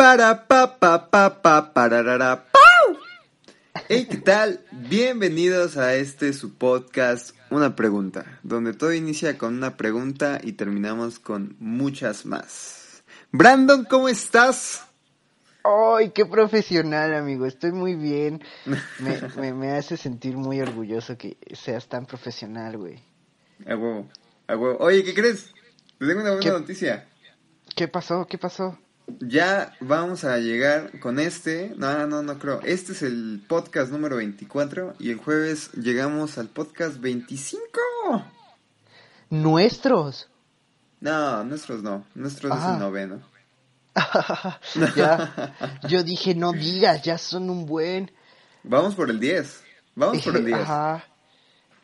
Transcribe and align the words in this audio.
Para 0.00 0.48
pa 0.48 0.80
pa 0.80 1.10
pa 1.10 1.42
pa 1.42 1.74
pararara, 1.74 2.46
¡pau! 2.50 2.96
Hey, 3.86 4.08
¿qué 4.10 4.16
tal? 4.16 4.64
Bienvenidos 4.72 5.76
a 5.76 5.94
este 5.94 6.32
su 6.32 6.54
podcast 6.54 7.36
Una 7.50 7.76
pregunta, 7.76 8.24
donde 8.42 8.72
todo 8.72 8.94
inicia 8.94 9.36
con 9.36 9.54
una 9.54 9.76
pregunta 9.76 10.40
y 10.42 10.52
terminamos 10.52 11.18
con 11.18 11.54
muchas 11.58 12.24
más. 12.24 13.02
Brandon, 13.30 13.84
¿cómo 13.84 14.08
estás? 14.08 14.86
¡Ay, 15.64 16.12
qué 16.12 16.24
profesional, 16.24 17.12
amigo! 17.12 17.44
Estoy 17.44 17.72
muy 17.72 17.94
bien. 17.94 18.42
Me, 19.00 19.20
me, 19.36 19.52
me 19.52 19.72
hace 19.72 19.98
sentir 19.98 20.34
muy 20.34 20.62
orgulloso 20.62 21.18
que 21.18 21.36
seas 21.52 21.88
tan 21.88 22.06
profesional, 22.06 22.78
güey. 22.78 23.02
A 23.66 23.76
huevo, 23.76 24.08
a 24.46 24.56
huevo. 24.56 24.78
Oye, 24.78 25.04
¿qué 25.04 25.12
crees? 25.12 25.52
Te 25.98 26.06
tengo 26.06 26.22
una 26.22 26.30
buena 26.30 26.40
¿Qué? 26.40 26.50
noticia. 26.58 27.06
¿Qué 27.76 27.86
pasó? 27.86 28.26
¿Qué 28.26 28.38
pasó? 28.38 28.78
Ya 29.18 29.74
vamos 29.80 30.24
a 30.24 30.38
llegar 30.38 30.98
con 31.00 31.18
este. 31.18 31.72
No, 31.76 32.06
no, 32.06 32.22
no 32.22 32.38
creo. 32.38 32.60
Este 32.62 32.92
es 32.92 33.02
el 33.02 33.42
podcast 33.48 33.90
número 33.90 34.16
24 34.16 34.94
y 34.98 35.10
el 35.10 35.16
jueves 35.18 35.70
llegamos 35.72 36.38
al 36.38 36.48
podcast 36.48 36.98
25. 37.00 37.62
¡Nuestros! 39.30 40.28
No, 41.00 41.44
nuestros 41.44 41.82
no. 41.82 42.04
Nuestros 42.14 42.52
es 42.56 42.62
Ah. 42.62 42.72
el 42.74 42.78
noveno. 42.80 43.20
ya, 44.96 45.54
yo 45.88 46.02
dije, 46.02 46.34
no 46.34 46.52
digas, 46.52 47.02
ya 47.02 47.18
son 47.18 47.50
un 47.50 47.66
buen. 47.66 48.10
Vamos 48.62 48.94
por 48.94 49.10
el 49.10 49.18
10. 49.18 49.62
Vamos 49.94 50.22
por 50.22 50.36
el 50.36 50.44
10. 50.46 50.58
Ajá. 50.60 51.04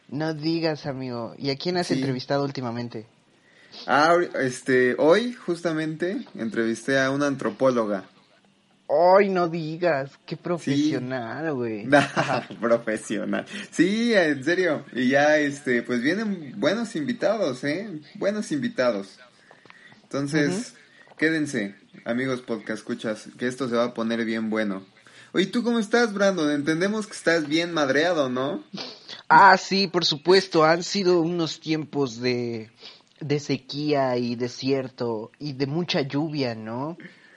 No 0.08 0.34
digas, 0.34 0.86
amigo. 0.86 1.34
¿Y 1.36 1.50
a 1.50 1.56
quién 1.56 1.76
has 1.76 1.88
Sí. 1.88 1.94
entrevistado 1.94 2.44
últimamente? 2.44 3.06
Ah, 3.86 4.16
este, 4.40 4.94
hoy 4.98 5.32
justamente 5.32 6.24
entrevisté 6.34 6.98
a 6.98 7.10
una 7.10 7.26
antropóloga. 7.26 8.04
¡Ay, 8.88 9.28
no 9.30 9.48
digas! 9.48 10.12
¡Qué 10.24 10.36
profesional, 10.36 11.54
güey! 11.54 11.88
Profesional. 12.60 13.44
Sí, 13.70 14.14
en 14.14 14.44
serio. 14.44 14.84
Y 14.92 15.08
ya, 15.08 15.38
este, 15.38 15.82
pues 15.82 16.02
vienen 16.02 16.54
buenos 16.56 16.94
invitados, 16.94 17.64
¿eh? 17.64 18.00
Buenos 18.14 18.52
invitados. 18.52 19.18
Entonces, 20.04 20.74
quédense, 21.18 21.74
amigos 22.04 22.42
podcast 22.42 22.78
escuchas, 22.78 23.28
que 23.36 23.48
esto 23.48 23.68
se 23.68 23.74
va 23.74 23.84
a 23.86 23.94
poner 23.94 24.24
bien 24.24 24.50
bueno. 24.50 24.86
Oye, 25.32 25.46
¿tú 25.46 25.64
cómo 25.64 25.80
estás, 25.80 26.14
Brandon? 26.14 26.50
Entendemos 26.52 27.08
que 27.08 27.14
estás 27.14 27.48
bien 27.48 27.72
madreado, 27.72 28.28
¿no? 28.28 28.62
Ah, 29.28 29.56
sí, 29.58 29.88
por 29.88 30.04
supuesto, 30.04 30.64
han 30.64 30.84
sido 30.84 31.20
unos 31.20 31.58
tiempos 31.58 32.20
de, 32.20 32.70
de 33.20 33.40
sequía 33.40 34.16
y 34.16 34.34
desierto 34.36 35.30
y 35.38 35.54
de 35.54 35.66
mucha 35.66 36.02
lluvia, 36.02 36.54
¿no? 36.54 36.96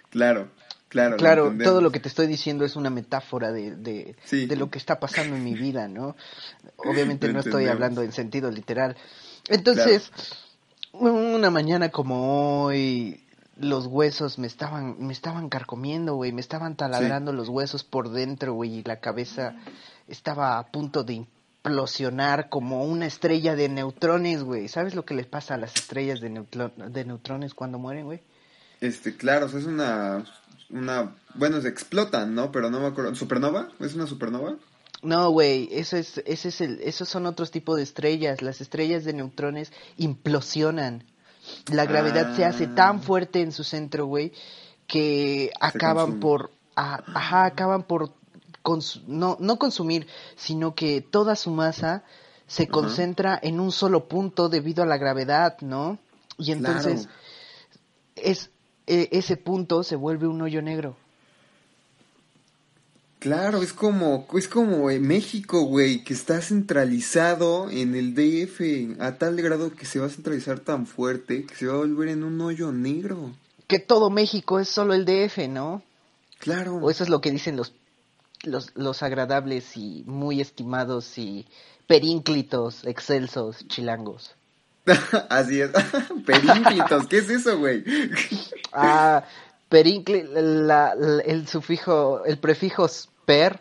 Claro, 0.09 0.49
claro. 0.89 1.17
Claro, 1.17 1.55
todo 1.63 1.81
lo 1.81 1.91
que 1.91 1.99
te 1.99 2.09
estoy 2.09 2.27
diciendo 2.27 2.66
es 2.66 2.75
una 2.75 2.89
metáfora 2.89 3.52
de, 3.52 3.75
de, 3.75 4.16
Sí. 4.23 4.45
de 4.45 4.55
lo 4.55 4.69
que 4.69 4.77
está 4.77 5.00
pasando 5.00 5.35
en 5.35 5.44
mi 5.44 5.53
vida, 5.55 5.88
¿no? 5.88 6.16
Obviamente 6.77 7.27
Lo 7.27 7.33
no 7.33 7.39
estoy 7.39 7.67
hablando 7.67 8.02
en 8.02 8.11
sentido 8.11 8.52
literal. 8.52 8.95
Entonces, 9.47 10.11
una 10.94 11.50
mañana 11.50 11.89
como 11.89 12.63
hoy, 12.63 13.23
los 13.57 13.88
huesos 13.88 14.39
me 14.39 14.47
estaban, 14.47 14.95
me 15.00 15.13
estaban 15.13 15.50
carcomiendo, 15.50 16.16
güey, 16.16 16.31
me 16.31 16.41
estaban 16.41 16.75
taladrando 16.75 17.33
los 17.33 17.50
huesos 17.50 17.83
por 17.83 18.09
dentro, 18.09 18.53
güey, 18.53 18.80
y 18.80 18.83
la 18.83 19.00
cabeza 19.00 19.55
estaba 20.07 20.57
a 20.57 20.72
punto 20.72 21.03
de 21.03 21.25
implosionar 21.63 22.49
como 22.49 22.83
una 22.85 23.05
estrella 23.05 23.55
de 23.55 23.69
neutrones, 23.69 24.43
güey. 24.43 24.67
¿Sabes 24.67 24.95
lo 24.95 25.03
que 25.05 25.13
les 25.13 25.25
pasa 25.25 25.55
a 25.55 25.57
las 25.57 25.75
estrellas 25.75 26.21
de, 26.21 26.29
neutro- 26.29 26.71
de 26.75 27.05
neutrones 27.05 27.53
cuando 27.53 27.77
mueren, 27.79 28.05
güey? 28.05 28.21
Este, 28.81 29.16
claro, 29.17 29.47
o 29.47 29.49
sea, 29.49 29.59
es 29.59 29.66
una, 29.66 30.23
una, 30.69 31.16
bueno, 31.35 31.59
se 31.61 31.67
explotan, 31.67 32.33
¿no? 32.33 32.51
Pero 32.51 32.69
no 32.69 32.79
me 32.79 32.88
acuerdo, 32.88 33.13
¿supernova? 33.16 33.67
¿Es 33.79 33.93
una 33.93 34.07
supernova? 34.07 34.55
No, 35.01 35.29
güey, 35.31 35.67
eso 35.71 35.97
es, 35.97 36.19
ese 36.25 36.49
es 36.49 36.61
el, 36.61 36.79
esos 36.81 37.09
son 37.09 37.25
otros 37.25 37.51
tipos 37.51 37.75
de 37.77 37.83
estrellas. 37.83 38.41
Las 38.41 38.61
estrellas 38.61 39.03
de 39.03 39.13
neutrones 39.13 39.72
implosionan. 39.97 41.03
La 41.72 41.85
gravedad 41.85 42.35
se 42.35 42.45
hace 42.45 42.66
Ah. 42.66 42.75
tan 42.75 43.01
fuerte 43.01 43.41
en 43.41 43.51
su 43.51 43.63
centro, 43.63 44.05
güey, 44.05 44.31
que 44.88 45.51
acaban 45.59 46.05
consume. 46.05 46.22
por, 46.22 46.51
a- 46.75 47.03
ajá, 47.13 47.45
acaban 47.45 47.84
por, 47.84 48.13
no, 49.08 49.38
no 49.40 49.58
consumir, 49.58 50.08
sino 50.36 50.75
que 50.75 51.02
toda 51.02 51.36
su 51.36 51.52
masa 51.52 52.03
se 52.47 52.68
concentra 52.68 53.40
en 53.42 53.59
un 53.59 53.72
solo 53.72 54.08
punto 54.08 54.50
debido 54.50 54.84
a 54.84 54.88
la 54.88 54.97
gravedad, 54.97 55.58
¿no? 55.62 56.00
Y 56.38 56.52
entonces 56.52 57.03
Claro. 57.03 57.18
es 58.16 58.50
e- 58.88 59.09
ese 59.12 59.38
punto 59.38 59.84
se 59.84 59.96
vuelve 59.96 60.28
un 60.28 60.42
hoyo 60.42 60.62
negro. 60.62 60.96
Claro, 63.20 63.62
es 63.62 63.74
como, 63.74 64.25
es 64.34 64.47
como 64.47 64.90
eh, 64.90 65.00
México, 65.00 65.64
güey, 65.64 66.06
que 66.06 66.14
está 66.14 66.41
centralizado 66.41 67.70
en 67.70 67.94
el 67.94 68.16
DF 68.16 69.00
a 69.02 69.18
tal 69.18 69.36
grado 69.41 69.76
que 69.76 69.86
se 69.86 70.00
va 70.00 70.06
a 70.06 70.09
centralizar 70.09 70.59
tan 70.62 70.88
fuerte 70.88 71.46
que 71.46 71.53
se 71.53 71.68
va 71.68 71.74
a 71.74 71.78
volver 71.78 72.08
en 72.08 72.24
un 72.24 72.40
hoyo 72.40 72.72
negro. 72.72 73.31
Que 73.68 73.80
todo 73.80 74.09
México 74.09 74.59
es 74.59 74.70
solo 74.70 74.94
el 74.94 75.03
DF, 75.03 75.50
¿no? 75.50 75.84
Claro. 76.40 76.78
O 76.78 76.90
eso 76.90 77.03
es 77.03 77.09
lo 77.09 77.20
que 77.20 77.30
dicen 77.31 77.58
los, 77.58 77.74
los, 78.44 78.72
los 78.75 79.03
agradables 79.03 79.75
y 79.77 80.03
muy 80.05 80.41
estimados 80.41 81.17
y 81.17 81.45
perínclitos, 81.88 82.85
excelsos, 82.85 83.67
chilangos. 83.67 84.35
Así 85.29 85.61
es. 85.61 85.72
Perínclitos, 86.25 87.07
¿qué 87.07 87.17
es 87.19 87.29
eso, 87.29 87.57
güey? 87.59 87.83
Ah, 88.72 89.23
perincli, 89.67 90.23
la, 90.31 90.94
la- 90.95 91.22
el 91.23 91.47
sufijo, 91.47 92.23
el 92.25 92.38
prefijo 92.38 92.88
per 93.25 93.59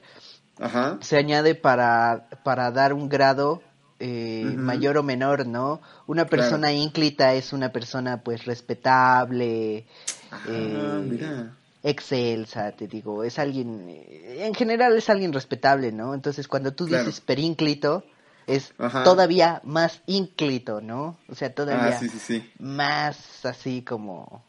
Ajá. 0.61 0.99
se 1.01 1.17
añade 1.17 1.55
para, 1.55 2.29
para 2.45 2.71
dar 2.71 2.93
un 2.93 3.09
grado 3.09 3.63
eh, 4.01 4.55
mayor 4.59 4.99
o 4.99 5.03
menor, 5.03 5.47
¿no? 5.47 5.81
Una 6.07 6.27
persona 6.27 6.73
ínclita 6.73 7.33
es 7.35 7.53
una 7.55 7.73
persona 7.73 8.23
pues 8.23 8.45
respetable, 8.45 9.87
Ah, 10.31 10.39
eh, 10.47 11.07
mira. 11.09 11.55
Excelsa, 11.83 12.73
te 12.73 12.87
digo, 12.87 13.25
es 13.25 13.39
alguien, 13.39 13.87
eh, 13.89 14.45
en 14.47 14.55
general 14.55 14.97
es 14.97 15.09
alguien 15.11 15.33
respetable, 15.33 15.93
¿no? 15.93 16.15
Entonces 16.15 16.49
cuando 16.49 16.73
tú 16.73 16.87
Claro. 16.87 17.05
dices 17.05 17.21
perínclito, 17.21 18.05
es 18.47 18.73
Ajá. 18.79 19.05
todavía 19.05 19.61
más 19.65 20.01
ínclito, 20.07 20.81
¿no? 20.81 21.17
O 21.29 21.35
sea, 21.35 21.55
todavía 21.55 21.97
Ah, 21.97 21.99
sí, 22.01 22.09
sí, 22.09 22.19
sí. 22.19 22.51
más 22.59 23.45
así 23.47 23.83
como, 23.83 24.43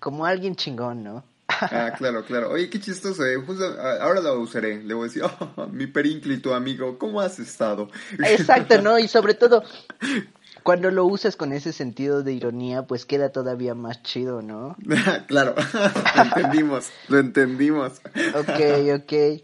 como 0.00 0.24
alguien 0.24 0.56
chingón, 0.56 1.02
¿no? 1.04 1.24
Ah, 1.46 1.92
claro, 1.96 2.24
claro. 2.24 2.50
Oye, 2.50 2.68
qué 2.68 2.80
chistoso, 2.80 3.24
eh. 3.24 3.36
Justo, 3.36 3.64
ah, 3.78 3.98
ahora 4.00 4.20
lo 4.20 4.40
usaré. 4.40 4.82
Le 4.82 4.94
voy 4.94 5.04
a 5.04 5.08
decir, 5.08 5.22
oh, 5.56 5.66
mi 5.66 5.86
perínclito 5.86 6.54
amigo, 6.54 6.98
¿cómo 6.98 7.20
has 7.20 7.38
estado? 7.38 7.90
Exacto, 8.18 8.80
¿no? 8.80 8.98
Y 8.98 9.08
sobre 9.08 9.34
todo, 9.34 9.62
cuando 10.64 10.90
lo 10.90 11.04
usas 11.04 11.36
con 11.36 11.52
ese 11.52 11.72
sentido 11.72 12.22
de 12.22 12.32
ironía, 12.32 12.86
pues 12.86 13.04
queda 13.04 13.30
todavía 13.30 13.74
más 13.74 14.02
chido, 14.02 14.42
¿no? 14.42 14.76
claro, 15.28 15.54
lo 16.16 16.22
entendimos, 16.22 16.88
lo 17.08 17.18
entendimos. 17.18 17.92
Ok, 18.34 18.94
ok. 19.02 19.42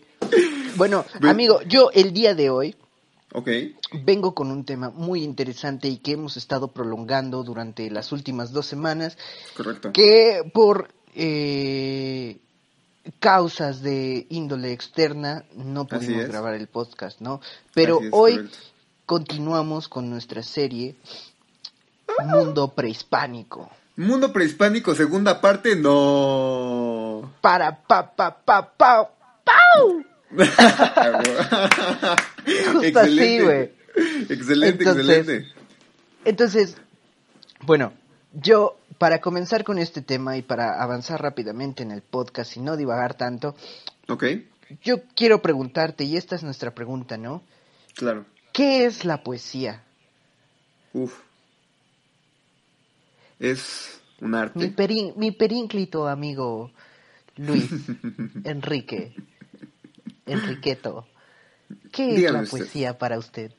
Bueno, 0.77 1.05
amigo, 1.23 1.61
yo 1.63 1.91
el 1.93 2.13
día 2.13 2.35
de 2.35 2.51
hoy 2.51 2.75
Ok, 3.33 3.49
vengo 4.05 4.35
con 4.35 4.51
un 4.51 4.65
tema 4.65 4.91
muy 4.91 5.23
interesante 5.23 5.89
y 5.89 5.99
que 5.99 6.13
hemos 6.13 6.37
estado 6.37 6.69
prolongando 6.69 7.45
durante 7.45 7.89
las 7.91 8.11
últimas 8.11 8.51
dos 8.51 8.67
semanas, 8.67 9.17
correcto. 9.57 9.93
que 9.93 10.43
por 10.53 10.89
eh, 11.15 12.39
causas 13.21 13.83
de 13.83 14.27
índole 14.31 14.73
externa 14.73 15.45
no 15.55 15.87
pudimos 15.87 16.27
grabar 16.27 16.55
el 16.55 16.67
podcast, 16.67 17.21
¿no? 17.21 17.41
Pero 17.73 18.01
es, 18.01 18.09
hoy 18.11 18.33
correcto. 18.33 18.59
Continuamos 19.11 19.89
con 19.89 20.09
nuestra 20.09 20.41
serie 20.41 20.95
Mundo 22.29 22.69
Prehispánico. 22.69 23.69
Mundo 23.97 24.33
prehispánico, 24.33 24.95
segunda 24.95 25.41
parte, 25.41 25.75
no. 25.75 27.29
Para 27.41 27.77
pa 27.77 28.09
pa 28.15 28.31
pa 28.31 28.71
pa 28.71 29.11
pau. 29.43 30.05
Justo 32.73 33.01
así, 33.01 33.41
güey. 33.41 33.73
Excelente, 34.29 34.85
Entonces- 34.85 35.09
excelente. 35.09 35.49
Entonces, 36.25 36.77
bueno, 37.63 37.93
yo 38.33 38.77
para 38.99 39.21
comenzar 39.21 39.65
con 39.65 39.81
este 39.81 40.03
tema 40.03 40.37
y 40.37 40.43
para 40.43 40.81
avanzar 40.81 41.21
rápidamente 41.21 41.83
en 41.83 41.91
el 41.91 42.03
podcast 42.03 42.57
y 42.57 42.61
no 42.61 42.77
divagar 42.77 43.15
tanto, 43.15 43.57
Ok, 44.09 44.25
yo 44.85 45.03
quiero 45.17 45.43
preguntarte, 45.43 46.05
y 46.05 46.17
esta 46.17 46.37
es 46.37 46.45
nuestra 46.45 46.77
pregunta, 46.77 47.17
¿no? 47.17 47.43
claro. 47.97 48.25
¿Qué 48.53 48.85
es 48.87 49.05
la 49.05 49.23
poesía? 49.23 49.83
Uf. 50.93 51.21
Es 53.39 54.01
un 54.21 54.33
Mi, 54.33 54.39
arte. 54.39 54.69
perín- 54.71 55.15
mi 55.17 55.31
perínclito 55.33 56.07
amigo 56.09 56.71
Luis 57.37 57.71
Enrique 58.45 59.15
Enriqueto. 60.27 61.07
¿Qué 61.93 62.17
es 62.17 62.31
la 62.31 62.43
usted. 62.43 62.51
poesía 62.51 62.99
para 62.99 63.19
usted? 63.19 63.53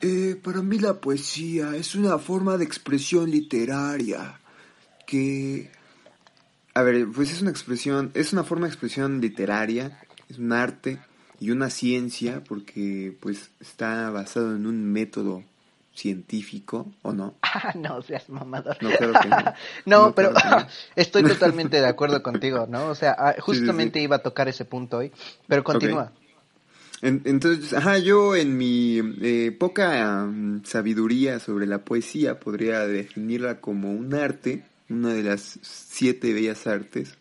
Eh, 0.00 0.36
para 0.42 0.60
mí 0.60 0.78
la 0.78 0.94
poesía 1.00 1.76
es 1.76 1.94
una 1.94 2.18
forma 2.18 2.56
de 2.58 2.64
expresión 2.64 3.30
literaria 3.30 4.38
que 5.06 5.70
A 6.74 6.82
ver, 6.82 7.06
pues 7.14 7.32
es 7.32 7.40
una 7.40 7.50
expresión, 7.50 8.10
es 8.14 8.32
una 8.32 8.44
forma 8.44 8.66
de 8.66 8.72
expresión 8.72 9.20
literaria, 9.20 9.98
es 10.28 10.38
un 10.38 10.52
arte 10.52 10.98
y 11.44 11.50
una 11.50 11.68
ciencia 11.68 12.42
porque 12.48 13.14
pues 13.20 13.50
está 13.60 14.08
basado 14.08 14.56
en 14.56 14.66
un 14.66 14.82
método 14.82 15.44
científico, 15.94 16.90
¿o 17.02 17.12
no? 17.12 17.34
Ah, 17.42 17.72
no 17.76 18.00
seas 18.02 18.28
mamador. 18.30 18.76
No, 18.80 18.90
claro 18.90 19.12
que 19.22 19.28
no. 19.28 19.36
no, 19.84 20.14
pero 20.14 20.32
estoy 20.96 21.22
totalmente 21.22 21.80
de 21.82 21.86
acuerdo 21.86 22.22
contigo, 22.22 22.66
¿no? 22.66 22.86
O 22.88 22.94
sea, 22.94 23.14
ah, 23.16 23.34
justamente 23.38 24.00
iba 24.00 24.16
a 24.16 24.20
tocar 24.20 24.48
ese 24.48 24.64
punto 24.64 24.98
hoy, 24.98 25.12
pero 25.46 25.62
continúa. 25.62 26.10
entonces, 27.02 27.74
ajá, 27.74 27.98
yo 27.98 28.34
en 28.34 28.56
mi 28.56 29.00
eh, 29.20 29.54
poca 29.56 30.24
mm, 30.24 30.64
sabiduría 30.64 31.38
sobre 31.40 31.66
la 31.66 31.84
poesía 31.84 32.40
podría 32.40 32.86
definirla 32.86 33.60
como 33.60 33.92
un 33.92 34.14
arte, 34.14 34.64
una 34.88 35.12
de 35.12 35.22
las 35.22 35.58
siete 35.62 36.32
bellas 36.32 36.66
artes, 36.66 37.18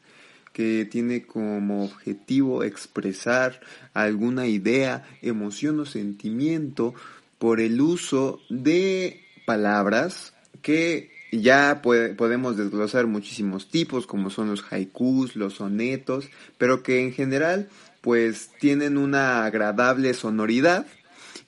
que 0.54 0.86
tiene 0.86 1.26
como 1.26 1.84
objetivo 1.84 2.64
expresar 2.64 3.60
alguna 3.94 4.48
idea, 4.48 5.04
emoción 5.22 5.80
o 5.80 5.86
sentimiento 5.86 6.94
por 7.40 7.60
el 7.60 7.82
uso 7.82 8.40
de 8.50 9.22
palabras 9.46 10.34
que 10.62 11.12
ya 11.32 11.82
podemos 11.82 12.56
desglosar 12.58 13.08
muchísimos 13.08 13.68
tipos, 13.68 14.06
como 14.06 14.30
son 14.30 14.50
los 14.50 14.64
haikus, 14.72 15.36
los 15.36 15.56
sonetos, 15.56 16.30
pero 16.58 16.84
que 16.84 17.04
en 17.04 17.12
general 17.12 17.68
pues 18.02 18.52
tienen 18.60 18.98
una 18.98 19.46
agradable 19.46 20.14
sonoridad 20.14 20.86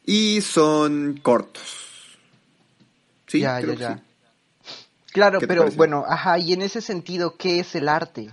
y 0.06 0.42
son 0.42 1.20
cortos. 1.22 2.18
Sí, 3.28 3.42
ya, 3.42 3.60
ya, 3.60 3.74
ya. 3.74 4.04
Claro, 5.12 5.40
pero 5.48 5.70
bueno, 5.72 6.04
ajá, 6.08 6.40
y 6.40 6.54
en 6.54 6.62
ese 6.62 6.82
sentido, 6.82 7.36
¿qué 7.38 7.60
es 7.60 7.76
el 7.76 7.88
arte? 7.88 8.32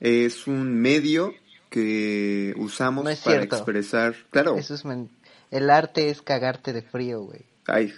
Es 0.00 0.46
un 0.46 0.80
medio 0.80 1.34
que 1.70 2.54
usamos 2.56 3.04
para 3.20 3.42
expresar, 3.42 4.14
claro. 4.30 4.56
Eso 4.56 4.74
es 4.74 4.84
el 5.50 5.70
arte 5.70 6.10
es 6.10 6.22
cagarte 6.22 6.72
de 6.72 6.82
frío, 6.82 7.22
güey. 7.22 7.46
Ay, 7.66 7.94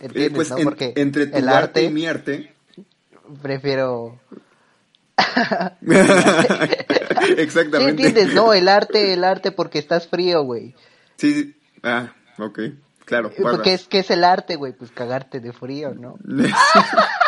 ¿Entiendes, 0.00 0.32
pues 0.34 0.50
no? 0.50 0.56
Porque 0.58 0.92
entre 0.96 1.26
tu 1.26 1.48
arte, 1.48 1.84
y 1.84 1.90
mi 1.90 2.06
arte. 2.06 2.52
Prefiero. 3.42 4.20
Exactamente. 7.38 8.02
¿Sí 8.02 8.08
entiendes? 8.08 8.34
No, 8.34 8.52
el 8.52 8.68
arte, 8.68 9.12
el 9.12 9.22
arte 9.22 9.52
porque 9.52 9.78
estás 9.78 10.08
frío, 10.08 10.42
güey. 10.42 10.74
Sí, 11.16 11.32
sí. 11.32 11.56
Ah, 11.82 12.12
ok. 12.38 12.60
Claro. 13.04 13.30
Porque 13.40 13.74
es 13.74 13.86
que 13.86 14.00
es 14.00 14.10
el 14.10 14.24
arte, 14.24 14.56
güey, 14.56 14.72
pues 14.72 14.90
cagarte 14.90 15.38
de 15.40 15.52
frío, 15.52 15.94
¿no? 15.94 16.18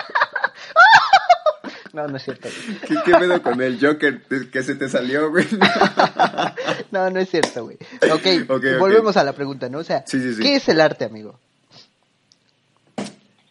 No, 1.96 2.06
no 2.06 2.18
es 2.18 2.24
cierto. 2.24 2.50
¿Qué, 2.86 2.94
¿Qué, 3.06 3.12
pedo 3.12 3.42
con 3.42 3.58
el 3.62 3.80
Joker 3.80 4.20
que 4.50 4.62
se 4.62 4.74
te 4.74 4.86
salió, 4.86 5.30
güey? 5.30 5.46
no, 6.90 7.08
no 7.08 7.18
es 7.18 7.30
cierto, 7.30 7.64
güey. 7.64 7.78
Ok, 8.12 8.78
volvemos 8.78 9.16
a 9.16 9.24
la 9.24 9.32
pregunta, 9.32 9.70
¿no? 9.70 9.78
O 9.78 9.82
sea, 9.82 10.04
¿qué 10.04 10.56
es 10.56 10.68
el 10.68 10.82
arte, 10.82 11.06
amigo? 11.06 11.40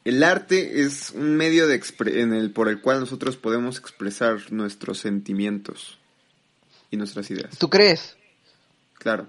El 0.03 0.21
arte 0.21 0.83
es 0.83 1.09
un 1.09 1.35
medio 1.35 1.67
de 1.67 1.81
en 2.05 2.33
el, 2.33 2.51
por 2.51 2.69
el 2.69 2.81
cual 2.81 2.99
nosotros 2.99 3.35
podemos 3.35 3.79
expresar 3.79 4.51
nuestros 4.51 4.99
sentimientos 4.99 5.97
y 6.91 6.97
nuestras 6.97 7.31
ideas. 7.31 7.57
¿Tú 7.57 7.67
crees? 7.71 8.15
Claro. 8.99 9.25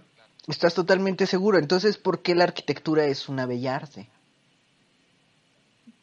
Estás 0.46 0.74
totalmente 0.74 1.26
seguro. 1.26 1.56
Entonces, 1.56 1.96
¿por 1.96 2.20
qué 2.20 2.34
la 2.34 2.44
arquitectura 2.44 3.06
es 3.06 3.30
una 3.30 3.46
bella 3.46 3.76
arte? 3.76 4.10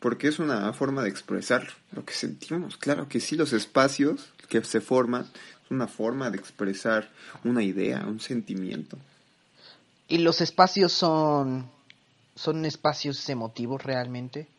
Porque 0.04 0.28
es 0.28 0.38
una 0.38 0.74
forma 0.74 1.02
de 1.02 1.08
expresar 1.08 1.66
lo 1.94 2.04
que 2.04 2.14
sentimos. 2.14 2.76
Claro 2.76 3.08
que 3.08 3.22
sí, 3.22 3.38
los 3.38 3.54
espacios 3.54 4.34
que 4.50 4.62
se 4.66 4.82
forman 4.82 5.22
es 5.22 5.72
una 5.72 5.88
forma 5.88 6.30
de 6.30 6.38
expresar 6.38 7.10
una 7.46 7.64
idea, 7.64 8.04
un 8.06 8.20
sentimiento. 8.20 8.98
¿Y 10.10 10.18
los 10.18 10.42
espacios 10.42 10.92
son, 10.92 11.72
son 12.36 12.66
espacios 12.66 13.30
emotivos 13.30 13.82
realmente? 13.82 14.50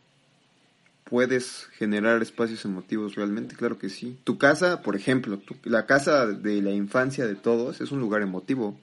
Puedes 1.05 1.67
generar 1.77 2.23
espacios 2.23 2.65
emotivos 2.65 3.15
realmente, 3.15 3.55
claro 3.55 3.79
que 3.79 3.91
sí. 3.91 4.19
Tu 4.25 4.39
casa, 4.39 4.81
por 4.81 4.97
ejemplo, 4.97 5.43
la 5.65 5.85
casa 5.85 6.25
de 6.25 6.63
la 6.63 6.71
infancia 6.71 7.27
de 7.27 7.35
todos 7.35 7.83
es 7.83 7.93
un 7.93 8.01
lugar 8.01 8.23
emotivo. 8.23 8.81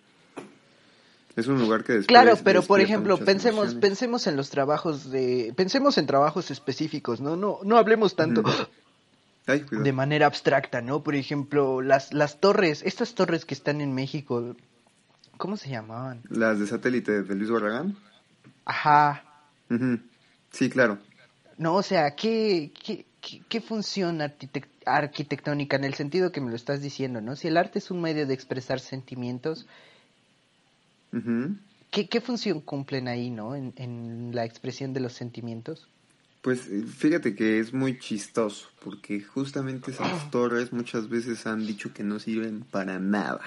Es 1.36 1.48
un 1.48 1.60
lugar 1.60 1.83
que 1.83 2.00
Claro, 2.01 2.38
pero 2.44 2.62
por 2.62 2.81
ejemplo, 2.81 3.18
pensemos 3.18 3.75
pensemos 3.75 4.28
en 4.28 4.36
los 4.36 4.50
trabajos 4.50 5.10
de 5.12 5.54
pensemos 5.56 5.98
en 5.98 6.06
trabajos 6.06 6.51
específicos, 6.51 7.22
¿no? 7.22 7.36
No 7.36 7.60
no 7.63 7.78
hablemos 7.78 8.16
tanto 8.16 8.44
de 9.45 9.94
manera 9.94 10.25
abstracta, 10.25 10.81
¿no? 10.81 11.04
Por 11.04 11.16
ejemplo, 11.16 11.81
las 11.81 12.13
las 12.13 12.39
torres, 12.39 12.81
estas 12.83 13.16
torres 13.16 13.45
que 13.45 13.54
están 13.54 13.81
en 13.81 13.94
México, 13.94 14.56
¿cómo 15.38 15.57
se 15.57 15.69
llamaban? 15.69 16.22
Las 16.30 16.60
de 16.60 16.68
satélite 16.68 17.24
de 17.24 17.36
Luis 17.36 17.50
Barragán. 17.50 17.95
Ajá. 18.66 19.24
Sí, 20.51 20.69
claro. 20.69 20.98
No, 21.57 21.75
o 21.75 21.83
sea, 21.83 22.16
¿qué, 22.16 22.72
qué, 22.83 23.06
qué, 23.48 23.62
función 23.62 24.19
arquitectónica 24.86 25.78
en 25.78 25.83
el 25.83 25.94
sentido 25.94 26.31
que 26.31 26.42
me 26.42 26.50
lo 26.50 26.56
estás 26.56 26.81
diciendo, 26.81 27.22
¿no? 27.22 27.36
Si 27.36 27.48
el 27.48 27.57
arte 27.57 27.80
es 27.80 27.92
un 27.92 28.01
medio 28.01 28.25
de 28.25 28.33
expresar 28.33 28.80
sentimientos, 28.80 29.68
¿Qué, 31.91 32.21
función 32.21 32.61
cumplen 32.61 33.07
ahí, 33.07 33.29
no? 33.29 33.55
En, 33.55 34.31
la 34.33 34.45
expresión 34.45 34.93
de 34.93 35.01
los 35.01 35.13
sentimientos. 35.13 35.87
Pues 36.41 36.67
eh, 36.67 36.83
fíjate 36.83 37.35
que 37.35 37.59
es 37.59 37.73
muy 37.73 37.99
chistoso, 37.99 38.69
porque 38.83 39.21
justamente 39.21 39.91
esas 39.91 40.31
torres 40.31 40.73
muchas 40.73 41.09
veces 41.09 41.45
han 41.45 41.67
dicho 41.67 41.93
que 41.93 42.03
no 42.03 42.17
sirven 42.19 42.61
para 42.61 42.97
nada, 42.97 43.41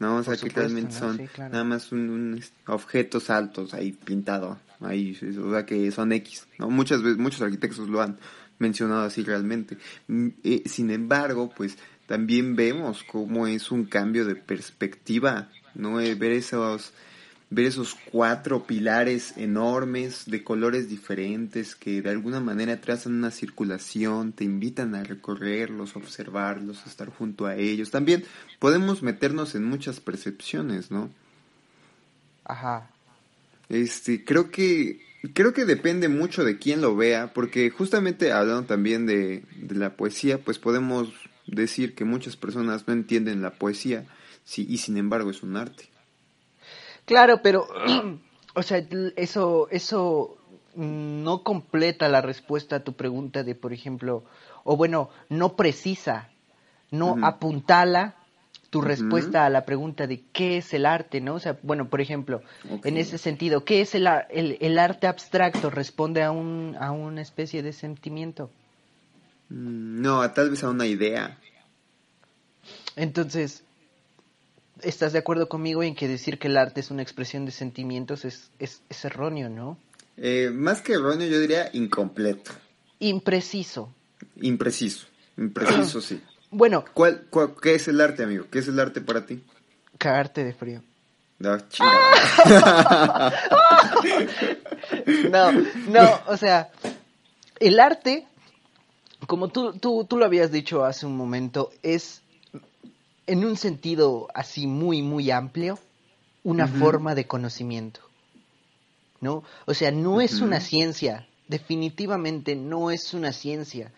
¿no? 0.00 0.16
O 0.16 0.22
sea, 0.22 0.36
que 0.36 0.48
realmente 0.48 0.92
son 0.92 1.20
nada 1.38 1.64
más 1.64 1.92
un, 1.92 2.42
objetos 2.66 3.30
altos 3.30 3.74
ahí 3.74 3.92
pintados, 3.92 4.58
ahí, 4.80 5.16
o 5.38 5.50
sea, 5.52 5.66
que 5.66 5.92
son 5.92 6.12
X, 6.12 6.48
¿no? 6.58 6.70
Muchas 6.70 7.02
veces, 7.02 7.18
muchos 7.18 7.42
arquitectos 7.42 7.88
lo 7.88 8.00
han 8.00 8.18
mencionado 8.58 9.02
así 9.02 9.22
realmente. 9.22 9.76
Mm, 10.08 10.28
eh, 10.42 10.62
sin 10.66 10.90
embargo, 10.90 11.52
pues 11.54 11.76
también 12.06 12.56
vemos 12.56 13.04
cómo 13.04 13.46
es 13.46 13.70
un 13.70 13.84
cambio 13.84 14.24
de 14.24 14.34
perspectiva 14.34 15.48
¿no? 15.74 16.00
Eh, 16.00 16.14
ver 16.14 16.32
esos, 16.32 16.92
ver 17.50 17.66
esos 17.66 17.96
cuatro 18.10 18.64
pilares 18.64 19.34
enormes 19.36 20.24
de 20.26 20.42
colores 20.42 20.88
diferentes 20.88 21.74
que 21.74 22.02
de 22.02 22.10
alguna 22.10 22.40
manera 22.40 22.80
trazan 22.80 23.14
una 23.14 23.30
circulación, 23.30 24.32
te 24.32 24.44
invitan 24.44 24.94
a 24.94 25.04
recorrerlos, 25.04 25.96
observarlos, 25.96 26.84
a 26.84 26.88
estar 26.88 27.08
junto 27.08 27.46
a 27.46 27.56
ellos. 27.56 27.90
También 27.90 28.24
podemos 28.58 29.02
meternos 29.02 29.54
en 29.54 29.64
muchas 29.64 30.00
percepciones, 30.00 30.90
¿no? 30.90 31.10
Ajá. 32.44 32.90
Este, 33.68 34.24
creo 34.24 34.50
que 34.50 35.00
creo 35.34 35.52
que 35.52 35.64
depende 35.64 36.08
mucho 36.08 36.44
de 36.44 36.58
quién 36.58 36.80
lo 36.80 36.96
vea, 36.96 37.32
porque 37.32 37.70
justamente 37.70 38.32
hablando 38.32 38.64
también 38.64 39.06
de, 39.06 39.44
de 39.56 39.74
la 39.76 39.96
poesía, 39.96 40.38
pues 40.38 40.58
podemos 40.58 41.12
decir 41.46 41.94
que 41.94 42.04
muchas 42.04 42.36
personas 42.36 42.86
no 42.86 42.92
entienden 42.92 43.42
la 43.42 43.52
poesía 43.52 44.06
Sí, 44.44 44.66
y 44.68 44.78
sin 44.78 44.96
embargo 44.96 45.30
es 45.30 45.42
un 45.42 45.56
arte. 45.56 45.88
Claro, 47.04 47.40
pero, 47.42 47.66
o 48.54 48.62
sea, 48.62 48.84
eso, 49.16 49.68
eso 49.70 50.38
no 50.74 51.42
completa 51.42 52.08
la 52.08 52.20
respuesta 52.20 52.76
a 52.76 52.84
tu 52.84 52.94
pregunta 52.94 53.42
de, 53.42 53.54
por 53.54 53.72
ejemplo, 53.72 54.24
o 54.64 54.76
bueno, 54.76 55.10
no 55.28 55.56
precisa, 55.56 56.28
no 56.90 57.16
apuntala 57.22 58.16
tu 58.70 58.80
respuesta 58.80 59.44
a 59.44 59.50
la 59.50 59.66
pregunta 59.66 60.06
de 60.06 60.22
qué 60.32 60.56
es 60.56 60.72
el 60.72 60.86
arte, 60.86 61.20
¿no? 61.20 61.34
O 61.34 61.40
sea, 61.40 61.58
bueno, 61.62 61.90
por 61.90 62.00
ejemplo, 62.00 62.40
en 62.84 62.96
ese 62.96 63.18
sentido, 63.18 63.66
¿qué 63.66 63.82
es 63.82 63.94
el, 63.94 64.08
el, 64.30 64.56
el, 64.62 64.78
arte 64.78 65.06
abstracto? 65.06 65.68
¿Responde 65.68 66.22
a, 66.22 66.30
un, 66.30 66.74
a 66.80 66.90
una 66.90 67.20
especie 67.20 67.62
de 67.62 67.74
sentimiento? 67.74 68.50
Mm, 69.50 70.00
no, 70.00 70.30
tal 70.30 70.48
vez 70.48 70.64
a 70.64 70.70
una 70.70 70.86
idea. 70.86 71.38
Entonces, 72.96 73.62
estás 74.82 75.12
de 75.12 75.18
acuerdo 75.18 75.48
conmigo 75.48 75.82
en 75.82 75.94
que 75.94 76.08
decir 76.08 76.38
que 76.38 76.48
el 76.48 76.56
arte 76.56 76.80
es 76.80 76.90
una 76.90 77.02
expresión 77.02 77.44
de 77.44 77.52
sentimientos 77.52 78.24
es, 78.24 78.50
es, 78.58 78.82
erróneo, 79.04 79.48
¿no? 79.48 79.78
Eh, 80.16 80.50
más 80.52 80.82
que 80.82 80.94
erróneo, 80.94 81.28
yo 81.28 81.40
diría 81.40 81.70
incompleto. 81.72 82.52
Impreciso. 82.98 83.92
Impreciso, 84.36 85.06
impreciso, 85.36 86.00
sí. 86.00 86.20
Bueno. 86.54 86.84
¿Cuál, 86.92 87.24
qué 87.62 87.74
es 87.74 87.88
el 87.88 87.98
arte, 87.98 88.24
amigo? 88.24 88.44
¿Qué 88.50 88.58
es 88.58 88.68
el 88.68 88.78
arte 88.78 89.00
para 89.00 89.24
ti? 89.24 89.42
Cagarte 89.96 90.44
de 90.44 90.52
frío. 90.52 90.82
No, 91.38 91.56
no, 95.30 95.52
no, 95.88 96.20
o 96.28 96.36
sea, 96.36 96.70
el 97.58 97.80
arte, 97.80 98.26
como 99.26 99.48
tú, 99.48 99.72
tú, 99.72 100.04
tú 100.04 100.18
lo 100.18 100.24
habías 100.24 100.52
dicho 100.52 100.84
hace 100.84 101.04
un 101.04 101.16
momento, 101.16 101.72
es 101.82 102.21
en 103.26 103.44
un 103.44 103.56
sentido 103.56 104.28
así 104.34 104.66
muy, 104.66 105.02
muy 105.02 105.30
amplio, 105.30 105.78
una 106.44 106.66
forma 106.66 107.14
de 107.14 107.26
conocimiento. 107.26 108.00
¿No? 109.20 109.44
O 109.66 109.74
sea, 109.74 109.92
no 109.92 110.20
es 110.20 110.40
una 110.40 110.60
ciencia, 110.60 111.28
definitivamente 111.46 112.56
no 112.56 112.90
es 112.90 113.14
una 113.14 113.32
ciencia. 113.32 113.92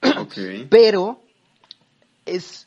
Pero 0.70 1.20
es... 2.24 2.66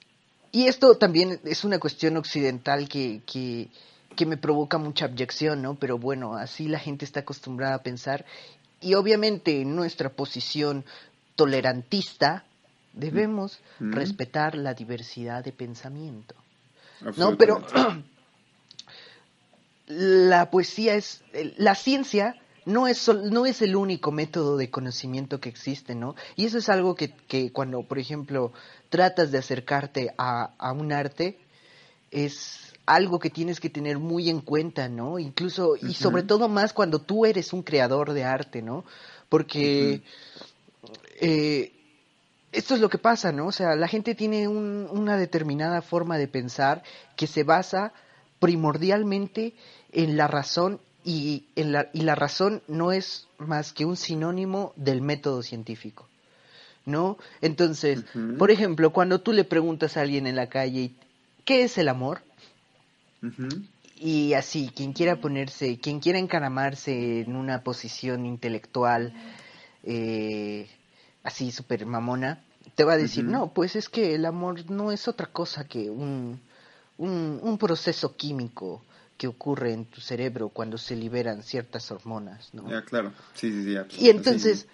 Y 0.51 0.67
esto 0.67 0.95
también 0.97 1.41
es 1.43 1.63
una 1.63 1.79
cuestión 1.79 2.17
occidental 2.17 2.87
que, 2.87 3.21
que, 3.25 3.69
que 4.15 4.25
me 4.25 4.37
provoca 4.37 4.77
mucha 4.77 5.05
abyección, 5.05 5.61
¿no? 5.61 5.75
Pero 5.75 5.97
bueno, 5.97 6.35
así 6.35 6.67
la 6.67 6.79
gente 6.79 7.03
está 7.03 7.21
acostumbrada 7.21 7.75
a 7.75 7.83
pensar. 7.83 8.25
Y 8.79 8.93
obviamente 8.93 9.61
en 9.61 9.75
nuestra 9.75 10.09
posición 10.09 10.85
tolerantista 11.35 12.45
debemos 12.97 13.59
respetar 13.79 14.55
la 14.55 14.73
diversidad 14.73 15.43
de 15.43 15.51
pensamiento. 15.51 16.35
No, 17.15 17.37
pero 17.37 17.63
la 19.87 20.49
poesía 20.49 20.95
es, 20.95 21.21
la 21.57 21.75
ciencia 21.75 22.35
no 22.65 22.87
es, 22.87 23.07
no 23.07 23.45
es 23.45 23.61
el 23.61 23.75
único 23.75 24.11
método 24.11 24.57
de 24.57 24.69
conocimiento 24.69 25.39
que 25.39 25.49
existe, 25.49 25.95
¿no? 25.95 26.15
Y 26.35 26.45
eso 26.45 26.57
es 26.57 26.67
algo 26.67 26.95
que, 26.95 27.13
que 27.27 27.51
cuando, 27.51 27.83
por 27.83 27.97
ejemplo, 27.97 28.51
tratas 28.89 29.31
de 29.31 29.37
acercarte 29.37 30.13
a, 30.17 30.51
a, 30.57 30.73
un 30.73 30.91
arte, 30.91 31.39
es 32.11 32.73
algo 32.85 33.19
que 33.19 33.29
tienes 33.29 33.59
que 33.59 33.69
tener 33.69 33.99
muy 33.99 34.29
en 34.29 34.41
cuenta, 34.41 34.89
¿no? 34.89 35.17
Incluso, 35.17 35.75
y 35.81 35.93
sobre 35.93 36.23
todo 36.23 36.49
más 36.49 36.73
cuando 36.73 36.99
tú 36.99 37.25
eres 37.25 37.53
un 37.53 37.63
creador 37.63 38.11
de 38.11 38.25
arte, 38.25 38.61
¿no? 38.61 38.83
Porque 39.29 40.01
eh, 41.21 41.76
esto 42.51 42.75
es 42.75 42.81
lo 42.81 42.89
que 42.89 42.97
pasa, 42.97 43.31
¿no? 43.31 43.47
O 43.47 43.51
sea, 43.51 43.75
la 43.75 43.87
gente 43.87 44.15
tiene 44.15 44.47
una 44.47 45.17
determinada 45.17 45.81
forma 45.81 46.17
de 46.17 46.27
pensar 46.27 46.83
que 47.15 47.27
se 47.27 47.43
basa 47.43 47.93
primordialmente 48.39 49.53
en 49.91 50.17
la 50.17 50.27
razón 50.27 50.79
y, 51.03 51.45
en 51.55 51.71
la, 51.71 51.89
y 51.93 52.01
la 52.01 52.15
razón 52.15 52.61
no 52.67 52.91
es 52.91 53.27
más 53.37 53.73
que 53.73 53.85
un 53.85 53.97
sinónimo 53.97 54.73
del 54.75 55.01
método 55.01 55.41
científico, 55.41 56.07
¿no? 56.85 57.17
Entonces, 57.41 58.03
por 58.37 58.51
ejemplo, 58.51 58.91
cuando 58.91 59.21
tú 59.21 59.33
le 59.33 59.43
preguntas 59.43 59.97
a 59.97 60.01
alguien 60.01 60.27
en 60.27 60.35
la 60.35 60.47
calle, 60.47 60.91
¿qué 61.45 61.63
es 61.63 61.77
el 61.77 61.89
amor? 61.89 62.21
Y 63.99 64.33
así, 64.33 64.71
quien 64.75 64.93
quiera 64.93 65.15
ponerse, 65.15 65.79
quien 65.79 65.99
quiera 65.99 66.19
encaramarse 66.19 67.21
en 67.21 67.35
una 67.35 67.63
posición 67.63 68.25
intelectual, 68.25 69.13
eh, 69.83 70.67
así 71.23 71.51
súper 71.51 71.85
mamona, 71.85 72.43
te 72.75 72.83
va 72.83 72.93
a 72.93 72.97
decir, 72.97 73.23
no, 73.23 73.53
pues 73.53 73.75
es 73.75 73.89
que 73.89 74.15
el 74.15 74.25
amor 74.25 74.69
no 74.69 74.91
es 74.91 75.07
otra 75.07 75.27
cosa 75.27 75.65
que 75.65 75.89
un, 75.89 76.39
un, 76.97 77.57
proceso 77.57 78.15
químico 78.15 78.83
que 79.17 79.27
ocurre 79.27 79.73
en 79.73 79.85
tu 79.85 79.99
cerebro 80.01 80.49
cuando 80.49 80.77
se 80.77 80.95
liberan 80.95 81.43
ciertas 81.43 81.89
hormonas, 81.91 82.53
¿no? 82.53 82.69
Ya, 82.69 82.83
claro, 82.83 83.13
sí, 83.33 83.51
sí, 83.51 83.75
sí. 83.89 84.05
Y 84.05 84.09
entonces, 84.09 84.67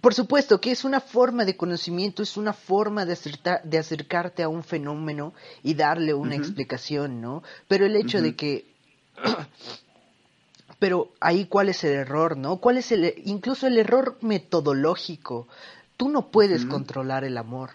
por 0.00 0.14
supuesto 0.14 0.60
que 0.60 0.72
es 0.72 0.84
una 0.84 1.00
forma 1.00 1.44
de 1.44 1.56
conocimiento, 1.56 2.22
es 2.22 2.36
una 2.36 2.52
forma 2.52 3.04
de, 3.04 3.16
de 3.64 3.78
acercarte 3.78 4.42
a 4.42 4.48
un 4.48 4.64
fenómeno 4.64 5.32
y 5.62 5.74
darle 5.74 6.14
una 6.14 6.34
explicación, 6.34 7.20
¿no? 7.20 7.42
Pero 7.68 7.86
el 7.86 7.96
hecho 7.96 8.20
de 8.20 8.34
que... 8.34 8.74
Pero 10.78 11.12
ahí 11.20 11.46
cuál 11.46 11.68
es 11.68 11.82
el 11.84 11.92
error, 11.92 12.36
¿no? 12.36 12.58
¿Cuál 12.58 12.78
es 12.78 12.92
el 12.92 13.14
incluso 13.24 13.66
el 13.66 13.78
error 13.78 14.16
metodológico? 14.20 15.48
Tú 15.96 16.08
no 16.08 16.30
puedes 16.30 16.64
controlar 16.64 17.24
el 17.24 17.36
amor, 17.36 17.70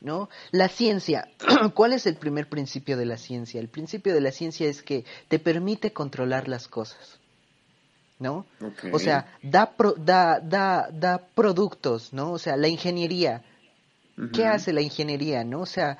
¿no? 0.00 0.28
La 0.50 0.68
ciencia, 0.68 1.28
¿cuál 1.74 1.92
es 1.92 2.06
el 2.06 2.16
primer 2.16 2.48
principio 2.48 2.96
de 2.96 3.06
la 3.06 3.16
ciencia? 3.16 3.60
El 3.60 3.68
principio 3.68 4.12
de 4.12 4.20
la 4.20 4.32
ciencia 4.32 4.68
es 4.68 4.82
que 4.82 5.04
te 5.28 5.38
permite 5.38 5.92
controlar 5.92 6.48
las 6.48 6.66
cosas, 6.66 7.20
¿no? 8.18 8.44
O 8.92 8.98
sea, 8.98 9.36
da, 9.42 9.72
da, 9.98 10.40
da, 10.40 10.88
da 10.92 11.18
productos, 11.36 12.12
¿no? 12.12 12.32
O 12.32 12.38
sea, 12.38 12.56
la 12.56 12.66
ingeniería, 12.66 13.44
¿qué 14.32 14.46
hace 14.46 14.72
la 14.72 14.80
ingeniería, 14.80 15.44
no? 15.44 15.60
O 15.60 15.66
sea, 15.66 15.98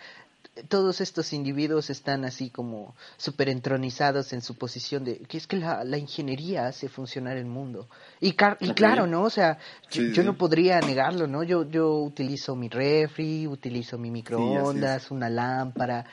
todos 0.69 1.01
estos 1.01 1.33
individuos 1.33 1.89
están 1.89 2.25
así 2.25 2.51
como 2.51 2.95
súper 3.17 3.49
entronizados 3.49 4.33
en 4.35 4.43
su 4.43 4.55
posición 4.57 5.03
de 5.03 5.19
que 5.21 5.39
es 5.39 5.47
que 5.47 5.57
la, 5.57 5.83
la 5.83 5.97
ingeniería 5.97 6.67
hace 6.67 6.89
funcionar 6.89 7.39
el 7.39 7.47
mundo. 7.47 7.89
Y, 8.21 8.35
y 8.61 8.73
claro, 8.75 9.07
¿no? 9.07 9.23
O 9.23 9.31
sea, 9.31 9.59
yo, 9.91 10.23
no 10.23 10.37
podría 10.37 10.81
negarlo, 10.81 11.27
¿no? 11.27 11.43
Yo, 11.43 11.69
yo 11.71 11.97
utilizo 11.99 12.55
mi 12.55 12.69
refri, 12.69 13.47
utilizo 13.47 13.97
mi 13.97 14.11
microondas, 14.11 15.11
una 15.11 15.31
lámpara, 15.31 16.05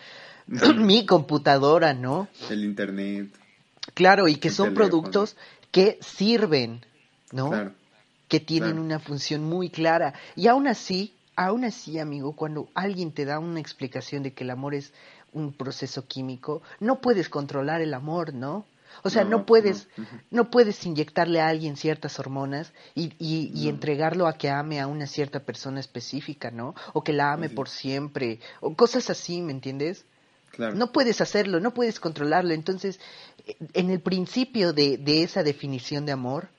mi 0.48 1.06
computadora, 1.06 1.94
¿no? 1.94 2.30
El 2.50 2.64
internet. 2.64 3.30
Claro, 3.94 4.28
y 4.30 4.36
que 4.36 4.52
son 4.52 4.74
productos 4.74 5.36
que 5.72 6.00
sirven, 6.02 6.86
¿no? 7.32 7.74
Que 8.30 8.40
tienen 8.40 8.80
una 8.80 9.00
función 9.00 9.44
muy 9.44 9.70
clara. 9.70 10.14
Y 10.36 10.48
aún 10.48 10.68
así, 10.68 11.14
aún 11.40 11.64
así, 11.64 12.00
amigo, 12.00 12.34
cuando 12.34 12.68
alguien 12.76 13.14
te 13.14 13.24
da 13.24 13.40
una 13.40 13.62
explicación 13.62 14.24
de 14.24 14.34
que 14.34 14.44
el 14.44 14.50
amor 14.50 14.76
es 14.76 14.92
un 15.32 15.54
proceso 15.54 16.06
químico, 16.06 16.62
no 16.82 17.00
puedes 17.00 17.30
controlar 17.30 17.80
el 17.80 17.94
amor, 17.94 18.34
¿no? 18.34 18.66
O 19.04 19.10
sea, 19.10 19.24
no, 19.24 19.46
puedes, 19.46 19.88
no. 20.32 20.50
puedes 20.50 20.86
inyectarle 20.86 21.40
a 21.40 21.48
alguien 21.48 21.78
ciertas 21.78 22.20
hormonas 22.20 22.74
y, 22.94 23.14
y, 23.20 23.70
entregarlo 23.70 24.28
a 24.28 24.34
que 24.34 24.50
ame 24.50 24.82
a 24.82 24.88
una 24.88 25.08
cierta 25.08 25.40
persona 25.40 25.80
específica, 25.80 26.52
¿no? 26.52 26.76
O 26.92 27.04
que 27.04 27.14
la 27.14 27.32
ame 27.32 27.50
por 27.50 27.70
siempre, 27.70 28.40
o 28.60 28.76
cosas 28.76 29.10
así, 29.10 29.42
¿me 29.42 29.54
entiendes? 29.54 30.04
Claro. 30.52 30.76
No 30.76 30.92
puedes 30.92 31.22
hacerlo, 31.22 31.62
no 31.62 31.74
puedes 31.74 32.00
controlarlo. 32.00 32.54
Entonces, 32.54 33.00
en 33.74 33.92
el 33.92 34.02
principio 34.02 34.74
de, 34.74 34.98
de 34.98 35.24
esa 35.24 35.44
definición 35.44 36.06
de 36.06 36.12
amor, 36.12 36.50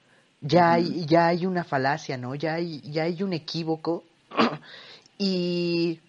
ya, 0.41 0.73
hay, 0.73 1.05
ya 1.05 1.27
hay 1.27 1.45
una 1.45 1.65
falacia, 1.65 2.17
¿no? 2.17 2.35
Ya 2.35 2.55
hay, 2.55 2.81
ya 2.81 3.03
hay 3.03 3.23
un 3.23 3.35
equívoco 3.35 4.05
y 5.19 6.01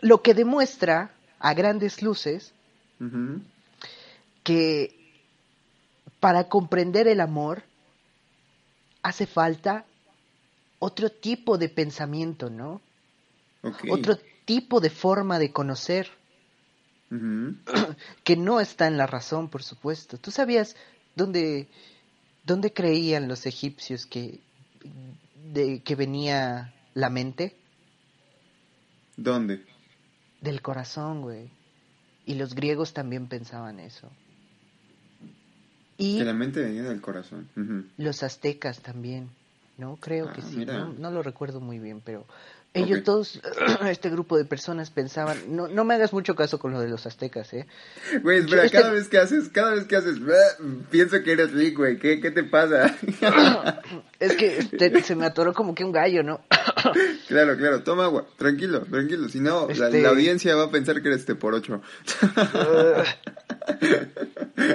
lo 0.00 0.22
que 0.22 0.34
demuestra 0.34 1.12
a 1.38 1.54
grandes 1.54 2.02
luces 2.02 2.52
que 4.42 4.96
para 6.20 6.48
comprender 6.48 7.08
el 7.08 7.20
amor 7.20 7.62
hace 9.02 9.26
falta 9.26 9.84
otro 10.78 11.10
tipo 11.10 11.58
de 11.58 11.68
pensamiento, 11.68 12.50
¿no? 12.50 12.80
Otro 13.90 14.18
tipo 14.44 14.80
de 14.80 14.90
forma 14.90 15.38
de 15.38 15.52
conocer 15.52 16.08
que 18.24 18.36
no 18.36 18.60
está 18.60 18.86
en 18.86 18.96
la 18.96 19.06
razón, 19.06 19.48
por 19.48 19.62
supuesto. 19.62 20.18
¿Tú 20.18 20.30
sabías 20.30 20.76
dónde, 21.14 21.68
dónde 22.44 22.72
creían 22.72 23.28
los 23.28 23.46
egipcios 23.46 24.06
que, 24.06 24.40
de, 25.52 25.80
que 25.82 25.94
venía 25.94 26.72
la 26.96 27.10
mente? 27.10 27.54
¿Dónde? 29.18 29.62
Del 30.40 30.62
corazón, 30.62 31.20
güey. 31.20 31.50
Y 32.24 32.34
los 32.34 32.54
griegos 32.54 32.94
también 32.94 33.28
pensaban 33.28 33.78
eso. 33.80 34.10
Y 35.98 36.18
que 36.18 36.24
la 36.24 36.32
mente 36.32 36.60
venía 36.60 36.84
del 36.84 37.02
corazón. 37.02 37.48
Los 37.98 38.22
aztecas 38.22 38.80
también, 38.80 39.28
¿no? 39.76 39.96
Creo 39.96 40.32
que 40.32 40.40
ah, 40.40 40.44
sí. 40.48 40.66
No, 40.66 41.10
lo 41.10 41.22
recuerdo 41.22 41.60
muy 41.60 41.78
bien, 41.78 42.00
pero 42.02 42.26
ellos 42.72 43.04
todos, 43.04 43.40
este 43.88 44.08
grupo 44.08 44.38
de 44.38 44.46
personas 44.46 44.90
pensaban, 44.90 45.38
no, 45.48 45.68
no 45.68 45.84
me 45.84 45.94
hagas 45.94 46.14
mucho 46.14 46.34
caso 46.34 46.58
con 46.58 46.72
lo 46.72 46.80
de 46.80 46.88
los 46.88 47.06
aztecas, 47.06 47.52
¿eh? 47.52 47.66
Güey, 48.22 48.40
espera, 48.40 48.64
este 48.64 48.78
cada 48.78 48.92
vez 48.92 49.08
que 49.08 49.18
haces, 49.18 49.48
cada 49.50 49.74
vez 49.74 49.84
que 49.84 49.96
haces, 49.96 50.18
pienso 50.90 51.22
que 51.22 51.32
eres 51.32 51.52
Rick, 51.52 51.76
güey, 51.76 51.98
¿Qué, 51.98 52.20
¿qué 52.20 52.30
te 52.30 52.42
pasa? 52.42 52.96
es 54.18 54.36
que 54.36 55.02
se 55.02 55.14
me 55.14 55.26
atoró 55.26 55.52
como 55.52 55.74
que 55.74 55.84
un 55.84 55.92
gallo, 55.92 56.22
¿no? 56.22 56.40
claro, 57.28 57.56
claro, 57.56 57.82
toma 57.82 58.04
agua, 58.04 58.26
tranquilo, 58.36 58.80
tranquilo, 58.82 59.28
si 59.28 59.40
no, 59.40 59.68
la, 59.68 59.86
este 59.86 60.06
audiencia 60.06 60.54
va 60.56 60.64
a 60.64 60.70
pensar 60.70 61.02
que 61.02 61.08
eres 61.08 61.20
este 61.20 61.34
por 61.34 61.54
ocho. 61.54 61.80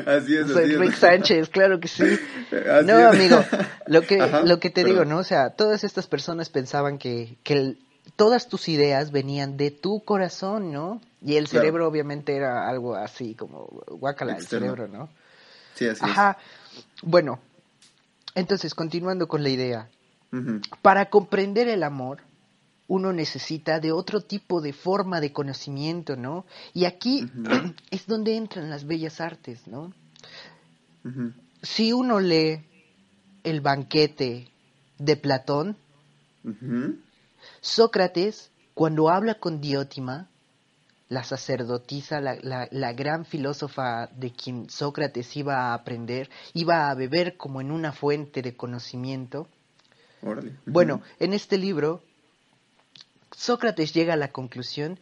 así 0.05 0.35
es, 0.35 0.47
Soy 0.47 0.75
Rick 0.75 0.95
Sánchez, 0.95 1.49
claro 1.49 1.79
que 1.79 1.87
sí. 1.87 2.03
no, 2.85 3.07
amigo, 3.07 3.43
lo 3.87 4.01
que, 4.01 4.17
lo 4.45 4.59
que 4.59 4.69
te 4.69 4.83
digo, 4.83 5.05
¿no? 5.05 5.19
O 5.19 5.23
sea, 5.23 5.51
todas 5.51 5.83
estas 5.83 6.07
personas 6.07 6.49
pensaban 6.49 6.97
que, 6.97 7.37
que 7.43 7.77
todas 8.15 8.47
tus 8.47 8.69
ideas 8.69 9.11
venían 9.11 9.57
de 9.57 9.71
tu 9.71 10.03
corazón, 10.03 10.71
¿no? 10.71 11.01
Y 11.23 11.35
el 11.35 11.47
cerebro 11.47 11.87
obviamente 11.87 12.35
era 12.35 12.67
algo 12.67 12.95
así, 12.95 13.35
como 13.35 13.65
guacala, 13.87 14.35
el 14.35 14.47
cerebro, 14.47 14.87
¿no? 14.87 15.09
Sí, 15.75 15.87
así 15.87 16.03
Ajá. 16.03 16.37
Bueno, 17.03 17.39
entonces, 18.35 18.73
continuando 18.73 19.27
con 19.27 19.43
la 19.43 19.49
idea. 19.49 19.89
Para 20.81 21.09
comprender 21.09 21.67
el 21.67 21.83
amor, 21.83 22.21
uno 22.87 23.13
necesita 23.13 23.79
de 23.79 23.91
otro 23.91 24.21
tipo 24.21 24.61
de 24.61 24.73
forma 24.73 25.19
de 25.21 25.31
conocimiento, 25.31 26.15
¿no? 26.15 26.45
Y 26.73 26.85
aquí 26.85 27.25
es 27.91 28.05
donde 28.07 28.35
entran 28.35 28.69
las 28.69 28.85
bellas 28.85 29.21
artes, 29.21 29.67
¿no? 29.67 29.93
Si 31.61 31.93
uno 31.93 32.19
lee 32.19 32.63
el 33.43 33.61
banquete 33.61 34.49
de 34.97 35.15
Platón, 35.17 35.77
Sócrates, 37.61 38.51
cuando 38.73 39.09
habla 39.09 39.35
con 39.35 39.61
Diótima, 39.61 40.27
la 41.09 41.23
sacerdotisa, 41.23 42.21
la, 42.21 42.67
la, 42.71 42.93
gran 42.93 43.25
filósofa 43.25 44.07
de 44.15 44.31
quien 44.31 44.69
Sócrates 44.69 45.35
iba 45.35 45.55
a 45.55 45.73
aprender, 45.73 46.29
iba 46.53 46.89
a 46.89 46.95
beber 46.95 47.35
como 47.35 47.59
en 47.59 47.71
una 47.71 47.91
fuente 47.91 48.41
de 48.41 48.55
conocimiento. 48.55 49.49
Bueno, 50.65 51.01
en 51.19 51.33
este 51.33 51.57
libro, 51.57 52.03
Sócrates 53.35 53.93
llega 53.93 54.13
a 54.13 54.17
la 54.17 54.31
conclusión 54.31 54.99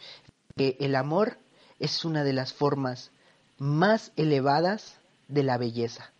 que 0.56 0.78
el 0.80 0.96
amor 0.96 1.38
es 1.80 2.06
una 2.06 2.24
de 2.24 2.34
las 2.34 2.54
formas 2.54 3.12
más 3.58 4.12
elevadas 4.16 4.98
de 5.28 5.44
la 5.44 5.58
belleza. 5.58 6.12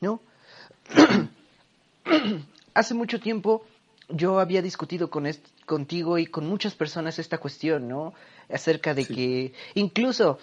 ¿No? 0.00 0.20
Hace 2.74 2.94
mucho 2.94 3.20
tiempo 3.20 3.64
yo 4.08 4.40
había 4.40 4.62
discutido 4.62 5.10
con 5.10 5.26
contigo 5.66 6.18
y 6.18 6.26
con 6.26 6.46
muchas 6.46 6.74
personas 6.74 7.18
esta 7.18 7.38
cuestión, 7.38 7.88
¿no? 7.88 8.14
Acerca 8.50 8.94
de 8.94 9.04
que 9.04 9.52
incluso 9.74 10.38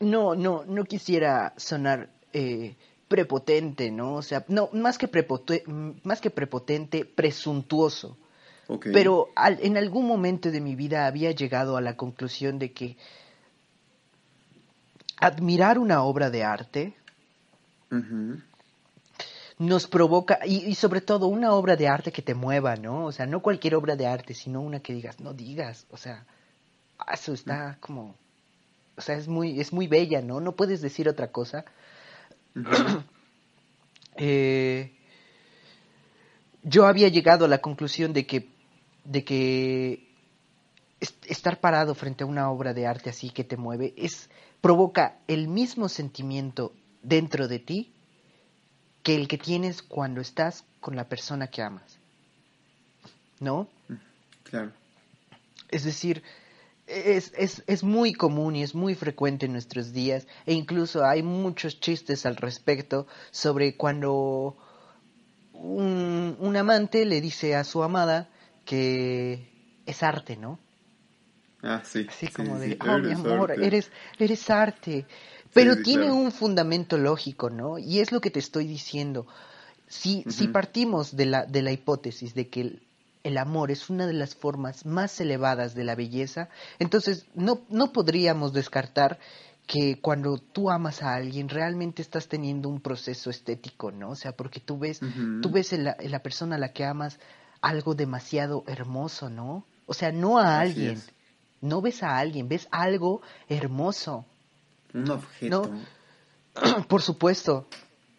no, 0.00 0.34
no, 0.36 0.64
no 0.64 0.84
quisiera 0.84 1.52
sonar 1.56 2.10
eh, 2.32 2.76
prepotente, 3.08 3.90
¿no? 3.90 4.14
O 4.14 4.22
sea, 4.22 4.44
no, 4.48 4.68
más 4.72 4.98
que, 4.98 5.08
prepotente, 5.08 5.64
más 6.02 6.20
que 6.20 6.30
prepotente, 6.30 7.04
presuntuoso. 7.04 8.16
Pero 8.92 9.28
en 9.36 9.76
algún 9.76 10.06
momento 10.06 10.50
de 10.50 10.60
mi 10.60 10.74
vida 10.74 11.06
había 11.06 11.32
llegado 11.32 11.76
a 11.76 11.82
la 11.82 11.96
conclusión 11.96 12.58
de 12.58 12.72
que 12.72 12.96
admirar 15.18 15.78
una 15.78 16.02
obra 16.02 16.30
de 16.30 16.44
arte 16.44 16.94
nos 19.58 19.86
provoca, 19.86 20.40
y, 20.44 20.74
sobre 20.74 21.00
todo 21.00 21.28
una 21.28 21.52
obra 21.52 21.76
de 21.76 21.88
arte 21.88 22.10
que 22.10 22.22
te 22.22 22.34
mueva, 22.34 22.76
¿no? 22.76 23.04
O 23.06 23.12
sea, 23.12 23.26
no 23.26 23.40
cualquier 23.40 23.74
obra 23.74 23.96
de 23.96 24.06
arte, 24.06 24.34
sino 24.34 24.60
una 24.60 24.80
que 24.80 24.94
digas, 24.94 25.20
no 25.20 25.32
digas, 25.32 25.86
o 25.90 25.96
sea, 25.96 26.26
eso 27.12 27.32
está 27.34 27.76
como, 27.80 28.16
o 28.96 29.00
sea, 29.00 29.16
es 29.16 29.28
muy, 29.28 29.60
es 29.60 29.72
muy 29.72 29.86
bella, 29.86 30.22
¿no? 30.22 30.40
No 30.40 30.52
puedes 30.56 30.80
decir 30.80 31.08
otra 31.08 31.30
cosa. 31.30 31.64
Eh, 34.16 34.92
yo 36.62 36.86
había 36.86 37.08
llegado 37.08 37.46
a 37.46 37.48
la 37.48 37.58
conclusión 37.58 38.12
de 38.12 38.26
que, 38.26 38.48
de 39.04 39.24
que 39.24 40.08
estar 41.26 41.58
parado 41.58 41.96
frente 41.96 42.22
a 42.22 42.26
una 42.28 42.48
obra 42.48 42.72
de 42.72 42.86
arte 42.86 43.10
así 43.10 43.30
que 43.30 43.42
te 43.42 43.56
mueve 43.56 43.92
es 43.96 44.30
provoca 44.60 45.18
el 45.26 45.48
mismo 45.48 45.88
sentimiento 45.88 46.72
dentro 47.02 47.48
de 47.48 47.58
ti 47.58 47.92
que 49.02 49.14
el 49.14 49.28
que 49.28 49.36
tienes 49.36 49.82
cuando 49.82 50.20
estás 50.20 50.64
con 50.80 50.96
la 50.96 51.08
persona 51.08 51.48
que 51.48 51.62
amas. 51.62 51.98
¿No? 53.40 53.68
Claro. 54.44 54.72
Es 55.68 55.84
decir, 55.84 56.22
es, 56.86 57.32
es, 57.36 57.62
es, 57.66 57.82
muy 57.82 58.12
común 58.12 58.56
y 58.56 58.62
es 58.62 58.74
muy 58.74 58.94
frecuente 58.94 59.46
en 59.46 59.52
nuestros 59.52 59.92
días 59.92 60.26
e 60.46 60.52
incluso 60.52 61.04
hay 61.04 61.22
muchos 61.22 61.80
chistes 61.80 62.26
al 62.26 62.36
respecto 62.36 63.06
sobre 63.30 63.76
cuando 63.76 64.56
un, 65.52 66.36
un 66.38 66.56
amante 66.56 67.04
le 67.06 67.20
dice 67.20 67.54
a 67.54 67.64
su 67.64 67.82
amada 67.82 68.28
que 68.64 69.48
es 69.86 70.02
arte, 70.02 70.36
¿no? 70.36 70.58
Ah, 71.62 71.82
sí. 71.82 72.06
Así 72.08 72.28
como 72.28 72.58
de, 72.58 72.76
oh, 72.80 72.98
mi 72.98 73.12
amor, 73.12 73.52
eres, 73.52 73.90
eres 74.18 74.50
arte. 74.50 75.06
Pero 75.52 75.82
tiene 75.82 76.10
un 76.10 76.32
fundamento 76.32 76.98
lógico, 76.98 77.48
¿no? 77.48 77.78
Y 77.78 78.00
es 78.00 78.12
lo 78.12 78.20
que 78.20 78.30
te 78.30 78.40
estoy 78.40 78.66
diciendo. 78.66 79.26
Si, 79.86 80.24
si 80.28 80.48
partimos 80.48 81.16
de 81.16 81.26
la, 81.26 81.46
de 81.46 81.62
la 81.62 81.70
hipótesis 81.70 82.34
de 82.34 82.48
que 82.48 82.80
el, 83.24 83.38
amor 83.38 83.70
es 83.70 83.90
una 83.90 84.06
de 84.06 84.12
las 84.12 84.34
formas 84.34 84.86
más 84.86 85.20
elevadas 85.20 85.74
de 85.74 85.84
la 85.84 85.94
belleza, 85.94 86.48
entonces 86.78 87.26
no, 87.34 87.62
no 87.68 87.92
podríamos 87.92 88.52
descartar 88.52 89.18
que 89.66 89.98
cuando 90.00 90.38
tú 90.38 90.70
amas 90.70 91.02
a 91.02 91.14
alguien 91.14 91.48
realmente 91.48 92.02
estás 92.02 92.28
teniendo 92.28 92.68
un 92.68 92.80
proceso 92.80 93.30
estético, 93.30 93.90
¿no? 93.90 94.10
O 94.10 94.14
sea, 94.14 94.32
porque 94.32 94.60
tú 94.60 94.78
ves, 94.78 95.00
tú 95.40 95.50
ves 95.50 95.72
en 95.72 95.84
la, 95.84 95.96
en 95.98 96.10
la, 96.10 96.18
persona 96.20 96.56
a 96.56 96.58
la 96.58 96.72
que 96.72 96.84
amas 96.84 97.18
algo 97.62 97.94
demasiado 97.94 98.64
hermoso, 98.66 99.30
¿no? 99.30 99.64
O 99.86 99.94
sea, 99.94 100.12
no 100.12 100.38
a 100.38 100.60
alguien, 100.60 101.00
no 101.60 101.80
ves 101.80 102.02
a 102.02 102.18
alguien, 102.18 102.48
ves 102.48 102.68
algo 102.70 103.22
hermoso. 103.48 104.26
Un 104.92 105.10
objeto. 105.10 105.70
Por 106.88 107.02
supuesto. 107.02 107.66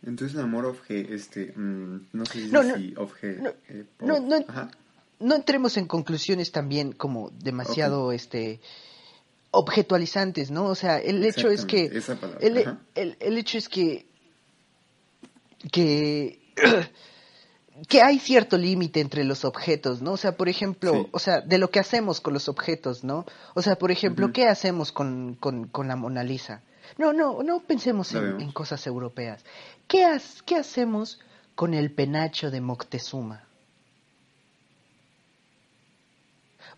Entonces 0.04 0.36
el 0.36 0.44
amor 0.44 0.66
objeto, 0.66 1.14
este, 1.14 1.54
mm, 1.56 2.08
no 2.14 2.26
sé 2.26 2.46
si 2.46 2.52
no, 2.52 2.64
no, 2.64 2.76
eh, 2.76 3.86
no, 4.02 4.20
no, 4.20 4.46
entremos 5.20 5.78
en 5.78 5.88
conclusiones 5.88 6.52
también 6.52 6.92
como 6.92 7.30
demasiado, 7.32 8.12
este, 8.12 8.60
objetualizantes, 9.52 10.52
¿no? 10.52 10.66
O 10.66 10.76
sea, 10.76 11.00
el 11.00 11.24
hecho 11.24 11.50
es 11.50 11.66
que, 11.66 11.86
el, 12.42 12.78
el, 12.96 13.18
el 13.20 13.38
hecho 13.38 13.58
es 13.58 13.70
que, 13.70 14.06
que 15.72 16.40
que 17.88 18.02
hay 18.02 18.20
cierto 18.20 18.58
límite 18.58 19.02
entre 19.02 19.24
los 19.24 19.44
objetos, 19.44 20.02
¿no? 20.02 20.14
O 20.14 20.18
sea, 20.18 20.38
por 20.38 20.48
ejemplo, 20.48 21.08
o 21.12 21.20
sea, 21.20 21.42
de 21.42 21.58
lo 21.58 21.70
que 21.70 21.80
hacemos 21.80 22.22
con 22.22 22.34
los 22.34 22.48
objetos, 22.48 23.04
¿no? 23.04 23.26
O 23.54 23.62
sea, 23.62 23.76
por 23.78 23.92
ejemplo, 23.92 24.32
¿qué 24.32 24.48
hacemos 24.48 24.92
con, 24.92 25.36
con, 25.36 25.68
con, 25.68 25.88
la 25.88 25.96
Mona 25.96 26.24
Lisa? 26.24 26.62
No, 26.98 27.12
no, 27.12 27.44
no 27.44 27.60
pensemos 27.62 28.14
en, 28.14 28.52
cosas 28.52 28.86
europeas. 28.88 29.44
¿Qué, 29.88 30.06
¿Qué 30.46 30.56
hacemos 30.56 31.20
con 31.56 31.74
el 31.74 31.92
penacho 31.92 32.50
de 32.50 32.62
Moctezuma? 32.62 33.44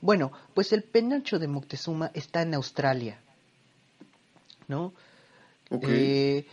Bueno, 0.01 0.31
pues 0.53 0.73
el 0.73 0.83
penacho 0.83 1.39
de 1.39 1.47
Moctezuma 1.47 2.11
está 2.13 2.41
en 2.41 2.53
Australia, 2.53 3.19
¿no? 4.67 4.93
Okay. 5.69 5.89
Eh, 5.89 6.47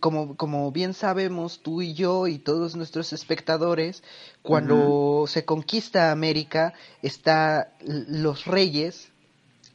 como, 0.00 0.36
como 0.36 0.72
bien 0.72 0.94
sabemos, 0.94 1.60
tú 1.62 1.80
y 1.80 1.94
yo 1.94 2.26
y 2.26 2.38
todos 2.38 2.74
nuestros 2.74 3.12
espectadores, 3.12 4.02
cuando 4.42 5.26
se 5.28 5.44
conquista 5.44 6.10
América, 6.10 6.74
está 7.02 7.72
los 7.80 8.46
reyes 8.46 9.08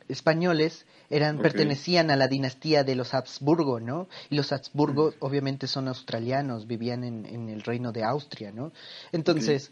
españoles 0.09 0.85
eran 1.09 1.39
pertenecían 1.39 2.11
a 2.11 2.15
la 2.15 2.27
dinastía 2.27 2.83
de 2.83 2.95
los 2.95 3.13
Habsburgo, 3.13 3.79
¿no? 3.79 4.07
Y 4.29 4.35
los 4.35 4.51
Habsburgo 4.51 5.13
obviamente 5.19 5.65
son 5.65 5.87
australianos, 5.87 6.67
vivían 6.67 7.03
en, 7.03 7.25
en, 7.25 7.49
el 7.49 7.63
reino 7.63 7.91
de 7.91 8.03
Austria, 8.03 8.51
¿no? 8.51 8.71
Entonces, 9.11 9.71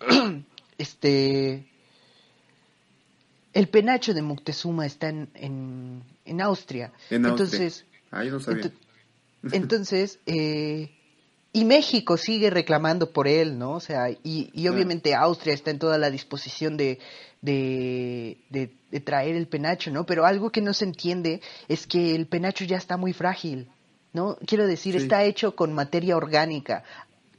este 0.78 1.68
el 3.56 3.68
penacho 3.68 4.14
de 4.14 4.22
Moctezuma 4.22 4.86
está 4.86 5.08
en, 5.08 5.28
en, 5.34 6.02
en 6.24 6.40
Austria. 6.40 6.92
Entonces, 7.10 7.84
Ah, 8.10 8.24
yo 8.24 8.32
no 8.32 8.40
sabía. 8.40 8.70
Entonces, 9.52 10.18
eh, 10.26 10.90
y 11.52 11.64
México 11.64 12.16
sigue 12.16 12.50
reclamando 12.50 13.12
por 13.12 13.28
él, 13.28 13.58
¿no? 13.58 13.72
O 13.72 13.80
sea, 13.80 14.10
y, 14.10 14.50
y 14.52 14.68
obviamente 14.68 15.14
Austria 15.14 15.54
está 15.54 15.70
en 15.70 15.78
toda 15.78 15.98
la 15.98 16.10
disposición 16.10 16.76
de, 16.76 16.98
de, 17.40 18.38
de, 18.50 19.00
traer 19.00 19.36
el 19.36 19.46
penacho, 19.46 19.90
¿no? 19.90 20.04
Pero 20.04 20.26
algo 20.26 20.50
que 20.50 20.60
no 20.60 20.72
se 20.72 20.84
entiende 20.84 21.40
es 21.68 21.86
que 21.86 22.14
el 22.14 22.26
penacho 22.26 22.64
ya 22.64 22.76
está 22.76 22.96
muy 22.96 23.12
frágil, 23.12 23.70
¿no? 24.12 24.36
Quiero 24.46 24.66
decir, 24.66 24.96
está 24.96 25.24
hecho 25.24 25.54
con 25.54 25.72
materia 25.72 26.16
orgánica. 26.16 26.82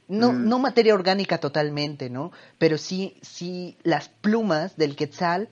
No, 0.08 0.32
mm. 0.32 0.48
no 0.48 0.58
materia 0.58 0.94
orgánica 0.94 1.38
totalmente, 1.38 2.08
¿no? 2.08 2.32
Pero 2.58 2.78
sí, 2.78 3.18
sí 3.20 3.76
las 3.82 4.08
plumas 4.08 4.76
del 4.76 4.96
quetzal 4.96 5.48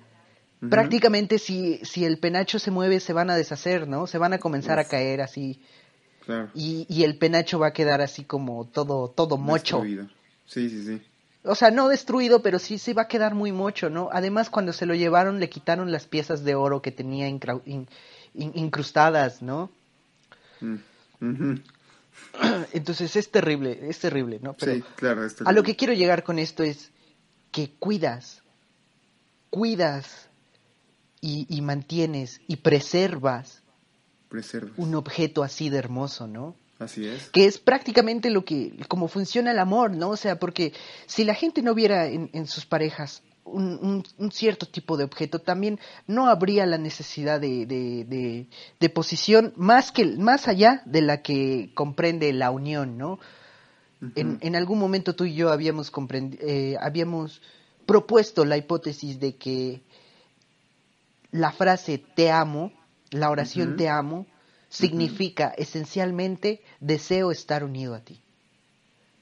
prácticamente 0.70 1.38
si, 1.38 1.78
si 1.84 2.04
el 2.04 2.18
penacho 2.18 2.58
se 2.58 2.70
mueve 2.70 3.00
se 3.00 3.12
van 3.12 3.30
a 3.30 3.36
deshacer, 3.36 3.88
¿no? 3.88 4.06
Se 4.06 4.18
van 4.18 4.32
a 4.32 4.38
comenzar 4.38 4.78
a 4.78 4.84
caer 4.84 5.20
así 5.20 5.60
y, 6.54 6.86
y, 6.88 7.04
el 7.04 7.18
penacho 7.18 7.58
va 7.58 7.68
a 7.68 7.72
quedar 7.72 8.00
así 8.00 8.24
como 8.24 8.66
todo, 8.66 9.08
todo 9.08 9.36
mocho. 9.36 9.82
Sí, 10.46 10.68
sí, 10.68 10.84
sí. 10.84 11.02
O 11.44 11.54
sea, 11.54 11.70
no 11.70 11.88
destruido, 11.88 12.42
pero 12.42 12.58
sí, 12.58 12.78
sí 12.78 12.92
va 12.92 13.02
a 13.02 13.08
quedar 13.08 13.34
muy 13.34 13.52
mocho, 13.52 13.90
¿no? 13.90 14.08
Además, 14.12 14.50
cuando 14.50 14.72
se 14.72 14.86
lo 14.86 14.94
llevaron, 14.94 15.38
le 15.38 15.48
quitaron 15.48 15.92
las 15.92 16.06
piezas 16.06 16.42
de 16.42 16.56
oro 16.56 16.82
que 16.82 16.90
tenía 16.90 17.28
incrustadas, 18.34 19.42
¿no? 19.42 19.70
Mm, 20.60 21.54
Entonces 22.72 23.14
es 23.14 23.30
terrible, 23.30 23.78
es 23.88 24.00
terrible, 24.00 24.40
¿no? 24.42 24.56
sí, 24.58 24.82
claro, 24.96 25.24
es 25.24 25.40
A 25.44 25.52
lo 25.52 25.62
que 25.62 25.76
quiero 25.76 25.94
llegar 25.94 26.24
con 26.24 26.38
esto 26.38 26.62
es 26.62 26.90
que 27.52 27.70
cuidas, 27.78 28.42
cuidas 29.50 30.25
y, 31.20 31.46
y 31.48 31.60
mantienes 31.62 32.40
y 32.46 32.56
preservas 32.56 33.62
un 34.76 34.94
objeto 34.94 35.42
así 35.42 35.70
de 35.70 35.78
hermoso, 35.78 36.26
¿no? 36.26 36.56
Así 36.78 37.06
es. 37.06 37.30
Que 37.30 37.46
es 37.46 37.58
prácticamente 37.58 38.30
lo 38.30 38.44
que, 38.44 38.76
como 38.88 39.08
funciona 39.08 39.52
el 39.52 39.58
amor, 39.58 39.92
¿no? 39.92 40.10
O 40.10 40.16
sea, 40.16 40.38
porque 40.38 40.72
si 41.06 41.24
la 41.24 41.34
gente 41.34 41.62
no 41.62 41.74
viera 41.74 42.06
en, 42.06 42.46
sus 42.46 42.66
parejas 42.66 43.22
un, 43.44 44.04
cierto 44.30 44.66
tipo 44.66 44.96
de 44.96 45.04
objeto, 45.04 45.38
también 45.38 45.78
no 46.06 46.26
habría 46.26 46.66
la 46.66 46.76
necesidad 46.76 47.40
de, 47.40 47.64
de, 47.64 48.46
de, 48.78 48.88
posición 48.90 49.54
más, 49.56 49.90
que, 49.90 50.04
más 50.04 50.48
allá 50.48 50.82
de 50.84 51.00
la 51.00 51.22
que 51.22 51.70
comprende 51.74 52.32
la 52.32 52.50
unión, 52.50 52.98
¿no? 52.98 53.18
en, 54.14 54.38
en, 54.42 54.56
algún 54.56 54.78
momento 54.78 55.14
tú 55.14 55.24
y 55.24 55.34
yo 55.34 55.50
habíamos, 55.50 55.90
eh, 56.40 56.76
habíamos 56.80 57.40
propuesto 57.86 58.44
la 58.44 58.58
hipótesis 58.58 59.18
de 59.18 59.36
que 59.36 59.80
la 61.36 61.52
frase 61.52 61.98
te 61.98 62.30
amo 62.30 62.72
la 63.10 63.30
oración 63.30 63.76
te 63.76 63.88
amo 63.88 64.26
significa 64.68 65.54
esencialmente 65.56 66.62
deseo 66.80 67.30
estar 67.30 67.64
unido 67.64 67.94
a 67.94 68.00
ti. 68.00 68.20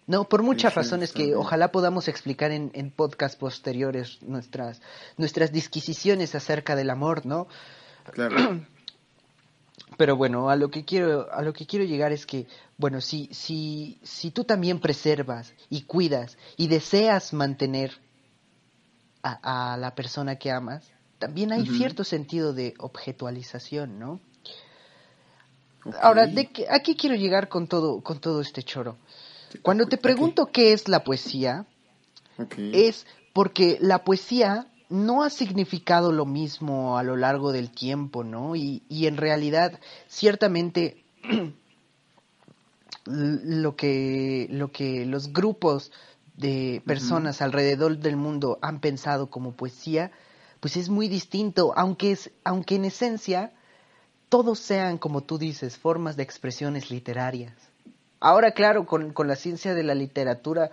No, 0.06 0.28
por 0.28 0.42
muchas 0.42 0.74
razones 0.74 1.12
que 1.12 1.34
ojalá 1.34 1.72
podamos 1.72 2.08
explicar 2.08 2.50
en, 2.50 2.70
en 2.74 2.90
podcast 2.90 3.38
posteriores 3.38 4.22
nuestras, 4.22 4.82
nuestras 5.16 5.50
disquisiciones 5.50 6.34
acerca 6.34 6.76
del 6.76 6.90
amor, 6.90 7.24
¿no? 7.24 7.46
Claro. 8.12 8.64
Pero 9.96 10.16
bueno, 10.16 10.50
a 10.50 10.56
lo 10.56 10.70
que 10.70 10.84
quiero, 10.84 11.32
a 11.32 11.42
lo 11.42 11.52
que 11.52 11.66
quiero 11.66 11.84
llegar 11.84 12.12
es 12.12 12.26
que, 12.26 12.46
bueno, 12.76 13.00
si, 13.00 13.28
si, 13.32 13.98
si 14.02 14.30
tú 14.30 14.44
también 14.44 14.80
preservas 14.80 15.54
y 15.70 15.82
cuidas 15.82 16.36
y 16.56 16.68
deseas 16.68 17.32
mantener 17.32 17.92
a, 19.22 19.76
la 19.78 19.94
persona 19.94 20.36
que 20.36 20.50
amas, 20.50 20.93
también 21.18 21.52
hay 21.52 21.66
cierto 21.66 22.04
sentido 22.04 22.52
de 22.52 22.74
objetualización, 22.78 23.98
¿no? 23.98 24.20
Ahora, 26.00 26.26
¿de 26.26 26.46
qué, 26.46 26.66
¿a 26.68 26.80
qué 26.80 26.96
quiero 26.96 27.14
llegar 27.14 27.48
con 27.48 27.66
todo, 27.66 28.00
con 28.00 28.20
todo 28.20 28.40
este 28.40 28.62
choro? 28.62 28.96
Cuando 29.62 29.86
te 29.86 29.98
pregunto 29.98 30.46
qué 30.46 30.72
es 30.72 30.88
la 30.88 31.04
poesía, 31.04 31.66
es 32.58 33.06
porque 33.32 33.78
la 33.80 34.02
poesía 34.04 34.66
no 34.88 35.22
ha 35.22 35.30
significado 35.30 36.12
lo 36.12 36.26
mismo 36.26 36.98
a 36.98 37.02
lo 37.02 37.16
largo 37.16 37.52
del 37.52 37.70
tiempo, 37.70 38.24
¿no? 38.24 38.56
Y, 38.56 38.82
y 38.88 39.06
en 39.06 39.16
realidad, 39.16 39.78
ciertamente, 40.08 41.04
lo 43.04 43.76
que, 43.76 44.46
lo 44.50 44.72
que 44.72 45.04
los 45.06 45.32
grupos 45.32 45.92
de 46.36 46.82
personas 46.84 47.42
alrededor 47.42 47.98
del 47.98 48.16
mundo 48.16 48.58
han 48.60 48.80
pensado 48.80 49.30
como 49.30 49.52
poesía, 49.52 50.10
pues 50.64 50.78
es 50.78 50.88
muy 50.88 51.08
distinto, 51.08 51.74
aunque, 51.76 52.12
es, 52.12 52.30
aunque 52.42 52.76
en 52.76 52.86
esencia 52.86 53.52
todos 54.30 54.58
sean, 54.58 54.96
como 54.96 55.20
tú 55.20 55.36
dices, 55.36 55.76
formas 55.76 56.16
de 56.16 56.22
expresiones 56.22 56.90
literarias. 56.90 57.52
Ahora, 58.18 58.52
claro, 58.52 58.86
con, 58.86 59.12
con 59.12 59.28
la 59.28 59.36
ciencia 59.36 59.74
de 59.74 59.82
la 59.82 59.94
literatura, 59.94 60.70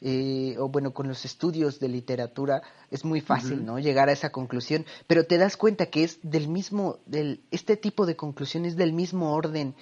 eh, 0.00 0.54
o 0.60 0.68
bueno, 0.68 0.94
con 0.94 1.08
los 1.08 1.24
estudios 1.24 1.80
de 1.80 1.88
literatura, 1.88 2.62
es 2.92 3.04
muy 3.04 3.20
fácil, 3.20 3.66
¿no? 3.66 3.80
Llegar 3.80 4.08
a 4.08 4.12
esa 4.12 4.30
conclusión, 4.30 4.86
pero 5.08 5.26
te 5.26 5.38
das 5.38 5.56
cuenta 5.56 5.86
que 5.86 6.04
es 6.04 6.20
del 6.22 6.46
mismo, 6.46 6.98
del, 7.04 7.40
este 7.50 7.76
tipo 7.76 8.06
de 8.06 8.14
conclusión 8.14 8.64
es 8.64 8.76
del 8.76 8.92
mismo 8.92 9.34
orden 9.34 9.74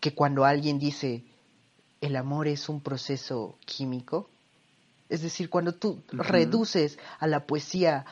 que 0.00 0.12
cuando 0.12 0.44
alguien 0.44 0.78
dice, 0.78 1.24
el 2.02 2.14
amor 2.14 2.46
es 2.46 2.68
un 2.68 2.82
proceso 2.82 3.56
químico. 3.64 4.28
Es 5.08 5.22
decir, 5.22 5.48
cuando 5.48 5.72
tú 5.72 6.02
reduces 6.10 6.98
a 7.20 7.28
la 7.28 7.46
poesía 7.46 8.04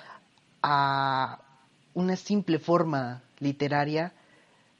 a 0.67 1.41
una 1.93 2.17
simple 2.17 2.59
forma 2.59 3.23
literaria, 3.39 4.15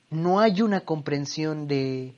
no 0.09 0.41
hay 0.41 0.63
una 0.63 0.81
comprensión 0.81 1.69
de 1.69 2.15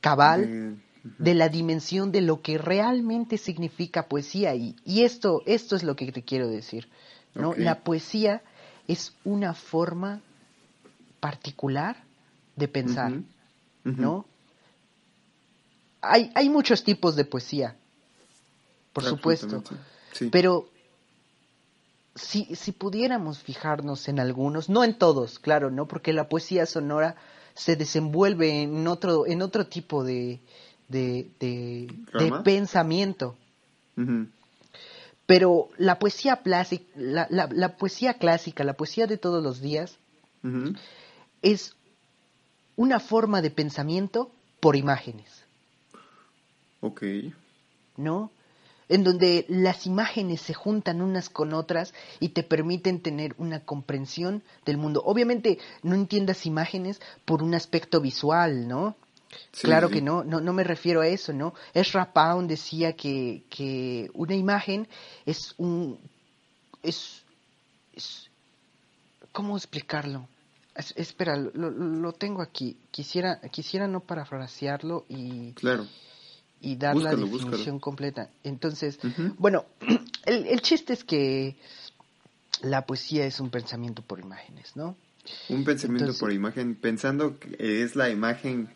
cabal 0.00 0.78
de 1.02 1.34
la 1.34 1.48
dimensión 1.48 2.12
de 2.12 2.20
lo 2.20 2.42
que 2.42 2.58
realmente 2.58 3.36
significa 3.36 4.06
poesía. 4.06 4.54
Y, 4.54 4.76
y 4.84 5.02
esto, 5.02 5.42
esto 5.46 5.74
es 5.74 5.82
lo 5.82 5.96
que 5.96 6.12
te 6.12 6.22
quiero 6.22 6.46
decir. 6.46 6.88
¿no? 7.34 7.54
La 7.56 7.80
poesía 7.80 8.42
es 8.86 9.12
una 9.24 9.52
forma 9.52 10.20
particular 11.18 11.96
de 12.54 12.68
pensar, 12.68 13.12
¿no? 13.82 14.26
Hay, 16.00 16.30
hay 16.36 16.48
muchos 16.48 16.84
tipos 16.84 17.16
de 17.16 17.24
poesía, 17.24 17.74
por 18.92 19.02
supuesto, 19.02 19.64
pero 20.30 20.68
si, 22.18 22.54
si 22.54 22.72
pudiéramos 22.72 23.42
fijarnos 23.42 24.08
en 24.08 24.20
algunos, 24.20 24.68
no 24.68 24.84
en 24.84 24.94
todos, 24.94 25.38
claro, 25.38 25.70
¿no? 25.70 25.86
Porque 25.86 26.12
la 26.12 26.28
poesía 26.28 26.66
sonora 26.66 27.16
se 27.54 27.76
desenvuelve 27.76 28.62
en 28.62 28.86
otro, 28.86 29.26
en 29.26 29.42
otro 29.42 29.66
tipo 29.66 30.04
de, 30.04 30.40
de, 30.88 31.30
de, 31.40 31.88
pensamiento. 32.44 33.36
Pero 35.26 35.68
la 35.76 35.98
poesía, 35.98 36.40
la, 36.94 37.26
la, 37.30 37.76
poesía 37.76 38.14
clásica, 38.14 38.62
la 38.64 38.74
poesía 38.74 39.06
de 39.06 39.18
todos 39.18 39.42
los 39.42 39.60
días, 39.60 39.98
es 41.42 41.74
una 42.76 43.00
forma 43.00 43.42
de 43.42 43.50
pensamiento 43.50 44.30
por 44.60 44.76
imágenes. 44.76 45.44
Ok. 46.80 47.02
¿No? 47.96 48.30
En 48.88 49.04
donde 49.04 49.44
las 49.48 49.86
imágenes 49.86 50.40
se 50.40 50.54
juntan 50.54 51.02
unas 51.02 51.28
con 51.28 51.52
otras 51.52 51.92
y 52.20 52.30
te 52.30 52.42
permiten 52.42 53.00
tener 53.00 53.34
una 53.38 53.60
comprensión 53.60 54.42
del 54.64 54.78
mundo. 54.78 55.02
Obviamente 55.04 55.58
no 55.82 55.94
entiendas 55.94 56.46
imágenes 56.46 57.00
por 57.24 57.42
un 57.42 57.54
aspecto 57.54 58.00
visual, 58.00 58.66
¿no? 58.66 58.96
claro 59.52 59.90
que 59.90 60.00
no, 60.00 60.24
no, 60.24 60.40
no 60.40 60.52
me 60.52 60.64
refiero 60.64 61.00
a 61.00 61.06
eso, 61.06 61.32
¿no? 61.32 61.54
Ezra 61.74 62.12
Pound 62.12 62.48
decía 62.48 62.94
que, 62.94 63.44
que 63.50 64.10
una 64.14 64.34
imagen 64.34 64.88
es 65.26 65.54
un... 65.58 65.98
Es, 66.82 67.22
¿Cómo 69.32 69.56
explicarlo? 69.56 70.28
espera, 70.94 71.36
lo, 71.36 71.70
lo, 71.70 72.12
tengo 72.12 72.40
aquí. 72.40 72.78
Quisiera, 72.90 73.40
quisiera 73.50 73.88
no 73.88 74.00
parafrasearlo 74.00 75.06
y... 75.08 75.52
Claro. 75.54 75.86
Y 76.60 76.76
dar 76.76 76.96
la 76.96 77.14
definición 77.14 77.78
completa. 77.78 78.30
Entonces, 78.42 78.98
bueno, 79.38 79.64
el, 80.26 80.46
el 80.46 80.60
chiste 80.60 80.92
es 80.92 81.04
que 81.04 81.56
la 82.62 82.84
poesía 82.86 83.26
es 83.26 83.40
un 83.40 83.50
pensamiento 83.50 84.02
por 84.02 84.20
imágenes, 84.20 84.74
¿no? 84.76 84.96
Un 85.48 85.64
pensamiento 85.64 86.14
por 86.18 86.32
imagen, 86.32 86.74
pensando 86.74 87.38
que 87.38 87.82
es 87.82 87.96
la 87.96 88.10
imagen 88.10 88.70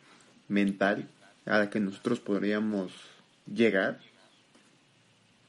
mental 0.49 1.09
a 1.47 1.59
la 1.59 1.71
que 1.71 1.81
nosotros 1.81 2.21
podríamos 2.21 2.93
llegar. 3.47 4.01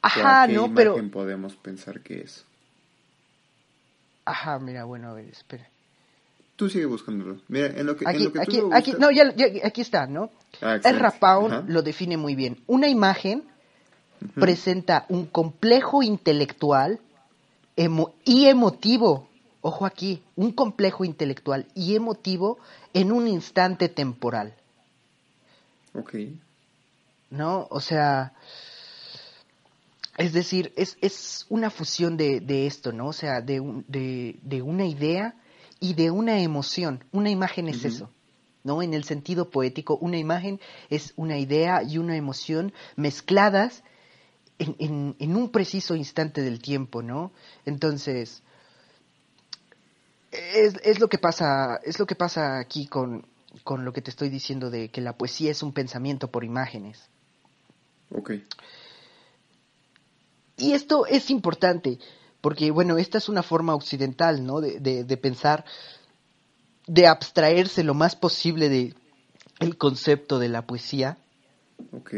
Ajá, 0.02 0.46
qué 0.46 0.54
no, 0.54 0.66
imagen 0.66 0.74
pero 0.74 1.10
podemos 1.10 1.56
pensar 1.56 2.00
que 2.00 2.22
es. 2.22 2.44
Ajá, 4.24 4.58
mira, 4.58 4.84
bueno, 4.84 5.10
a 5.10 5.14
ver, 5.14 5.28
espera. 5.28 5.68
Tú 6.56 6.68
sigue 6.68 6.86
buscándolo. 6.86 7.40
Mira, 7.48 7.66
en 7.66 7.86
lo 7.86 7.96
que, 7.96 8.08
aquí, 8.08 8.18
en 8.18 8.24
lo 8.24 8.32
que 8.32 8.40
aquí, 8.40 8.58
tú 8.58 8.70
aquí, 8.72 8.94
no, 8.98 9.10
ya, 9.10 9.34
ya, 9.34 9.46
aquí 9.64 9.80
está, 9.80 10.06
¿no? 10.06 10.30
Ah, 10.62 10.78
el 10.82 10.98
Rapaun 11.00 11.64
lo 11.66 11.82
define 11.82 12.16
muy 12.16 12.34
bien. 12.34 12.62
Una 12.66 12.88
imagen 12.88 13.44
presenta 14.34 15.04
un 15.08 15.26
complejo 15.26 16.02
intelectual 16.02 17.00
emo 17.76 18.14
y 18.24 18.46
emotivo. 18.46 19.28
Ojo 19.60 19.86
aquí, 19.86 20.22
un 20.36 20.52
complejo 20.52 21.04
intelectual 21.04 21.66
y 21.74 21.96
emotivo 21.96 22.58
en 22.92 23.12
un 23.12 23.26
instante 23.26 23.88
temporal. 23.88 24.54
Ok. 25.94 26.14
¿No? 27.30 27.66
O 27.70 27.80
sea, 27.80 28.34
es 30.18 30.32
decir, 30.32 30.72
es, 30.76 30.98
es 31.00 31.46
una 31.48 31.70
fusión 31.70 32.16
de, 32.16 32.40
de, 32.40 32.66
esto, 32.66 32.92
¿no? 32.92 33.08
O 33.08 33.12
sea, 33.12 33.40
de, 33.40 33.60
de, 33.88 34.36
de, 34.42 34.62
una 34.62 34.86
idea 34.86 35.34
y 35.84 35.92
de 35.92 36.10
una 36.10 36.40
emoción. 36.40 37.04
Una 37.12 37.28
imagen 37.28 37.68
es 37.68 37.84
eso, 37.84 38.10
¿no? 38.62 38.80
En 38.80 38.94
el 38.94 39.04
sentido 39.04 39.50
poético, 39.50 39.98
una 39.98 40.16
imagen 40.16 40.58
es 40.88 41.12
una 41.16 41.36
idea 41.36 41.82
y 41.82 41.98
una 41.98 42.16
emoción 42.16 42.72
mezcladas 42.96 43.84
en, 44.58 44.76
en, 44.78 45.16
en 45.18 45.36
un 45.36 45.50
preciso 45.50 45.94
instante 45.94 46.40
del 46.40 46.62
tiempo, 46.62 47.02
¿no? 47.02 47.32
Entonces, 47.66 48.42
es, 50.30 50.74
es, 50.82 51.00
lo 51.00 51.08
que 51.08 51.18
pasa, 51.18 51.78
es 51.84 51.98
lo 51.98 52.06
que 52.06 52.14
pasa 52.14 52.58
aquí 52.58 52.86
con, 52.86 53.26
con 53.62 53.84
lo 53.84 53.92
que 53.92 54.00
te 54.00 54.10
estoy 54.10 54.30
diciendo 54.30 54.70
de 54.70 54.88
que 54.88 55.02
la 55.02 55.18
poesía 55.18 55.50
es 55.50 55.62
un 55.62 55.74
pensamiento 55.74 56.30
por 56.30 56.44
imágenes. 56.44 57.10
Ok. 58.10 58.32
Y 60.56 60.72
esto 60.72 61.04
es 61.04 61.28
importante, 61.28 61.98
porque 62.44 62.70
bueno, 62.70 62.98
esta 62.98 63.16
es 63.16 63.30
una 63.30 63.42
forma 63.42 63.74
occidental, 63.74 64.44
¿no? 64.44 64.60
De, 64.60 64.78
de, 64.78 65.16
pensar, 65.16 65.64
de 66.86 67.06
abstraerse 67.06 67.82
lo 67.82 67.94
más 67.94 68.16
posible 68.16 68.68
de 68.68 68.92
el 69.60 69.78
concepto 69.78 70.38
de 70.38 70.50
la 70.50 70.66
poesía. 70.66 71.16
Ok. 71.92 72.12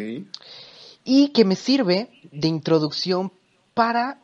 Y 1.05 1.29
que 1.29 1.45
me 1.45 1.55
sirve 1.55 2.11
de 2.33 2.49
introducción 2.49 3.31
para 3.73 4.19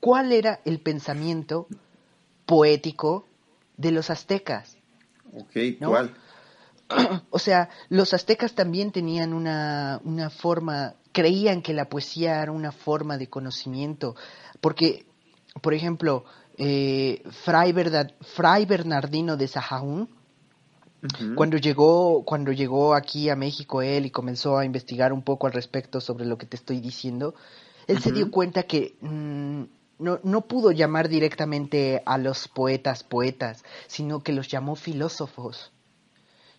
cuál 0.00 0.32
era 0.32 0.58
el 0.64 0.80
pensamiento 0.80 1.68
poético 2.44 3.28
de 3.76 3.92
los 3.92 4.10
aztecas. 4.10 4.76
Ok, 5.32 5.78
¿cuál? 5.78 6.16
O 7.30 7.38
sea, 7.38 7.68
los 7.90 8.12
aztecas 8.12 8.56
también 8.56 8.90
tenían 8.90 9.34
una, 9.34 10.00
una 10.02 10.30
forma, 10.30 10.94
creían 11.16 11.62
que 11.62 11.72
la 11.72 11.88
poesía 11.88 12.42
era 12.42 12.52
una 12.52 12.72
forma 12.72 13.16
de 13.16 13.30
conocimiento, 13.30 14.16
porque, 14.60 15.06
por 15.62 15.72
ejemplo, 15.72 16.26
eh, 16.58 17.22
Fray, 17.42 17.74
Fray, 18.20 18.66
Bernardino 18.66 19.38
de 19.38 19.48
Sahagún, 19.48 20.10
cuando 21.34 21.56
llegó, 21.56 22.22
cuando 22.24 22.52
llegó 22.52 22.94
aquí 22.94 23.30
a 23.30 23.36
México 23.36 23.80
él 23.80 24.04
y 24.04 24.10
comenzó 24.10 24.58
a 24.58 24.66
investigar 24.66 25.14
un 25.14 25.22
poco 25.22 25.46
al 25.46 25.54
respecto 25.54 26.02
sobre 26.02 26.26
lo 26.26 26.36
que 26.36 26.44
te 26.44 26.56
estoy 26.56 26.80
diciendo, 26.80 27.34
él 27.86 28.02
se 28.02 28.12
dio 28.12 28.30
cuenta 28.30 28.64
que 28.64 28.96
mm, 29.00 29.62
no, 29.98 30.20
no 30.22 30.40
pudo 30.42 30.70
llamar 30.70 31.08
directamente 31.08 32.02
a 32.04 32.18
los 32.18 32.48
poetas 32.48 33.04
poetas, 33.04 33.64
sino 33.86 34.22
que 34.22 34.32
los 34.32 34.48
llamó 34.48 34.76
filósofos, 34.76 35.72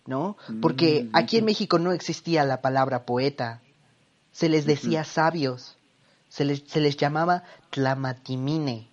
¿no? 0.04 0.36
Porque 0.60 1.04
mm, 1.04 1.10
aquí 1.12 1.36
en 1.36 1.44
México 1.44 1.78
no 1.78 1.92
existía 1.92 2.42
la 2.44 2.60
palabra 2.60 3.04
poeta, 3.04 3.60
se 4.38 4.48
les 4.48 4.66
decía 4.66 5.02
sabios, 5.02 5.76
se 6.28 6.44
les, 6.44 6.62
se 6.64 6.80
les 6.80 6.96
llamaba 6.96 7.42
tlamatimine, 7.70 8.88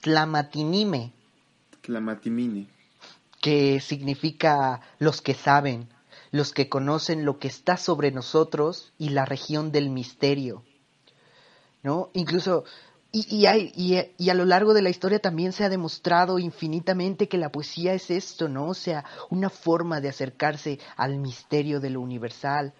tlamatinime. 0.00 1.12
Tlamatimine. 1.82 2.66
Que 3.40 3.78
significa 3.78 4.80
los 4.98 5.22
que 5.22 5.34
saben, 5.34 5.88
los 6.32 6.52
que 6.52 6.68
conocen 6.68 7.24
lo 7.24 7.38
que 7.38 7.46
está 7.46 7.76
sobre 7.76 8.10
nosotros 8.10 8.92
y 8.98 9.10
la 9.10 9.24
región 9.24 9.70
del 9.70 9.88
misterio. 9.88 10.64
¿No? 11.84 12.10
Incluso 12.12 12.64
y, 13.12 13.36
y, 13.36 13.46
hay, 13.46 13.72
y, 14.18 14.30
a 14.30 14.34
lo 14.34 14.44
largo 14.44 14.74
de 14.74 14.82
la 14.82 14.90
historia 14.90 15.20
también 15.20 15.52
se 15.52 15.62
ha 15.62 15.68
demostrado 15.68 16.40
infinitamente 16.40 17.28
que 17.28 17.38
la 17.38 17.52
poesía 17.52 17.94
es 17.94 18.10
esto, 18.10 18.48
¿no? 18.48 18.66
O 18.66 18.74
sea, 18.74 19.04
una 19.30 19.48
forma 19.48 20.00
de 20.00 20.08
acercarse 20.08 20.80
al 20.96 21.18
misterio 21.18 21.78
de 21.78 21.90
lo 21.90 22.00
universal. 22.00 22.74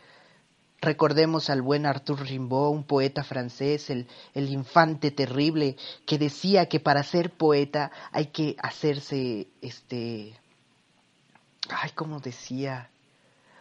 Recordemos 0.81 1.51
al 1.51 1.61
buen 1.61 1.87
Arthur 1.87 2.21
Rimbaud, 2.21 2.71
un 2.71 2.85
poeta 2.85 3.25
francés, 3.25 3.91
el, 3.91 4.07
el 4.35 4.49
infante 4.49 5.11
terrible, 5.11 5.77
que 6.07 6.19
decía 6.19 6.67
que 6.67 6.79
para 6.79 7.03
ser 7.03 7.31
poeta 7.31 7.91
hay 8.13 8.27
que 8.27 8.55
hacerse, 8.61 9.49
este, 9.61 10.39
ay, 11.69 11.91
¿cómo 11.97 12.21
decía? 12.21 12.91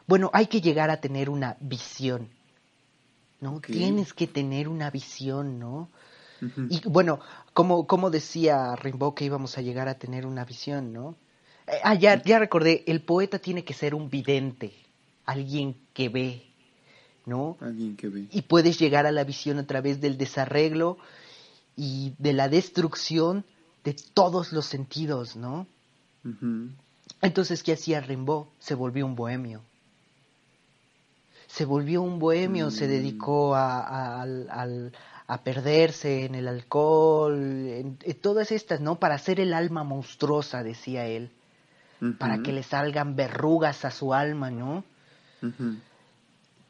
Bueno, 0.05 0.29
hay 0.31 0.45
que 0.45 0.61
llegar 0.61 0.91
a 0.91 1.01
tener 1.01 1.29
una 1.29 1.57
visión, 1.59 2.29
¿no? 3.41 3.61
Tienes 3.61 4.13
que 4.13 4.27
tener 4.27 4.67
una 4.67 4.91
visión, 4.91 5.57
¿no? 5.57 5.89
Y 6.69 6.87
bueno, 6.87 7.19
como, 7.53 7.87
como 7.87 8.11
decía 8.11 8.75
Rimbaud 8.75 9.15
que 9.15 9.25
íbamos 9.25 9.57
a 9.57 9.61
llegar 9.61 9.87
a 9.87 9.97
tener 9.97 10.27
una 10.27 10.45
visión, 10.45 10.93
¿no? 10.93 11.15
Eh, 11.65 11.79
ah, 11.83 11.95
ya, 11.95 12.21
ya 12.21 12.37
recordé, 12.37 12.83
el 12.85 13.01
poeta 13.01 13.39
tiene 13.39 13.65
que 13.65 13.73
ser 13.73 13.95
un 13.95 14.09
vidente, 14.09 14.71
alguien 15.25 15.75
que 15.93 16.09
ve, 16.09 16.46
¿no? 17.27 17.57
Alguien 17.61 17.95
que 17.95 18.07
ve. 18.07 18.27
Y 18.31 18.41
puedes 18.41 18.79
llegar 18.79 19.05
a 19.05 19.11
la 19.11 19.23
visión 19.23 19.59
a 19.59 19.67
través 19.67 20.01
del 20.01 20.17
desarreglo 20.17 20.97
y 21.75 22.13
de 22.17 22.33
la 22.33 22.49
destrucción 22.49 23.45
de 23.83 23.95
todos 24.13 24.51
los 24.51 24.65
sentidos, 24.65 25.35
¿no? 25.35 25.67
Entonces, 27.21 27.61
¿qué 27.61 27.73
hacía 27.73 28.01
Rimbaud? 28.01 28.47
Se 28.59 28.73
volvió 28.73 29.05
un 29.05 29.15
bohemio. 29.15 29.61
Se 31.47 31.63
volvió 31.63 32.01
un 32.01 32.19
bohemio, 32.19 32.71
se 32.71 32.85
mm. 32.85 32.89
dedicó 32.89 33.55
a, 33.55 34.25
a 35.27 35.43
perderse 35.43 36.25
en 36.25 36.35
el 36.35 36.47
alcohol, 36.47 37.35
en, 37.35 37.97
todas 38.21 38.51
estas, 38.51 38.79
¿no? 38.79 38.95
Para 38.97 39.15
hacer 39.15 39.39
el 39.39 39.53
alma 39.53 39.83
monstruosa, 39.83 40.63
decía 40.63 41.05
él, 41.05 41.31
para 42.17 42.41
que 42.41 42.53
le 42.53 42.63
salgan 42.63 43.15
verrugas 43.15 43.83
a 43.83 43.91
su 43.91 44.13
alma, 44.13 44.49
¿no? 44.49 44.85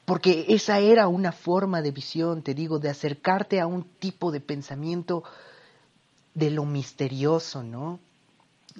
Porque 0.07 0.45
esa 0.47 0.79
era 0.79 1.09
una 1.09 1.33
forma 1.33 1.81
de 1.81 1.91
visión, 1.91 2.41
te 2.41 2.53
digo, 2.53 2.79
de 2.79 2.87
acercarte 2.87 3.59
a 3.59 3.67
un 3.67 3.83
tipo 3.83 4.31
de 4.31 4.39
pensamiento 4.39 5.25
de 6.33 6.49
lo 6.49 6.63
misterioso, 6.63 7.61
¿no? 7.61 7.99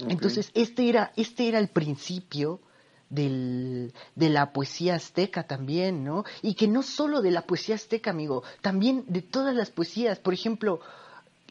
Entonces, 0.07 0.51
este 0.53 0.87
era, 0.87 1.11
este 1.17 1.49
era 1.49 1.59
el 1.59 1.67
principio 1.67 2.61
del, 3.09 3.93
de 4.15 4.29
la 4.29 4.53
poesía 4.53 4.95
azteca 4.95 5.43
también, 5.43 6.05
¿no? 6.05 6.23
Y 6.41 6.53
que 6.53 6.69
no 6.69 6.81
solo 6.81 7.21
de 7.21 7.31
la 7.31 7.41
poesía 7.41 7.75
azteca, 7.75 8.11
amigo, 8.11 8.43
también 8.61 9.03
de 9.09 9.21
todas 9.21 9.53
las 9.53 9.69
poesías. 9.69 10.19
Por 10.19 10.33
ejemplo, 10.33 10.79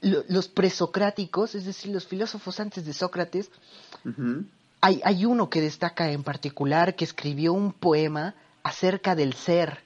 los 0.01 0.49
presocráticos, 0.49 1.55
es 1.55 1.67
decir, 1.67 1.93
los 1.93 2.07
filósofos 2.07 2.61
antes 2.61 2.87
de 2.87 2.95
Sócrates, 2.95 3.51
hay, 4.81 5.03
hay 5.05 5.27
uno 5.27 5.51
que 5.51 5.61
destaca 5.61 6.11
en 6.11 6.23
particular 6.23 6.97
que 6.97 7.05
escribió 7.05 7.53
un 7.53 7.75
poema 7.75 8.35
acerca 8.67 9.15
del 9.15 9.35
ser, 9.35 9.79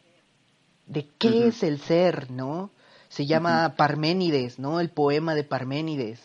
de 0.86 1.06
qué 1.18 1.48
es 1.48 1.62
el 1.62 1.80
ser, 1.80 2.30
¿no? 2.30 2.70
Se 3.10 3.26
llama 3.26 3.74
Parménides, 3.76 4.58
¿no? 4.58 4.80
El 4.80 4.88
poema 4.88 5.34
de 5.34 5.44
Parménides. 5.44 6.18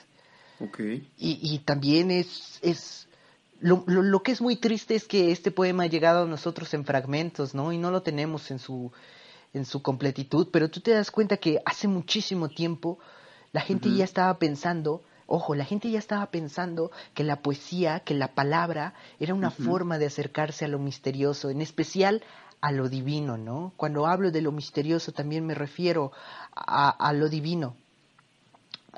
Okay. 0.61 1.05
Y, 1.17 1.37
y 1.41 1.59
también 1.59 2.11
es, 2.11 2.59
es 2.61 3.09
lo, 3.59 3.83
lo, 3.87 4.23
que 4.23 4.31
es 4.31 4.39
muy 4.39 4.55
triste 4.55 4.95
es 4.95 5.03
que 5.03 5.33
este 5.33 5.51
poema 5.51 5.83
ha 5.83 5.87
llegado 5.87 6.23
a 6.23 6.27
nosotros 6.27 6.73
en 6.73 6.85
fragmentos, 6.85 7.53
¿no? 7.53 7.73
Y 7.73 7.77
no 7.77 7.91
lo 7.91 8.03
tenemos 8.03 8.49
en 8.51 8.59
su, 8.59 8.89
en 9.53 9.65
su 9.65 9.81
completitud, 9.81 10.47
pero 10.53 10.69
tú 10.69 10.79
te 10.79 10.91
das 10.91 11.11
cuenta 11.11 11.35
que 11.35 11.61
hace 11.65 11.89
muchísimo 11.89 12.47
tiempo 12.47 12.99
la 13.51 13.59
gente 13.59 13.93
ya 13.93 14.05
estaba 14.05 14.39
pensando, 14.39 15.03
ojo, 15.27 15.55
la 15.55 15.65
gente 15.65 15.91
ya 15.91 15.99
estaba 15.99 16.31
pensando 16.31 16.91
que 17.13 17.25
la 17.25 17.41
poesía, 17.41 17.99
que 17.99 18.13
la 18.13 18.33
palabra 18.33 18.93
era 19.19 19.33
una 19.33 19.51
forma 19.51 19.97
de 19.97 20.05
acercarse 20.05 20.63
a 20.63 20.69
lo 20.69 20.79
misterioso, 20.79 21.49
en 21.49 21.61
especial 21.61 22.23
a 22.65 22.71
lo 22.71 22.89
divino, 22.89 23.37
¿no? 23.37 23.73
Cuando 23.77 24.07
hablo 24.07 24.31
de 24.31 24.41
lo 24.41 24.51
misterioso 24.51 25.11
también 25.11 25.45
me 25.45 25.53
refiero 25.53 26.11
a, 26.55 26.89
a 26.89 27.13
lo 27.13 27.29
divino. 27.29 27.75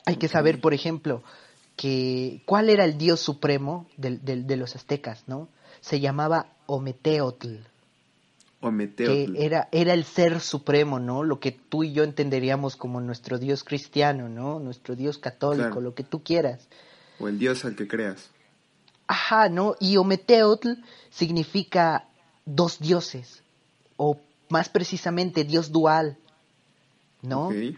Hay 0.06 0.16
que 0.16 0.30
saber, 0.30 0.62
por 0.62 0.74
ejemplo, 0.74 1.22
que 1.76 2.42
cuál 2.46 2.70
era 2.70 2.86
el 2.86 2.98
dios 2.98 3.20
supremo 3.20 3.86
de, 3.98 4.20
de, 4.20 4.56
los 4.56 4.74
aztecas, 4.78 5.26
¿no? 5.28 5.50
Se 5.82 6.00
llamaba 6.00 6.54
Ometeotl. 6.66 7.58
Ometeotl. 8.62 9.34
Que 9.34 9.46
era, 9.46 9.68
era 9.74 9.94
el 9.94 10.06
ser 10.06 10.40
supremo, 10.40 10.98
¿no? 11.02 11.26
Lo 11.26 11.42
que 11.42 11.52
tú 11.52 11.84
y 11.84 11.92
yo 11.92 12.06
entenderíamos 12.06 12.78
como 12.78 13.02
nuestro 13.02 13.38
dios 13.38 13.66
cristiano, 13.66 14.30
¿no? 14.30 14.62
Nuestro 14.62 14.96
dios 14.96 15.18
católico, 15.18 15.82
lo 15.82 15.94
que 15.94 16.04
tú 16.04 16.24
quieras. 16.24 16.70
O 17.20 17.28
el 17.28 17.38
dios 17.38 17.66
al 17.66 17.76
que 17.76 17.86
creas. 17.86 18.30
Ajá, 19.08 19.50
¿no? 19.50 19.76
Y 19.82 19.98
Ometeotl 19.98 20.70
significa 21.10 22.06
dos 22.46 22.80
dioses, 22.80 23.44
o 23.98 24.18
más 24.50 24.70
precisamente 24.70 25.44
dios 25.44 25.72
dual, 25.72 26.18
¿no? 27.22 27.48
Okay 27.48 27.78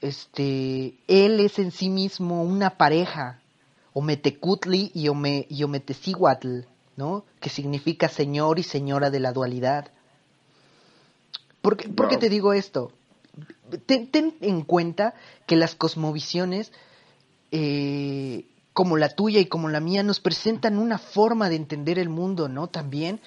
este, 0.00 0.94
él 1.08 1.40
es 1.40 1.58
en 1.58 1.70
sí 1.70 1.88
mismo 1.88 2.42
una 2.42 2.76
pareja, 2.76 3.40
Ometecutli 3.92 4.90
y, 4.94 5.08
Ome, 5.08 5.46
y 5.48 5.64
¿no? 6.96 7.24
Que 7.40 7.50
significa 7.50 8.08
señor 8.08 8.58
y 8.58 8.62
señora 8.62 9.10
de 9.10 9.20
la 9.20 9.32
dualidad. 9.32 9.90
¿Por 11.62 11.76
qué, 11.76 12.16
te 12.16 12.28
digo 12.28 12.52
esto? 12.52 12.92
Ten, 13.86 14.36
en 14.40 14.62
cuenta 14.62 15.14
que 15.46 15.56
las 15.56 15.74
cosmovisiones, 15.74 16.72
eh, 17.50 18.44
como 18.76 18.98
la 18.98 19.08
tuya 19.08 19.40
y 19.40 19.46
como 19.46 19.70
la 19.70 19.80
mía, 19.80 20.02
nos 20.02 20.20
presentan 20.20 20.76
una 20.76 20.98
forma 20.98 21.48
de 21.48 21.56
entender 21.56 21.98
el 21.98 22.10
mundo, 22.10 22.46
¿no? 22.46 22.68
También, 22.68 23.20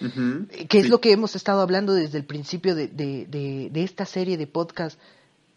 eh, 0.52 0.68
que 0.68 0.78
es 0.78 0.90
lo 0.90 1.02
que 1.02 1.12
hemos 1.12 1.36
estado 1.36 1.62
hablando 1.62 1.96
desde 1.96 2.20
el 2.20 2.24
principio 2.24 2.76
de, 2.76 2.88
de, 2.88 3.26
de 3.72 3.84
esta 3.84 4.06
serie 4.06 4.38
de 4.38 4.46
podcast 4.46 5.00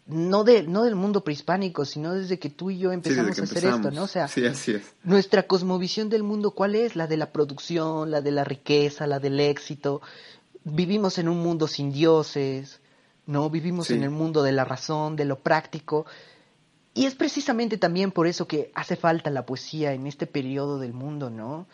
no, 0.07 0.43
de, 0.43 0.63
no 0.63 0.81
del 0.81 0.95
mundo 0.95 1.23
prehispánico, 1.23 1.85
sino 1.85 2.15
desde 2.15 2.39
que 2.39 2.49
tú 2.49 2.71
y 2.71 2.79
yo 2.79 2.91
empezamos 2.91 3.37
a 3.37 3.43
hacer 3.43 3.65
esto, 3.65 3.91
¿no? 3.91 4.05
O 4.05 4.07
sea, 4.07 4.27
sí, 4.27 4.43
así 4.47 4.71
es. 4.71 4.95
nuestra 5.03 5.43
cosmovisión 5.43 6.09
del 6.09 6.23
mundo, 6.23 6.51
¿cuál 6.51 6.73
es? 6.73 6.95
La 6.95 7.05
de 7.05 7.17
la 7.17 7.31
producción, 7.31 8.09
la 8.09 8.21
de 8.21 8.31
la 8.31 8.43
riqueza, 8.43 9.05
la 9.05 9.19
del 9.19 9.39
éxito. 9.39 10.01
Vivimos 10.63 11.19
en 11.19 11.29
un 11.29 11.37
mundo 11.37 11.67
sin 11.67 11.91
dioses, 11.91 12.79
¿no? 13.27 13.51
Vivimos 13.51 13.91
en 13.91 14.01
el 14.01 14.09
mundo 14.09 14.41
de 14.41 14.53
la 14.53 14.65
razón, 14.65 15.15
de 15.15 15.25
lo 15.25 15.37
práctico. 15.37 16.07
Y 16.93 17.05
es 17.05 17.15
precisamente 17.15 17.77
también 17.77 18.11
por 18.11 18.27
eso 18.27 18.47
que 18.47 18.71
hace 18.75 18.95
falta 18.95 19.29
la 19.29 19.45
poesía 19.45 19.93
en 19.93 20.05
este 20.05 20.27
periodo 20.27 20.79
del 20.79 20.93
mundo, 20.93 21.29
¿no? 21.29 21.67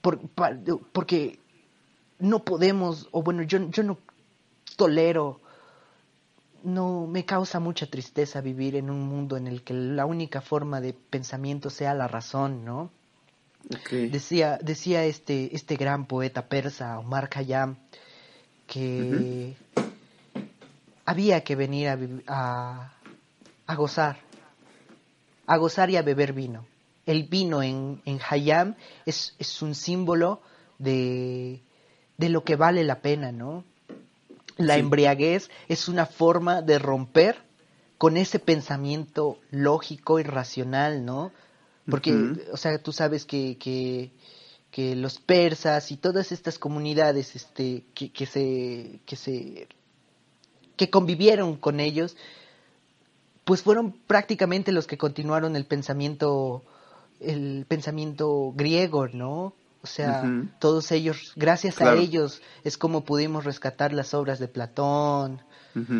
porque 0.00 1.38
no 2.18 2.44
podemos, 2.44 3.08
o 3.12 3.22
bueno, 3.22 3.42
yo, 3.42 3.70
yo 3.70 3.84
no 3.84 3.98
tolero 4.76 5.40
no 6.64 7.06
me 7.06 7.24
causa 7.24 7.60
mucha 7.60 7.86
tristeza 7.86 8.40
vivir 8.40 8.76
en 8.76 8.90
un 8.90 9.00
mundo 9.00 9.36
en 9.36 9.46
el 9.46 9.62
que 9.62 9.74
la 9.74 10.06
única 10.06 10.40
forma 10.40 10.80
de 10.80 10.92
pensamiento 10.92 11.70
sea 11.70 11.94
la 11.94 12.08
razón, 12.08 12.64
¿no? 12.64 12.90
Decía, 13.90 14.58
decía 14.60 15.04
este, 15.04 15.54
este 15.54 15.76
gran 15.76 16.06
poeta 16.06 16.46
persa, 16.46 16.98
Omar 16.98 17.28
Khayyam, 17.28 17.76
que 18.66 19.54
había 21.04 21.44
que 21.44 21.54
venir 21.54 21.88
a, 21.88 21.98
a, 22.26 22.92
a, 23.66 23.74
gozar, 23.76 24.18
a 25.46 25.56
gozar 25.56 25.90
y 25.90 25.96
a 25.96 26.02
beber 26.02 26.32
vino. 26.32 26.66
El 27.06 27.24
vino 27.24 27.62
en, 27.62 28.00
en 28.04 28.20
Hayam 28.28 28.76
es, 29.06 29.34
es 29.38 29.62
un 29.62 29.74
símbolo 29.74 30.40
de, 30.78 31.62
de 32.16 32.28
lo 32.28 32.44
que 32.44 32.56
vale 32.56 32.84
la 32.84 33.00
pena, 33.00 33.32
¿no? 33.32 33.64
La 34.56 34.76
embriaguez 34.76 35.50
es 35.68 35.88
una 35.88 36.06
forma 36.06 36.62
de 36.62 36.78
romper 36.78 37.36
con 37.98 38.16
ese 38.16 38.38
pensamiento 38.38 39.38
lógico 39.50 40.18
y 40.18 40.24
racional, 40.24 41.04
¿no? 41.04 41.32
Porque, 41.88 42.12
o 42.52 42.56
sea, 42.56 42.78
tú 42.78 42.92
sabes 42.92 43.24
que, 43.24 43.56
que, 43.58 44.10
que, 44.70 44.94
los 44.94 45.18
persas 45.18 45.90
y 45.90 45.96
todas 45.96 46.30
estas 46.30 46.58
comunidades 46.58 47.34
este, 47.34 47.84
que, 47.94 48.12
que, 48.12 48.26
se, 48.26 49.00
que, 49.04 49.16
se, 49.16 49.68
que 50.76 50.90
convivieron 50.90 51.56
con 51.56 51.80
ellos, 51.80 52.16
pues 53.44 53.62
fueron 53.62 53.92
prácticamente 53.92 54.72
los 54.72 54.86
que 54.86 54.98
continuaron 54.98 55.56
el 55.56 55.64
pensamiento, 55.64 56.62
el 57.20 57.64
pensamiento 57.68 58.52
griego, 58.54 59.08
¿no? 59.08 59.54
O 59.82 59.86
sea, 59.86 60.22
todos 60.60 60.92
ellos, 60.92 61.32
gracias 61.34 61.80
a 61.80 61.94
ellos, 61.96 62.40
es 62.62 62.78
como 62.78 63.04
pudimos 63.04 63.44
rescatar 63.44 63.92
las 63.92 64.14
obras 64.14 64.38
de 64.38 64.46
Platón 64.46 65.42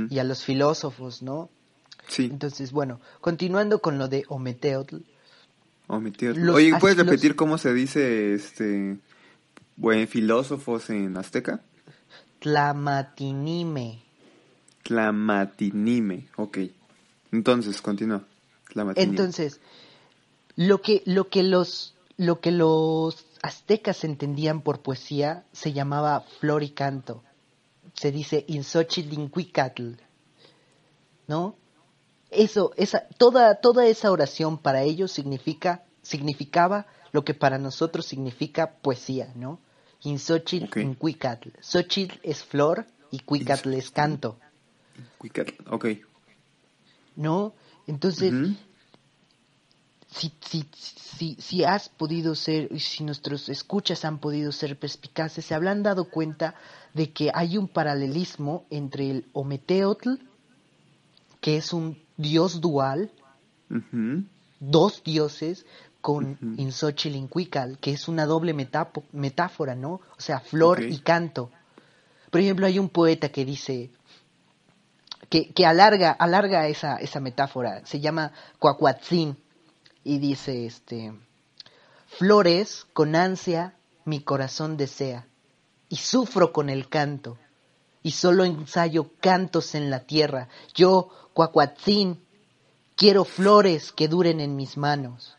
y 0.08 0.18
a 0.20 0.24
los 0.24 0.44
filósofos, 0.44 1.22
¿no? 1.22 1.50
Sí. 2.06 2.28
Entonces, 2.30 2.70
bueno, 2.70 3.00
continuando 3.20 3.80
con 3.80 3.98
lo 3.98 4.06
de 4.06 4.24
Ometeotl. 4.28 4.98
Ometeotl. 5.88 6.48
Oye, 6.50 6.72
¿puedes 6.78 6.96
repetir 6.96 7.34
cómo 7.34 7.58
se 7.58 7.74
dice 7.74 8.34
este 8.34 8.98
buen 9.76 10.06
filósofos 10.06 10.88
en 10.90 11.16
azteca? 11.16 11.60
Tlamatinime. 12.38 14.02
Tlamatinime, 14.84 16.28
ok. 16.36 16.58
Entonces, 17.32 17.80
continúa. 17.80 18.24
Entonces, 18.96 19.60
lo 20.54 20.80
que, 20.80 21.02
lo 21.06 21.28
que 21.28 21.42
los, 21.42 21.94
lo 22.16 22.40
que 22.40 22.52
los 22.52 23.26
aztecas 23.42 24.04
entendían 24.04 24.62
por 24.62 24.80
poesía 24.80 25.44
se 25.52 25.72
llamaba 25.72 26.20
flor 26.40 26.62
y 26.62 26.70
canto. 26.70 27.22
Se 27.94 28.12
dice 28.12 28.44
Insochilincuicatl. 28.48 29.94
¿No? 31.26 31.56
Eso, 32.30 32.72
esa, 32.76 33.06
toda, 33.18 33.56
toda 33.56 33.86
esa 33.86 34.10
oración 34.10 34.58
para 34.58 34.82
ellos 34.82 35.12
significa, 35.12 35.84
significaba 36.02 36.86
lo 37.12 37.24
que 37.24 37.34
para 37.34 37.58
nosotros 37.58 38.06
significa 38.06 38.72
poesía, 38.76 39.32
¿no? 39.34 39.58
Insochilincuicatl. 40.02 41.50
Xochitl 41.60 42.18
es 42.22 42.42
flor 42.42 42.86
y 43.10 43.20
cuicatl 43.20 43.74
es 43.74 43.90
canto. 43.90 44.38
Cuicatl, 45.18 45.52
ok. 45.70 45.86
¿No? 47.16 47.54
Entonces, 47.86 48.32
si, 50.08 50.32
si, 50.40 50.68
si, 50.72 51.36
si 51.40 51.64
has 51.64 51.88
podido 51.88 52.34
ser, 52.34 52.78
si 52.78 53.04
nuestros 53.04 53.48
escuchas 53.48 54.04
han 54.04 54.18
podido 54.18 54.52
ser 54.52 54.78
perspicaces, 54.78 55.44
se 55.44 55.54
habrán 55.54 55.82
dado 55.82 56.04
cuenta 56.04 56.54
de 56.94 57.12
que 57.12 57.30
hay 57.34 57.56
un 57.56 57.68
paralelismo 57.68 58.66
entre 58.70 59.10
el 59.10 59.26
Ometeotl, 59.32 60.14
que 61.40 61.56
es 61.56 61.72
un 61.72 61.98
dios 62.16 62.60
dual, 62.60 63.10
dos 64.60 65.02
dioses, 65.02 65.66
con 66.00 66.36
uh 66.42 67.76
que 67.80 67.92
es 67.92 68.08
una 68.08 68.26
doble 68.26 68.54
metáfora, 69.12 69.74
¿no? 69.74 69.92
O 69.92 70.20
sea, 70.20 70.40
flor 70.40 70.82
y 70.82 70.98
canto. 70.98 71.50
Por 72.30 72.40
ejemplo, 72.40 72.66
hay 72.66 72.78
un 72.78 72.88
poeta 72.88 73.30
que 73.30 73.44
dice, 73.44 73.90
que, 75.32 75.50
que 75.54 75.64
alarga, 75.64 76.10
alarga 76.12 76.68
esa, 76.68 76.96
esa 76.96 77.18
metáfora, 77.18 77.86
se 77.86 78.00
llama 78.00 78.32
Cuacuatzin, 78.58 79.38
y 80.04 80.18
dice 80.18 80.66
este 80.66 81.14
flores 82.06 82.86
con 82.92 83.16
ansia 83.16 83.74
mi 84.04 84.20
corazón 84.20 84.76
desea 84.76 85.26
y 85.88 85.96
sufro 85.96 86.52
con 86.52 86.68
el 86.68 86.90
canto 86.90 87.38
y 88.02 88.10
solo 88.10 88.44
ensayo 88.44 89.12
cantos 89.20 89.74
en 89.74 89.88
la 89.88 90.00
tierra. 90.00 90.48
Yo 90.74 91.08
cuacuatzín 91.32 92.22
quiero 92.94 93.24
flores 93.24 93.90
que 93.90 94.08
duren 94.08 94.38
en 94.38 94.54
mis 94.54 94.76
manos 94.76 95.38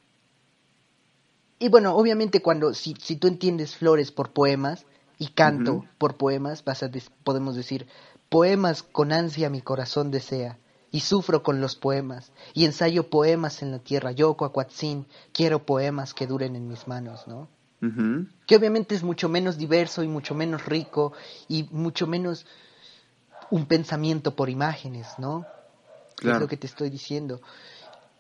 y 1.59 1.69
bueno 1.69 1.95
obviamente 1.95 2.41
cuando 2.41 2.73
si, 2.73 2.95
si 2.99 3.17
tú 3.17 3.27
entiendes 3.27 3.75
flores 3.75 4.11
por 4.11 4.31
poemas 4.31 4.87
y 5.19 5.27
canto 5.27 5.85
por 5.99 6.17
poemas 6.17 6.63
vas 6.63 6.81
a 6.81 6.89
podemos 7.23 7.55
decir 7.55 7.85
poemas 8.33 8.81
con 8.81 9.13
ansia 9.13 9.51
mi 9.51 9.61
corazón 9.61 10.09
desea 10.09 10.57
y 10.89 11.01
sufro 11.01 11.43
con 11.43 11.61
los 11.61 11.75
poemas, 11.75 12.31
y 12.55 12.65
ensayo 12.65 13.07
poemas 13.07 13.61
en 13.61 13.69
la 13.69 13.77
tierra. 13.77 14.11
Yo, 14.11 14.33
Cuacuatzin, 14.33 15.05
quiero 15.31 15.67
poemas 15.67 16.15
que 16.15 16.25
duren 16.25 16.55
en 16.55 16.67
mis 16.67 16.87
manos, 16.87 17.27
¿no? 17.27 17.47
Que 18.47 18.55
obviamente 18.55 18.95
es 18.95 19.03
mucho 19.03 19.29
menos 19.29 19.57
diverso 19.57 20.01
y 20.01 20.07
mucho 20.07 20.33
menos 20.33 20.65
rico 20.65 21.13
y 21.47 21.67
mucho 21.71 22.07
menos 22.07 22.47
un 23.51 23.67
pensamiento 23.67 24.35
por 24.35 24.49
imágenes, 24.49 25.07
¿no? 25.19 25.45
Es 26.17 26.39
lo 26.39 26.47
que 26.47 26.57
te 26.57 26.65
estoy 26.65 26.89
diciendo. 26.89 27.39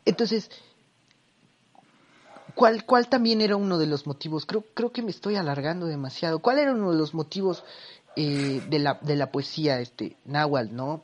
Entonces, 0.05 0.51
¿cuál, 2.53 2.85
¿cuál 2.85 3.07
también 3.07 3.41
era 3.41 3.55
uno 3.55 3.79
de 3.79 3.87
los 3.87 4.05
motivos? 4.05 4.45
Creo, 4.45 4.63
creo 4.75 4.91
que 4.91 5.01
me 5.01 5.09
estoy 5.09 5.37
alargando 5.37 5.87
demasiado. 5.87 6.37
¿Cuál 6.37 6.59
era 6.59 6.71
uno 6.71 6.91
de 6.91 6.97
los 6.97 7.15
motivos 7.15 7.63
eh, 8.15 8.61
de, 8.69 8.79
la, 8.79 8.99
de 9.01 9.15
la 9.15 9.31
poesía 9.31 9.79
este, 9.79 10.17
náhuatl, 10.25 10.75
no? 10.75 11.03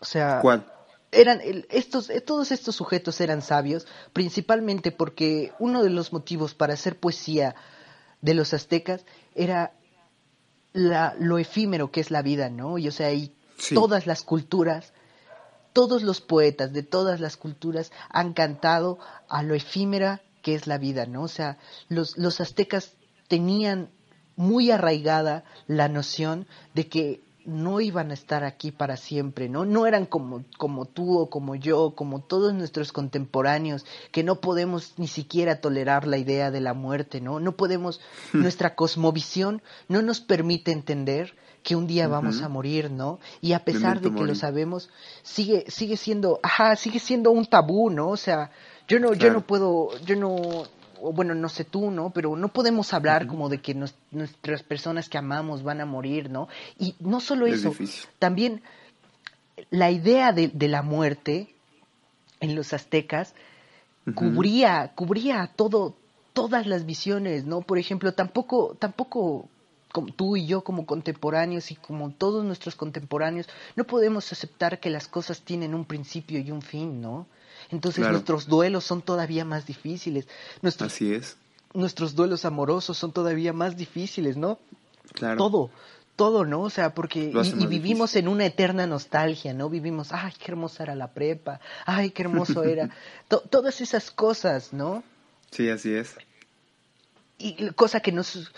O 0.00 0.04
sea, 0.04 0.40
¿Cuál? 0.40 0.64
eran 1.12 1.40
estos 1.70 2.10
eh, 2.10 2.20
todos 2.20 2.52
estos 2.52 2.76
sujetos 2.76 3.20
eran 3.20 3.42
sabios 3.42 3.86
principalmente 4.12 4.92
porque 4.92 5.52
uno 5.58 5.82
de 5.82 5.90
los 5.90 6.12
motivos 6.12 6.54
para 6.54 6.74
hacer 6.74 6.98
poesía 6.98 7.56
de 8.20 8.34
los 8.34 8.54
aztecas 8.54 9.04
era 9.34 9.72
la, 10.72 11.14
lo 11.18 11.38
efímero 11.38 11.90
que 11.90 12.00
es 12.00 12.10
la 12.10 12.22
vida 12.22 12.48
no 12.48 12.78
y 12.78 12.88
o 12.88 12.92
sea 12.92 13.12
y 13.12 13.34
todas 13.74 14.06
las 14.06 14.22
culturas 14.22 14.92
todos 15.72 16.02
los 16.02 16.20
poetas 16.20 16.72
de 16.72 16.82
todas 16.82 17.20
las 17.20 17.36
culturas 17.36 17.90
han 18.08 18.32
cantado 18.32 18.98
a 19.28 19.42
lo 19.42 19.54
efímera 19.54 20.20
que 20.42 20.54
es 20.54 20.66
la 20.66 20.78
vida 20.78 21.06
no 21.06 21.22
o 21.22 21.28
sea 21.28 21.58
los 21.88 22.16
los 22.18 22.40
aztecas 22.40 22.92
tenían 23.26 23.90
muy 24.40 24.70
arraigada 24.70 25.44
la 25.66 25.88
noción 25.88 26.46
de 26.72 26.88
que 26.88 27.20
no 27.44 27.82
iban 27.82 28.10
a 28.10 28.14
estar 28.14 28.42
aquí 28.42 28.70
para 28.70 28.96
siempre, 28.96 29.50
¿no? 29.50 29.66
No 29.66 29.86
eran 29.86 30.06
como, 30.06 30.44
como 30.56 30.86
tú 30.86 31.18
o 31.18 31.28
como 31.28 31.56
yo, 31.56 31.94
como 31.94 32.22
todos 32.22 32.54
nuestros 32.54 32.90
contemporáneos, 32.90 33.84
que 34.12 34.24
no 34.24 34.40
podemos 34.40 34.94
ni 34.96 35.08
siquiera 35.08 35.60
tolerar 35.60 36.06
la 36.06 36.16
idea 36.16 36.50
de 36.50 36.62
la 36.62 36.72
muerte, 36.72 37.20
¿no? 37.20 37.38
No 37.38 37.52
podemos, 37.52 38.00
hmm. 38.32 38.40
nuestra 38.40 38.74
cosmovisión 38.74 39.60
no 39.88 40.00
nos 40.00 40.22
permite 40.22 40.72
entender 40.72 41.34
que 41.62 41.76
un 41.76 41.86
día 41.86 42.08
vamos 42.08 42.40
a 42.40 42.48
morir, 42.48 42.90
¿no? 42.90 43.20
Y 43.42 43.52
a 43.52 43.62
pesar 43.62 44.00
de 44.00 44.10
que 44.10 44.22
lo 44.22 44.34
sabemos, 44.34 44.88
sigue, 45.22 45.66
sigue 45.68 45.98
siendo, 45.98 46.40
ajá, 46.42 46.76
sigue 46.76 46.98
siendo 46.98 47.30
un 47.30 47.44
tabú, 47.44 47.90
¿no? 47.90 48.08
O 48.08 48.16
sea, 48.16 48.50
yo 48.88 48.98
no, 48.98 49.12
yo 49.12 49.30
no 49.30 49.46
puedo, 49.46 49.90
yo 50.06 50.16
no, 50.16 50.64
o 51.02 51.12
bueno, 51.12 51.34
no 51.34 51.48
sé 51.48 51.64
tú, 51.64 51.90
¿no? 51.90 52.10
Pero 52.10 52.36
no 52.36 52.48
podemos 52.48 52.92
hablar 52.92 53.26
como 53.26 53.48
de 53.48 53.60
que 53.60 53.74
nuestras 53.74 54.62
personas 54.62 55.08
que 55.08 55.18
amamos 55.18 55.62
van 55.62 55.80
a 55.80 55.86
morir, 55.86 56.30
¿no? 56.30 56.48
Y 56.78 56.94
no 57.00 57.20
solo 57.20 57.46
eso, 57.46 57.74
también 58.18 58.62
la 59.70 59.90
idea 59.90 60.32
de, 60.32 60.48
de, 60.48 60.68
la 60.68 60.82
muerte 60.82 61.54
en 62.40 62.54
los 62.54 62.72
aztecas 62.72 63.34
cubría, 64.14 64.92
cubría 64.94 65.50
todo, 65.54 65.94
todas 66.32 66.66
las 66.66 66.86
visiones, 66.86 67.44
¿no? 67.44 67.60
Por 67.60 67.78
ejemplo, 67.78 68.12
tampoco, 68.12 68.76
tampoco 68.78 69.48
como 69.92 70.12
tú 70.12 70.36
y 70.36 70.46
yo 70.46 70.62
como 70.62 70.86
contemporáneos 70.86 71.70
y 71.70 71.76
como 71.76 72.10
todos 72.10 72.44
nuestros 72.44 72.76
contemporáneos, 72.76 73.48
no 73.76 73.84
podemos 73.84 74.30
aceptar 74.32 74.80
que 74.80 74.90
las 74.90 75.08
cosas 75.08 75.42
tienen 75.42 75.74
un 75.74 75.84
principio 75.84 76.38
y 76.38 76.50
un 76.50 76.62
fin, 76.62 77.00
¿no? 77.00 77.26
Entonces 77.70 78.08
nuestros 78.08 78.46
duelos 78.46 78.84
son 78.84 79.02
todavía 79.02 79.44
más 79.44 79.66
difíciles. 79.66 80.26
Nuestros, 80.62 80.92
Así 80.92 81.14
es. 81.14 81.36
Nuestros 81.72 82.14
duelos 82.14 82.44
amorosos 82.44 82.96
son 82.98 83.12
todavía 83.12 83.52
más 83.52 83.76
difíciles, 83.76 84.36
¿no? 84.36 84.58
Claro. 85.12 85.36
Todo, 85.36 85.70
todo, 86.16 86.44
¿no? 86.44 86.62
O 86.62 86.70
sea, 86.70 86.94
porque 86.94 87.32
y, 87.32 87.66
vivimos 87.66 88.16
en 88.16 88.28
una 88.28 88.44
eterna 88.44 88.86
nostalgia, 88.86 89.54
¿no? 89.54 89.70
Vivimos, 89.70 90.12
ay, 90.12 90.32
qué 90.38 90.50
hermosa 90.50 90.82
era 90.82 90.94
la 90.94 91.12
prepa, 91.12 91.60
ay, 91.86 92.10
qué 92.10 92.22
hermoso 92.22 92.64
era, 92.64 92.90
todas 93.50 93.80
esas 93.80 94.10
cosas, 94.10 94.72
¿no? 94.72 95.02
Sí, 95.50 95.68
así 95.68 95.94
es. 95.94 96.16
Y 97.38 97.70
cosa 97.70 98.00
que 98.00 98.12
nos 98.12 98.52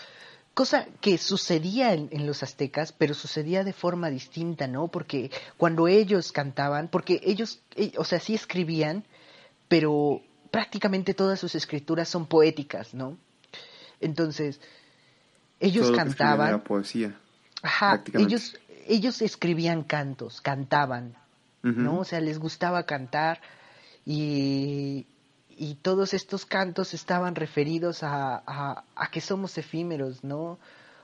cosa 0.53 0.85
que 1.01 1.17
sucedía 1.17 1.93
en, 1.93 2.27
los 2.27 2.43
aztecas, 2.43 2.91
pero 2.93 3.13
sucedía 3.13 3.63
de 3.63 3.73
forma 3.73 4.09
distinta, 4.09 4.67
¿no? 4.67 4.87
Porque 4.87 5.31
cuando 5.57 5.87
ellos 5.87 6.31
cantaban, 6.31 6.87
porque 6.87 7.19
ellos, 7.23 7.61
eh, 7.75 7.93
o 7.97 8.03
sea, 8.03 8.19
sí 8.19 8.35
escribían, 8.35 9.03
pero 9.67 10.21
prácticamente 10.51 11.13
todas 11.13 11.39
sus 11.39 11.55
escrituras 11.55 12.07
son 12.07 12.27
poéticas, 12.27 12.93
¿no? 12.93 13.17
Entonces, 13.99 14.59
ellos 15.59 15.91
cantaban. 15.91 16.49
Era 16.49 16.63
poesía. 16.63 17.17
Ajá, 17.63 18.03
ellos, 18.13 18.59
ellos 18.87 19.21
escribían 19.21 19.83
cantos, 19.83 20.41
cantaban, 20.41 21.15
¿no? 21.61 21.99
O 21.99 22.03
sea, 22.03 22.19
les 22.19 22.37
gustaba 22.37 22.83
cantar 22.83 23.39
y, 24.05 25.07
y 25.57 25.75
todos 25.75 26.13
estos 26.13 26.45
cantos 26.45 26.93
estaban 26.93 27.35
referidos 27.35 28.03
a, 28.03 28.43
a, 28.95 29.11
que 29.11 29.21
somos 29.21 29.57
efímeros, 29.57 30.23
¿no? 30.23 30.59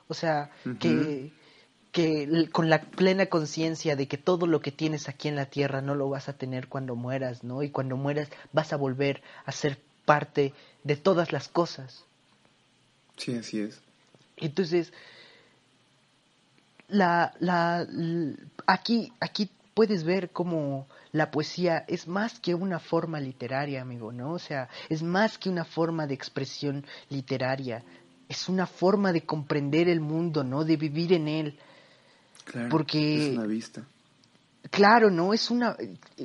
O 0.07 0.13
sea, 0.13 0.51
que, 0.79 1.31
que 1.91 2.49
con 2.51 2.69
la 2.69 2.81
plena 2.81 3.27
conciencia 3.27 3.95
de 3.95 4.07
que 4.07 4.17
todo 4.17 4.47
lo 4.47 4.61
que 4.61 4.71
tienes 4.71 5.07
aquí 5.09 5.27
en 5.27 5.35
la 5.35 5.45
tierra 5.45 5.81
no 5.81 5.95
lo 5.95 6.09
vas 6.09 6.29
a 6.29 6.33
tener 6.33 6.67
cuando 6.67 6.95
mueras, 6.95 7.43
¿no? 7.43 7.63
Y 7.63 7.69
cuando 7.69 7.95
mueras 7.95 8.29
vas 8.51 8.73
a 8.73 8.77
volver 8.77 9.21
a 9.45 9.51
ser 9.51 9.79
parte 10.05 10.53
de 10.83 10.95
todas 10.95 11.31
las 11.31 11.47
cosas. 11.47 12.03
Sí, 13.17 13.35
así 13.35 13.59
es. 13.59 13.81
Entonces, 14.37 14.93
la, 16.87 17.33
la, 17.39 17.85
aquí, 18.65 19.13
aquí 19.19 19.49
puedes 19.79 20.03
ver 20.03 20.31
cómo 20.31 20.89
la 21.13 21.31
poesía 21.31 21.85
es 21.87 22.05
más 22.05 22.41
que 22.41 22.53
una 22.53 22.79
forma 22.79 23.21
literaria, 23.21 23.81
amigo, 23.81 24.11
¿no? 24.11 24.33
O 24.33 24.37
sea, 24.37 24.67
es 24.89 25.01
más 25.01 25.37
que 25.37 25.49
una 25.49 25.63
forma 25.63 26.05
de 26.05 26.15
expresión 26.15 26.85
literaria. 27.07 27.81
es 28.27 28.49
una 28.49 28.67
forma 28.67 29.13
de 29.13 29.21
comprender 29.21 29.87
el 29.87 30.01
mundo, 30.01 30.43
¿no? 30.43 30.65
De 30.65 30.75
vivir 30.75 31.13
en 31.13 31.29
él. 31.29 31.57
Claro, 32.43 32.67
Porque 32.67 33.29
es 33.29 33.37
una 33.37 33.45
vista. 33.45 33.85
Claro, 34.69 35.09
no 35.09 35.33
es 35.33 35.49
una, 35.49 35.77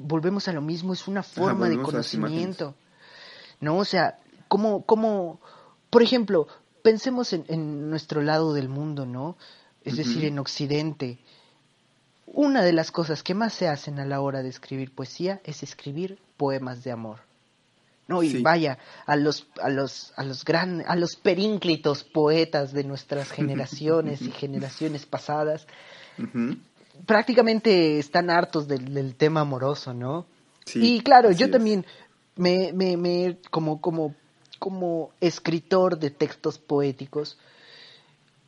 volvemos 0.03 0.49
a 0.49 0.53
lo 0.53 0.61
mismo, 0.61 0.93
es 0.93 1.07
una 1.07 1.23
forma 1.23 1.69
de 1.69 1.81
conocimiento, 1.81 2.75
¿no? 3.61 3.77
O 3.77 3.85
sea, 3.85 4.19
como, 4.49 4.85
como, 4.85 5.41
por 5.91 6.03
ejemplo, 6.03 6.49
pensemos 6.83 7.33
en, 7.33 7.45
en 7.47 7.89
nuestro 7.89 8.21
lado 8.21 8.53
del 8.53 8.69
mundo, 8.69 9.07
¿no? 9.07 9.37
Es 9.85 9.97
decir, 9.97 10.25
en 10.25 10.41
Occidente. 10.41 11.21
Una 12.35 12.62
de 12.62 12.72
las 12.72 12.91
cosas 12.91 13.22
que 13.22 13.32
más 13.32 13.55
se 13.55 13.68
hacen 13.68 14.01
a 14.01 14.05
la 14.05 14.20
hora 14.20 14.43
de 14.43 14.49
escribir 14.49 14.93
poesía 14.93 15.41
es 15.45 15.62
escribir 15.62 16.18
poemas 16.37 16.82
de 16.82 16.91
amor. 16.91 17.20
No, 18.09 18.22
y 18.22 18.43
vaya, 18.43 18.78
a 19.07 19.14
los, 19.14 19.47
a 19.62 19.70
los, 19.70 20.12
a 20.16 20.24
los 20.24 20.45
gran, 20.45 20.85
a 20.87 20.97
los 20.97 21.14
perínclitos 21.14 22.03
poetas 22.03 22.72
de 22.72 22.82
nuestras 22.82 23.30
generaciones 23.32 24.20
y 24.20 24.32
generaciones 24.32 25.07
pasadas, 25.07 25.66
prácticamente 27.07 28.01
están 28.01 28.30
hartos 28.30 28.66
del, 28.66 29.14
tema 29.14 29.41
amoroso, 29.41 29.95
¿no? 29.95 30.26
y 30.74 31.01
claro, 31.03 31.30
yo 31.30 31.51
también 31.51 31.87
me, 32.37 32.72
me, 32.72 32.97
me, 32.97 33.39
como, 33.51 33.80
como, 33.80 34.14
como 34.59 35.12
escritor 35.20 35.99
de 35.99 36.11
textos 36.11 36.59
poéticos, 36.59 37.39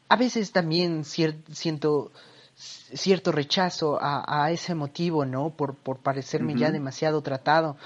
a 0.08 0.16
veces 0.16 0.52
también 0.52 1.04
siento 1.04 2.10
cierto 2.56 3.32
rechazo 3.32 3.98
a, 4.00 4.50
ese 4.50 4.74
motivo, 4.74 5.24
¿no? 5.24 5.50
Por, 5.50 5.74
por 5.74 5.98
parecerme 5.98 6.54
ya 6.54 6.70
demasiado 6.70 7.20
tratado. 7.22 7.76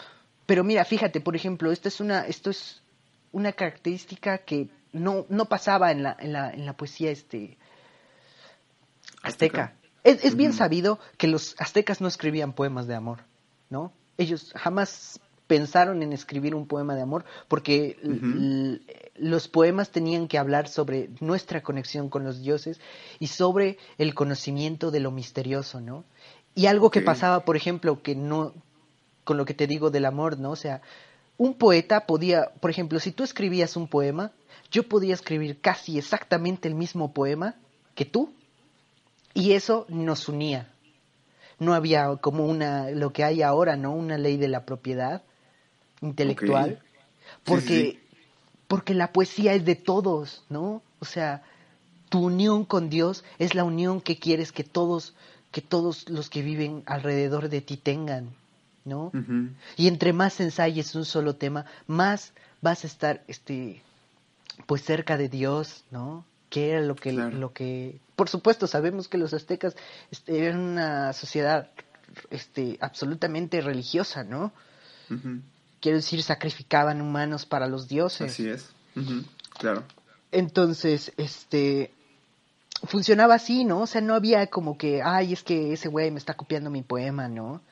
Pero 0.47 0.65
mira, 0.65 0.85
fíjate, 0.85 1.21
por 1.21 1.37
ejemplo, 1.37 1.73
esta 1.73 1.89
es 1.89 2.01
una, 2.01 2.27
esto 2.27 2.51
es 2.51 2.83
una 3.33 3.53
característica 3.53 4.39
que 4.39 4.69
no, 4.93 5.27
no 5.29 5.47
pasaba 5.47 5.91
en 5.91 6.03
la, 6.03 6.17
en 6.19 6.33
la, 6.33 6.51
en 6.51 6.67
la 6.67 6.73
poesía 6.77 7.11
este, 7.11 7.59
azteca. 9.23 9.75
Es, 10.03 10.25
es 10.25 10.37
bien 10.37 10.53
sabido 10.53 10.99
que 11.19 11.27
los 11.27 11.55
aztecas 11.59 12.01
no 12.01 12.09
escribían 12.09 12.53
poemas 12.53 12.87
de 12.87 12.95
amor, 12.95 13.21
¿no? 13.69 13.93
Ellos 14.17 14.53
jamás 14.57 15.21
pensaron 15.51 16.05
en 16.05 16.13
escribir 16.13 16.55
un 16.55 16.69
poema 16.69 16.95
de 16.95 17.03
amor 17.03 17.25
porque 17.49 17.97
los 19.17 19.49
poemas 19.49 19.91
tenían 19.91 20.29
que 20.29 20.39
hablar 20.39 20.69
sobre 20.69 21.11
nuestra 21.19 21.61
conexión 21.61 22.09
con 22.09 22.23
los 22.23 22.41
dioses 22.41 22.79
y 23.19 23.27
sobre 23.27 23.77
el 23.99 24.15
conocimiento 24.15 24.93
de 24.93 25.01
lo 25.01 25.11
misterioso, 25.11 25.81
¿no? 25.81 26.05
Y 26.55 26.67
algo 26.67 26.93
que 26.93 27.01
pasaba, 27.01 27.45
por 27.45 27.57
ejemplo, 27.57 28.01
que 28.01 28.15
no 28.15 28.55
con 29.25 29.39
lo 29.39 29.45
que 29.45 29.55
te 29.55 29.67
digo 29.67 29.91
del 29.91 30.05
amor, 30.05 30.39
¿no? 30.39 30.53
O 30.53 30.57
sea, 30.57 30.83
un 31.37 31.55
poeta 31.55 32.07
podía, 32.07 32.53
por 32.61 32.71
ejemplo, 32.71 33.01
si 33.01 33.11
tú 33.11 33.25
escribías 33.25 33.75
un 33.75 33.89
poema, 33.89 34.31
yo 34.71 34.85
podía 34.85 35.15
escribir 35.15 35.61
casi 35.61 35.99
exactamente 35.99 36.69
el 36.69 36.77
mismo 36.77 37.13
poema 37.13 37.57
que 37.97 38.05
tú, 38.05 38.33
y 39.35 39.55
eso 39.55 39.85
nos 39.89 40.29
unía. 40.29 40.69
No 41.59 41.75
había 41.75 42.15
como 42.21 42.47
una, 42.47 42.91
lo 42.91 43.13
que 43.13 43.25
hay 43.25 43.43
ahora, 43.43 43.75
¿no? 43.75 43.93
Una 43.93 44.17
ley 44.17 44.37
de 44.37 44.47
la 44.47 44.65
propiedad 44.65 45.25
intelectual. 46.01 46.81
Porque, 47.45 48.01
porque 48.69 48.95
la 48.95 49.13
poesía 49.13 49.55
es 49.55 49.65
de 49.65 49.77
todos, 49.77 50.45
¿no? 50.49 50.83
O 50.99 51.05
sea, 51.05 51.43
tu 52.09 52.25
unión 52.27 52.65
con 52.65 52.91
Dios 52.91 53.25
es 53.39 53.55
la 53.55 53.65
unión 53.65 54.01
que 54.01 54.19
quieres 54.19 54.53
que 54.53 54.65
todos, 54.65 55.15
que 55.51 55.61
todos 55.61 56.09
los 56.09 56.29
que 56.29 56.43
viven 56.43 56.83
alrededor 56.87 57.49
de 57.49 57.61
ti 57.61 57.77
tengan, 57.77 58.31
¿no? 58.85 59.13
Y 59.77 59.89
entre 59.89 60.13
más 60.13 60.41
ensayes 60.41 60.95
un 60.95 61.05
solo 61.05 61.37
tema, 61.37 61.67
más 61.87 62.33
vas 62.61 62.85
a 62.85 62.87
estar, 62.87 63.23
este, 63.29 63.83
pues 64.67 64.83
cerca 64.83 65.17
de 65.17 65.29
Dios, 65.29 65.85
¿no? 65.91 66.25
Que 66.49 66.71
era 66.71 66.81
lo 66.81 66.97
que, 66.97 67.13
lo 67.13 67.53
que 67.53 68.01
por 68.21 68.29
supuesto, 68.29 68.67
sabemos 68.67 69.09
que 69.09 69.17
los 69.17 69.33
aztecas 69.33 69.75
este, 70.11 70.45
eran 70.45 70.61
una 70.61 71.15
sociedad 71.15 71.71
este, 72.29 72.77
absolutamente 72.83 73.63
religiosa, 73.63 74.25
¿no? 74.25 74.53
Quiero 75.81 75.97
decir, 75.97 76.23
sacrificaban 76.23 77.01
humanos 77.01 77.47
para 77.47 77.67
los 77.67 77.89
dioses. 77.89 78.33
Así 78.33 78.49
es, 78.49 78.71
claro. 79.59 79.85
Entonces, 80.33 81.13
este, 81.17 81.93
funcionaba 82.85 83.35
así, 83.35 83.65
¿no? 83.65 83.81
O 83.81 83.87
sea, 83.87 84.01
no 84.01 84.15
había 84.15 84.47
como 84.49 84.79
que, 84.79 85.03
ay, 85.03 85.33
es 85.33 85.43
que 85.43 85.73
ese 85.73 85.89
güey 85.89 86.11
me 86.11 86.19
está 86.19 86.35
copiando 86.35 86.71
mi 86.71 86.83
poema, 86.83 87.29
¿no? 87.29 87.63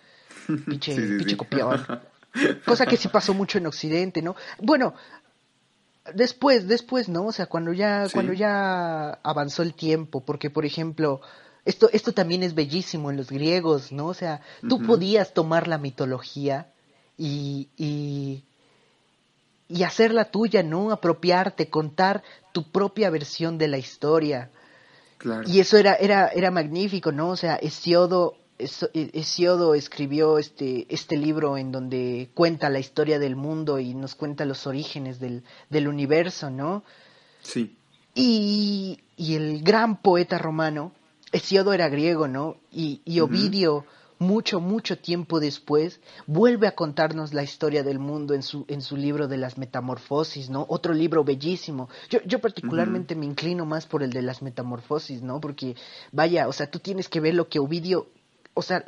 Pinche, 0.67 0.95
pinche 0.95 1.37
copión. 1.37 1.87
Cosa 2.67 2.87
que 2.87 2.97
sí 2.97 3.09
pasó 3.09 3.35
mucho 3.35 3.59
en 3.59 3.67
Occidente, 3.67 4.23
¿no? 4.23 4.37
Bueno, 4.59 4.95
después, 6.15 6.69
después, 6.69 7.09
¿no? 7.09 7.27
O 7.27 7.33
sea, 7.33 7.47
cuando 7.47 7.73
ya, 7.73 8.07
cuando 8.13 8.33
ya 8.33 9.11
avanzó 9.23 9.63
el 9.63 9.75
tiempo, 9.75 10.25
porque 10.25 10.51
por 10.51 10.65
ejemplo, 10.65 11.21
esto, 11.65 11.89
esto 11.93 12.13
también 12.13 12.43
es 12.43 12.55
bellísimo 12.55 13.11
en 13.11 13.17
los 13.17 13.31
griegos, 13.31 13.93
¿no? 13.93 14.07
O 14.07 14.15
sea, 14.15 14.41
tú 14.69 14.83
podías 14.83 15.35
tomar 15.35 15.69
la 15.69 15.79
mitología 15.79 16.73
y, 17.19 17.69
y, 17.77 18.45
y 19.69 19.83
hacerla 19.83 20.31
tuya, 20.31 20.63
¿no? 20.63 20.93
Apropiarte, 20.93 21.69
contar 21.69 22.23
tu 22.53 22.71
propia 22.71 23.11
versión 23.11 23.59
de 23.59 23.69
la 23.69 23.77
historia. 23.77 24.51
Claro. 25.19 25.43
Y 25.47 25.61
eso 25.61 25.77
era, 25.77 25.95
era, 25.95 26.29
era 26.29 26.51
magnífico, 26.51 27.13
¿no? 27.13 27.31
O 27.31 27.37
sea, 27.37 27.57
Hesiodo 27.57 28.37
Hesiodo 28.59 29.75
escribió 29.75 30.39
este, 30.39 30.87
este 30.89 31.17
libro 31.17 31.57
en 31.57 31.71
donde 31.71 32.31
cuenta 32.35 32.69
la 32.71 32.81
historia 32.81 33.19
del 33.19 33.37
mundo 33.37 33.79
y 33.79 33.95
nos 33.95 34.15
cuenta 34.17 34.45
los 34.45 34.67
orígenes 34.67 35.21
del, 35.21 35.45
del 35.71 35.87
universo, 35.87 36.51
¿no? 36.51 36.83
Sí. 37.41 37.77
Y, 38.15 39.01
y, 39.17 39.37
el 39.37 39.63
gran 39.63 40.03
poeta 40.03 40.39
romano, 40.39 40.93
Hesiodo 41.31 41.73
era 41.73 41.89
griego, 41.89 42.27
¿no? 42.27 42.57
Y, 42.73 43.01
y 43.05 43.21
Ovidio, 43.21 43.85
mucho, 44.19 44.61
mucho 44.61 44.99
tiempo 44.99 45.41
después, 45.41 46.01
vuelve 46.27 46.67
a 46.67 46.75
contarnos 46.75 47.35
la 47.35 47.43
historia 47.43 47.83
del 47.83 47.99
mundo 47.99 48.35
en 48.35 48.43
su, 48.43 48.65
en 48.69 48.83
su 48.83 48.97
libro 48.97 49.29
de 49.29 49.37
las 49.37 49.59
metamorfosis, 49.59 50.51
¿no? 50.51 50.67
Otro 50.69 50.93
libro 50.93 51.25
bellísimo. 51.25 51.89
Yo, 52.11 52.21
yo 52.25 52.41
particularmente 52.41 53.15
me 53.15 53.27
inclino 53.27 53.65
más 53.65 53.87
por 53.87 54.03
el 54.03 54.11
de 54.11 54.23
las 54.23 54.43
metamorfosis, 54.43 55.23
¿no? 55.23 55.41
Porque, 55.41 55.77
vaya, 56.13 56.49
o 56.49 56.53
sea, 56.53 56.71
tú 56.71 56.79
tienes 56.79 57.09
que 57.09 57.21
ver 57.21 57.35
lo 57.35 57.49
que 57.49 57.59
Ovidio 57.59 58.09
o 58.59 58.63
sea, 58.63 58.85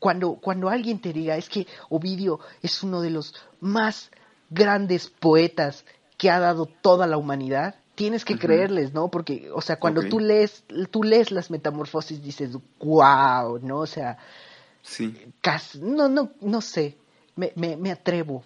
cuando, 0.00 0.34
cuando 0.34 0.68
alguien 0.68 1.00
te 1.00 1.12
diga 1.12 1.36
es 1.36 1.48
que 1.48 1.68
Ovidio 1.88 2.40
es 2.62 2.82
uno 2.82 3.00
de 3.00 3.10
los 3.10 3.32
más 3.60 4.10
grandes 4.50 5.08
poetas 5.08 5.84
que 6.18 6.30
ha 6.30 6.40
dado 6.40 6.66
toda 6.66 7.06
la 7.06 7.16
humanidad, 7.16 7.76
tienes 8.02 8.24
que 8.24 8.36
creerles, 8.36 8.92
¿no? 8.92 9.12
Porque, 9.12 9.48
o 9.54 9.60
sea, 9.60 9.78
cuando 9.78 10.02
tú 10.02 10.18
lees, 10.18 10.64
tú 10.90 11.04
lees 11.04 11.30
las 11.30 11.52
metamorfosis 11.52 12.20
dices, 12.20 12.58
wow, 12.80 13.60
¿no? 13.62 13.78
O 13.78 13.86
sea, 13.86 14.18
sí. 14.82 15.16
no, 15.80 16.08
no, 16.08 16.32
no 16.40 16.60
sé, 16.60 16.96
me, 17.36 17.52
me, 17.54 17.76
me, 17.76 17.92
atrevo, 17.92 18.42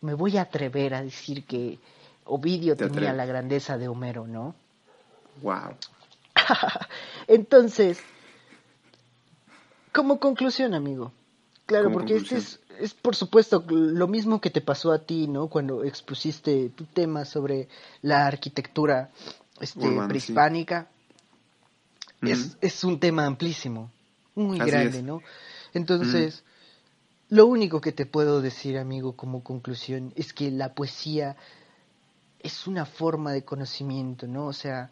me 0.00 0.14
voy 0.14 0.38
a 0.38 0.42
atrever 0.42 0.94
a 0.94 1.02
decir 1.02 1.44
que 1.44 1.78
Ovidio 2.24 2.74
tenía 2.74 3.12
la 3.12 3.26
grandeza 3.26 3.76
de 3.76 3.86
Homero, 3.86 4.26
¿no? 4.26 4.54
Wow. 5.42 5.76
Entonces, 7.28 8.00
como 9.92 10.18
conclusión, 10.18 10.72
amigo. 10.72 11.12
Claro, 11.66 11.92
porque 11.92 12.16
este 12.16 12.38
es, 12.38 12.60
es, 12.80 12.94
por 12.94 13.16
supuesto, 13.16 13.64
lo 13.68 14.08
mismo 14.08 14.40
que 14.40 14.50
te 14.50 14.60
pasó 14.60 14.92
a 14.92 15.00
ti, 15.00 15.26
¿no? 15.28 15.48
Cuando 15.48 15.84
expusiste 15.84 16.70
tu 16.70 16.84
tema 16.84 17.24
sobre 17.24 17.68
la 18.02 18.26
arquitectura 18.26 19.10
este, 19.60 19.88
prehispánica. 20.08 20.88
es, 22.22 22.56
es, 22.60 22.84
un 22.84 22.98
tema 23.00 23.26
amplísimo, 23.26 23.90
muy 24.34 24.58
grande, 24.58 25.02
¿no? 25.02 25.22
Entonces, 25.74 26.42
lo 27.28 27.46
único 27.46 27.80
que 27.80 27.92
te 27.92 28.06
puedo 28.06 28.40
decir, 28.40 28.78
amigo, 28.78 29.16
como 29.16 29.42
conclusión, 29.42 30.12
es 30.16 30.32
que 30.32 30.50
la 30.50 30.74
poesía 30.74 31.36
es 32.40 32.66
una 32.66 32.86
forma 32.86 33.32
de 33.32 33.44
conocimiento, 33.44 34.26
¿no? 34.26 34.46
O 34.46 34.52
sea, 34.52 34.90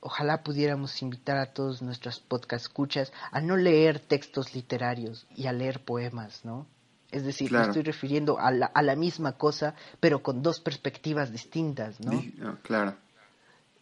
ojalá 0.00 0.42
pudiéramos 0.42 1.00
invitar 1.02 1.36
a 1.36 1.52
todos 1.52 1.82
nuestros 1.82 2.20
podcast 2.20 2.66
escuchas 2.66 3.12
a 3.30 3.40
no 3.40 3.56
leer 3.56 4.00
textos 4.00 4.54
literarios 4.54 5.26
y 5.34 5.46
a 5.46 5.52
leer 5.52 5.84
poemas, 5.84 6.44
¿no? 6.44 6.66
Es 7.10 7.24
decir, 7.24 7.52
me 7.52 7.62
estoy 7.62 7.82
refiriendo 7.82 8.38
a 8.38 8.50
la, 8.50 8.66
a 8.66 8.82
la 8.82 8.96
misma 8.96 9.32
cosa, 9.32 9.74
pero 10.00 10.22
con 10.22 10.42
dos 10.42 10.60
perspectivas 10.60 11.30
distintas, 11.30 12.00
¿no? 12.00 12.58
claro. 12.62 12.96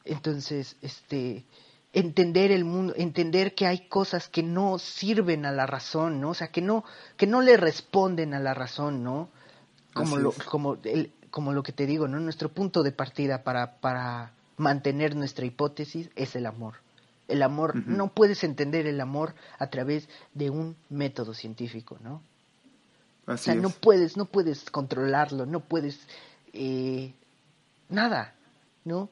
Entonces, 0.04 0.76
este, 0.82 1.46
entender 1.94 2.50
el 2.50 2.64
mundo, 2.64 2.92
entender 2.96 3.54
que 3.54 3.66
hay 3.66 3.88
cosas 3.88 4.28
que 4.28 4.42
no 4.42 4.78
sirven 4.78 5.46
a 5.46 5.52
la 5.52 5.66
razón, 5.66 6.20
¿no? 6.20 6.30
O 6.30 6.34
sea, 6.34 6.48
que 6.48 6.60
no, 6.60 6.84
que 7.16 7.26
no 7.26 7.40
le 7.40 7.56
responden 7.56 8.34
a 8.34 8.40
la 8.40 8.52
razón, 8.52 9.02
¿no? 9.02 9.30
Como 9.94 10.18
lo, 10.18 10.32
como 10.32 10.76
el, 10.84 11.12
como 11.30 11.52
lo 11.52 11.62
que 11.62 11.72
te 11.72 11.86
digo, 11.86 12.08
¿no? 12.08 12.20
Nuestro 12.20 12.48
punto 12.50 12.82
de 12.82 12.92
partida 12.92 13.42
para, 13.42 13.80
para 13.80 14.32
mantener 14.56 15.16
nuestra 15.16 15.46
hipótesis 15.46 16.10
es 16.16 16.36
el 16.36 16.46
amor. 16.46 16.74
El 17.26 17.42
amor, 17.42 17.74
no 17.86 18.08
puedes 18.08 18.44
entender 18.44 18.86
el 18.86 19.00
amor 19.00 19.34
a 19.58 19.68
través 19.68 20.08
de 20.34 20.50
un 20.50 20.76
método 20.90 21.32
científico, 21.32 21.96
¿no? 22.02 22.20
O 23.26 23.36
sea, 23.36 23.54
no 23.54 23.70
puedes, 23.70 24.16
no 24.16 24.26
puedes 24.26 24.70
controlarlo, 24.70 25.46
no 25.46 25.60
puedes 25.60 26.00
eh, 26.52 27.14
nada, 27.88 28.34
¿no? 28.84 29.08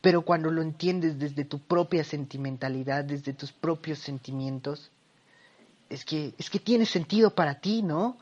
pero 0.00 0.22
cuando 0.22 0.50
lo 0.50 0.62
entiendes 0.62 1.18
desde 1.18 1.44
tu 1.44 1.58
propia 1.60 2.04
sentimentalidad, 2.04 3.04
desde 3.04 3.32
tus 3.32 3.52
propios 3.52 3.98
sentimientos, 3.98 4.90
es 5.88 6.04
que, 6.04 6.34
es 6.38 6.50
que 6.50 6.58
tiene 6.58 6.86
sentido 6.86 7.34
para 7.34 7.60
ti, 7.60 7.82
¿no? 7.82 8.16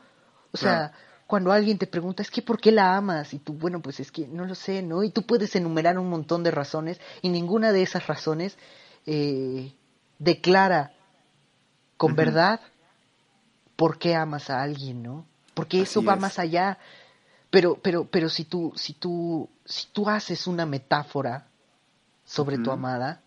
O 0.51 0.57
sea, 0.57 0.91
cuando 1.25 1.51
alguien 1.51 1.77
te 1.77 1.87
pregunta, 1.87 2.21
es 2.21 2.29
que 2.29 2.41
¿por 2.41 2.59
qué 2.59 2.71
la 2.71 2.95
amas? 2.95 3.33
Y 3.33 3.39
tú, 3.39 3.53
bueno, 3.53 3.81
pues 3.81 3.99
es 3.99 4.11
que 4.11 4.27
no 4.27 4.45
lo 4.45 4.55
sé, 4.55 4.81
¿no? 4.81 5.03
Y 5.03 5.09
tú 5.09 5.25
puedes 5.25 5.55
enumerar 5.55 5.97
un 5.97 6.09
montón 6.09 6.43
de 6.43 6.51
razones 6.51 6.99
y 7.21 7.29
ninguna 7.29 7.71
de 7.71 7.81
esas 7.81 8.05
razones 8.07 8.57
eh, 9.05 9.73
declara 10.19 10.93
con 11.97 12.15
verdad 12.15 12.59
por 13.75 13.97
qué 13.97 14.15
amas 14.15 14.49
a 14.49 14.61
alguien, 14.61 15.03
¿no? 15.03 15.25
Porque 15.53 15.81
eso 15.81 16.03
va 16.03 16.15
más 16.15 16.39
allá. 16.39 16.77
Pero, 17.49 17.75
pero, 17.75 18.05
pero 18.05 18.29
si 18.29 18.45
tú, 18.45 18.73
si 18.75 18.93
tú, 18.93 19.49
si 19.63 19.87
tú 19.91 20.09
haces 20.09 20.47
una 20.47 20.65
metáfora 20.65 21.47
sobre 22.25 22.57
tu 22.57 22.71
amada, 22.71 23.21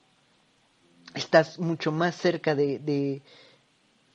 estás 1.14 1.58
mucho 1.58 1.92
más 1.92 2.16
cerca 2.16 2.54
de, 2.54 2.78
de, 2.80 3.22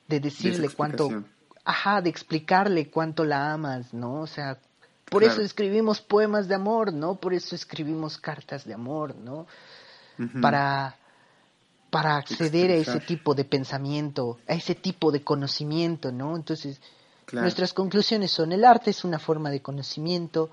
de 0.08 0.20
decirle 0.20 0.68
cuánto, 0.68 1.24
ajá, 1.64 2.02
de 2.02 2.10
explicarle 2.10 2.90
cuánto 2.90 3.24
la 3.24 3.54
amas, 3.54 3.94
¿no? 3.94 4.20
O 4.20 4.26
sea, 4.26 4.58
por 5.06 5.24
eso 5.24 5.40
escribimos 5.40 6.00
poemas 6.00 6.48
de 6.48 6.54
amor, 6.54 6.92
¿no? 6.92 7.14
Por 7.14 7.34
eso 7.34 7.54
escribimos 7.54 8.18
cartas 8.18 8.64
de 8.64 8.74
amor, 8.74 9.14
¿no? 9.14 9.46
Para 10.40 10.96
para 11.92 12.16
acceder 12.16 12.70
a 12.70 12.76
ese 12.76 13.00
tipo 13.00 13.34
de 13.34 13.44
pensamiento, 13.44 14.38
a 14.48 14.54
ese 14.54 14.74
tipo 14.74 15.12
de 15.12 15.22
conocimiento, 15.22 16.10
¿no? 16.10 16.36
Entonces, 16.36 16.80
nuestras 17.32 17.74
conclusiones 17.74 18.30
son 18.30 18.52
el 18.52 18.64
arte 18.64 18.88
es 18.88 19.04
una 19.04 19.18
forma 19.18 19.50
de 19.50 19.60
conocimiento, 19.60 20.48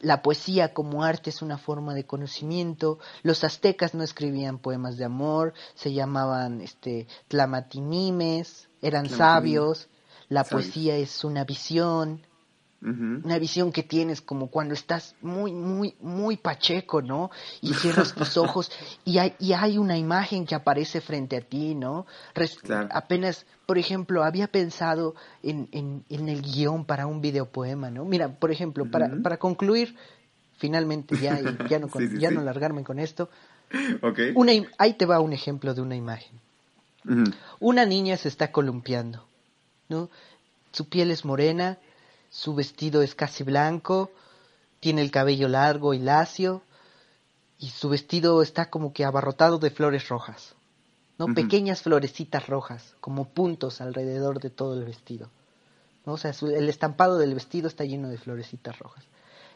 la 0.00 0.22
poesía 0.22 0.72
como 0.72 1.04
arte 1.04 1.28
es 1.28 1.42
una 1.42 1.58
forma 1.58 1.92
de 1.92 2.06
conocimiento, 2.06 2.98
los 3.22 3.44
aztecas 3.44 3.92
no 3.92 4.02
escribían 4.02 4.56
poemas 4.56 4.96
de 4.96 5.04
amor, 5.04 5.52
se 5.74 5.92
llamaban 5.92 6.62
este 6.62 7.06
tlamatinimes, 7.28 8.66
eran 8.80 9.10
sabios, 9.10 9.88
la 10.30 10.42
poesía 10.42 10.96
es 10.96 11.22
una 11.22 11.44
visión, 11.44 12.22
una 12.82 13.38
visión 13.38 13.70
que 13.70 13.84
tienes 13.84 14.20
como 14.20 14.48
cuando 14.48 14.74
estás 14.74 15.14
muy, 15.20 15.52
muy, 15.52 15.94
muy 16.00 16.36
pacheco, 16.36 17.00
¿no? 17.00 17.30
Y 17.60 17.74
cierras 17.74 18.12
tus 18.12 18.36
ojos 18.36 18.72
y 19.04 19.18
hay, 19.18 19.34
y 19.38 19.52
hay 19.52 19.78
una 19.78 19.96
imagen 19.96 20.46
que 20.46 20.56
aparece 20.56 21.00
frente 21.00 21.36
a 21.36 21.40
ti, 21.42 21.76
¿no? 21.76 22.06
Apenas, 22.90 23.46
por 23.66 23.78
ejemplo, 23.78 24.24
había 24.24 24.48
pensado 24.48 25.14
en, 25.44 25.68
en, 25.70 26.04
en, 26.08 26.28
el 26.28 26.42
guion 26.42 26.84
para 26.84 27.06
un 27.06 27.20
videopoema, 27.20 27.88
¿no? 27.88 28.04
Mira, 28.04 28.28
por 28.28 28.50
ejemplo, 28.50 28.90
para, 28.90 29.10
para 29.22 29.36
concluir, 29.36 29.94
finalmente 30.56 31.16
ya, 31.16 31.38
ya, 31.68 31.78
no, 31.78 31.88
ya 32.18 32.32
no 32.32 32.42
largarme 32.42 32.82
con 32.82 32.98
esto, 32.98 33.30
okay. 34.00 34.32
una, 34.34 34.52
ahí 34.78 34.94
te 34.94 35.06
va 35.06 35.20
un 35.20 35.32
ejemplo 35.32 35.72
de 35.72 35.82
una 35.82 35.94
imagen. 35.94 36.40
Una 37.58 37.84
niña 37.84 38.16
se 38.16 38.28
está 38.28 38.52
columpiando, 38.52 39.24
¿no? 39.88 40.08
Su 40.70 40.88
piel 40.88 41.10
es 41.10 41.24
morena, 41.24 41.78
su 42.32 42.54
vestido 42.54 43.02
es 43.02 43.14
casi 43.14 43.44
blanco, 43.44 44.10
tiene 44.80 45.02
el 45.02 45.10
cabello 45.10 45.48
largo 45.48 45.92
y 45.92 45.98
lacio, 45.98 46.62
y 47.58 47.68
su 47.68 47.90
vestido 47.90 48.42
está 48.42 48.70
como 48.70 48.94
que 48.94 49.04
abarrotado 49.04 49.58
de 49.58 49.70
flores 49.70 50.08
rojas, 50.08 50.54
¿no? 51.18 51.26
Pequeñas 51.34 51.82
florecitas 51.82 52.48
rojas, 52.48 52.96
como 53.00 53.28
puntos 53.28 53.82
alrededor 53.82 54.40
de 54.40 54.48
todo 54.48 54.74
el 54.74 54.84
vestido. 54.84 55.28
¿no? 56.06 56.14
O 56.14 56.16
sea, 56.16 56.32
el 56.40 56.68
estampado 56.70 57.18
del 57.18 57.34
vestido 57.34 57.68
está 57.68 57.84
lleno 57.84 58.08
de 58.08 58.16
florecitas 58.16 58.78
rojas. 58.78 59.04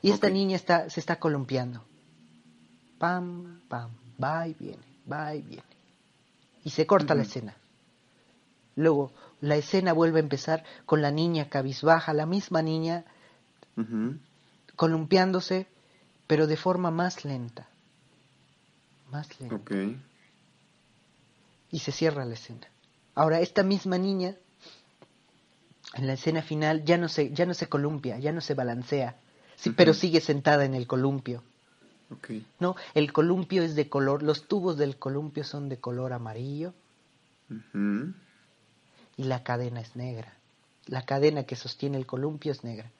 Y 0.03 0.11
esta 0.11 0.29
niña 0.29 0.55
está, 0.55 0.91
se 0.91 1.01
está 1.01 1.19
columpiando. 1.19 1.83
Pam, 2.99 3.63
pam, 3.69 3.91
va 4.23 4.47
y 4.47 4.55
viene, 4.55 4.85
va 5.11 5.35
y 5.35 5.41
viene. 5.41 5.65
Y 6.63 6.71
se 6.71 6.87
corta 6.87 7.15
la 7.15 7.23
escena. 7.23 7.57
Luego 8.77 9.11
la 9.41 9.57
escena 9.57 9.93
vuelve 9.93 10.21
a 10.21 10.23
empezar 10.23 10.63
con 10.85 11.03
la 11.03 11.11
niña 11.11 11.49
cabizbaja, 11.49 12.13
la 12.13 12.27
misma 12.27 12.63
niña 12.63 13.05
columpiándose, 14.77 15.67
pero 16.27 16.47
de 16.47 16.57
forma 16.57 16.91
más 16.91 17.25
lenta. 17.25 17.69
Más 19.11 19.41
lenta. 19.41 19.59
Y 21.71 21.79
se 21.81 21.93
cierra 21.93 22.25
la 22.25 22.35
escena. 22.35 22.69
Ahora, 23.15 23.41
esta 23.41 23.63
misma 23.63 23.99
niña, 23.99 24.37
en 25.95 26.07
la 26.07 26.13
escena 26.13 26.43
final, 26.43 26.85
ya 26.85 26.99
no 26.99 27.09
se, 27.09 27.33
ya 27.33 27.47
no 27.47 27.55
se 27.55 27.69
columpia, 27.69 28.19
ya 28.19 28.33
no 28.33 28.43
se 28.43 28.55
balancea, 28.55 29.17
sí, 29.57 29.71
pero 29.71 29.95
sigue 29.95 30.21
sentada 30.21 30.65
en 30.65 30.75
el 30.75 30.87
columpio. 30.87 31.43
No, 32.61 32.77
el 32.95 33.13
columpio 33.13 33.63
es 33.63 33.75
de 33.75 33.89
color, 33.89 34.23
los 34.23 34.47
tubos 34.47 34.77
del 34.77 34.97
columpio 34.97 35.45
son 35.45 35.69
de 35.69 35.79
color 35.79 36.13
amarillo 36.13 36.73
y 39.17 39.25
la 39.25 39.43
cadena 39.43 39.81
es 39.81 39.97
negra. 39.97 40.35
La 40.87 41.03
cadena 41.03 41.45
que 41.45 41.57
sostiene 41.57 41.97
el 41.97 42.07
columpio 42.07 42.53
es 42.53 42.63
negra. 42.63 42.91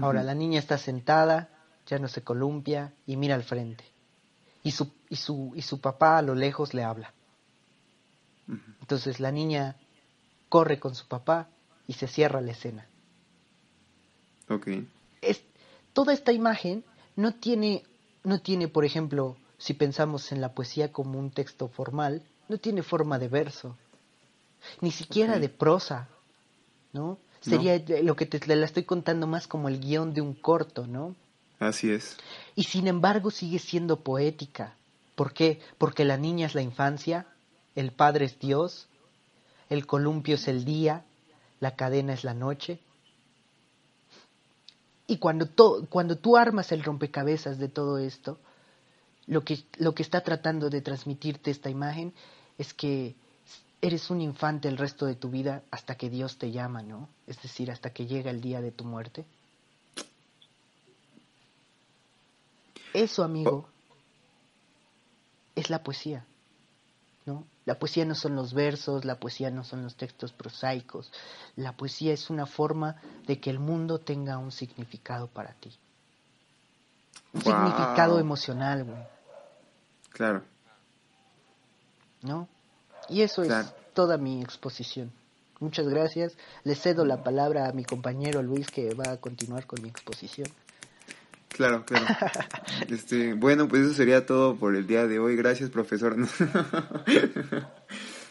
Ahora 0.00 0.22
la 0.22 0.34
niña 0.34 0.58
está 0.58 0.78
sentada, 0.78 1.48
ya 1.86 1.98
no 1.98 2.08
se 2.08 2.22
columpia 2.22 2.92
y 3.06 3.16
mira 3.16 3.34
al 3.34 3.44
frente. 3.44 3.84
Y 4.62 4.72
su, 4.72 4.92
y 5.08 5.16
su, 5.16 5.52
y 5.54 5.62
su 5.62 5.80
papá 5.80 6.18
a 6.18 6.22
lo 6.22 6.34
lejos 6.34 6.74
le 6.74 6.84
habla. 6.84 7.12
Entonces 8.80 9.20
la 9.20 9.32
niña 9.32 9.76
corre 10.48 10.78
con 10.78 10.94
su 10.94 11.06
papá 11.08 11.48
y 11.86 11.94
se 11.94 12.06
cierra 12.06 12.40
la 12.40 12.52
escena. 12.52 12.86
Okay. 14.48 14.88
Es, 15.20 15.42
toda 15.92 16.12
esta 16.12 16.32
imagen 16.32 16.84
no 17.16 17.34
tiene, 17.34 17.84
no 18.22 18.40
tiene, 18.40 18.68
por 18.68 18.84
ejemplo, 18.84 19.36
si 19.58 19.74
pensamos 19.74 20.30
en 20.30 20.40
la 20.40 20.52
poesía 20.52 20.92
como 20.92 21.18
un 21.18 21.30
texto 21.30 21.68
formal, 21.68 22.22
no 22.48 22.58
tiene 22.58 22.82
forma 22.82 23.18
de 23.18 23.28
verso 23.28 23.76
ni 24.80 24.90
siquiera 24.90 25.38
de 25.38 25.48
prosa, 25.48 26.08
¿no? 26.92 27.18
Sería 27.40 27.80
lo 28.02 28.16
que 28.16 28.26
te 28.26 28.54
la 28.54 28.64
estoy 28.64 28.84
contando 28.84 29.26
más 29.26 29.46
como 29.46 29.68
el 29.68 29.78
guion 29.80 30.14
de 30.14 30.20
un 30.20 30.34
corto, 30.34 30.86
¿no? 30.86 31.14
Así 31.58 31.90
es. 31.90 32.16
Y 32.54 32.64
sin 32.64 32.86
embargo 32.86 33.30
sigue 33.30 33.58
siendo 33.58 34.00
poética. 34.00 34.74
¿Por 35.14 35.32
qué? 35.32 35.60
Porque 35.78 36.04
la 36.04 36.16
niña 36.16 36.46
es 36.46 36.54
la 36.54 36.62
infancia, 36.62 37.26
el 37.74 37.92
padre 37.92 38.26
es 38.26 38.38
Dios, 38.38 38.88
el 39.70 39.86
columpio 39.86 40.34
es 40.34 40.48
el 40.48 40.64
día, 40.64 41.04
la 41.60 41.76
cadena 41.76 42.12
es 42.12 42.24
la 42.24 42.34
noche. 42.34 42.80
Y 45.06 45.18
cuando, 45.18 45.48
cuando 45.88 46.18
tú 46.18 46.36
armas 46.36 46.72
el 46.72 46.82
rompecabezas 46.82 47.58
de 47.58 47.68
todo 47.68 47.98
esto, 47.98 48.38
lo 49.26 49.44
que, 49.44 49.64
lo 49.78 49.94
que 49.94 50.02
está 50.02 50.22
tratando 50.22 50.68
de 50.68 50.80
transmitirte 50.80 51.50
esta 51.50 51.70
imagen 51.70 52.12
es 52.58 52.74
que 52.74 53.14
eres 53.86 54.10
un 54.10 54.20
infante 54.20 54.68
el 54.68 54.76
resto 54.76 55.06
de 55.06 55.14
tu 55.14 55.30
vida 55.30 55.62
hasta 55.70 55.94
que 55.96 56.10
Dios 56.10 56.38
te 56.38 56.50
llama, 56.50 56.82
¿no? 56.82 57.08
Es 57.26 57.40
decir, 57.40 57.70
hasta 57.70 57.90
que 57.90 58.06
llega 58.06 58.30
el 58.30 58.40
día 58.40 58.60
de 58.60 58.72
tu 58.72 58.84
muerte. 58.84 59.24
Eso, 62.92 63.22
amigo, 63.22 63.68
es 65.54 65.70
la 65.70 65.82
poesía, 65.82 66.24
¿no? 67.26 67.44
La 67.64 67.78
poesía 67.78 68.04
no 68.04 68.14
son 68.14 68.34
los 68.34 68.54
versos, 68.54 69.04
la 69.04 69.20
poesía 69.20 69.50
no 69.50 69.62
son 69.62 69.82
los 69.82 69.96
textos 69.96 70.32
prosaicos, 70.32 71.12
la 71.56 71.72
poesía 71.72 72.12
es 72.12 72.30
una 72.30 72.46
forma 72.46 72.96
de 73.26 73.38
que 73.38 73.50
el 73.50 73.58
mundo 73.58 73.98
tenga 74.00 74.38
un 74.38 74.50
significado 74.50 75.28
para 75.28 75.52
ti. 75.54 75.72
Un 77.32 77.42
significado 77.42 78.18
emocional, 78.18 78.84
güey. 78.84 79.02
Claro. 80.10 80.42
¿No? 82.22 82.48
Y 83.08 83.22
eso 83.22 83.42
es 83.42 83.52
toda 83.94 84.18
mi 84.18 84.42
exposición. 84.42 85.12
Muchas 85.60 85.88
gracias. 85.88 86.36
Le 86.64 86.74
cedo 86.74 87.04
la 87.04 87.22
palabra 87.22 87.68
a 87.68 87.72
mi 87.72 87.84
compañero 87.84 88.42
Luis 88.42 88.66
que 88.68 88.94
va 88.94 89.12
a 89.12 89.16
continuar 89.16 89.66
con 89.66 89.82
mi 89.82 89.88
exposición. 89.88 90.48
Claro, 91.48 91.84
claro. 91.86 92.06
Este, 92.90 93.32
bueno, 93.32 93.66
pues 93.68 93.82
eso 93.82 93.94
sería 93.94 94.26
todo 94.26 94.56
por 94.56 94.76
el 94.76 94.86
día 94.86 95.06
de 95.06 95.18
hoy. 95.18 95.36
Gracias, 95.36 95.70
profesor. 95.70 96.14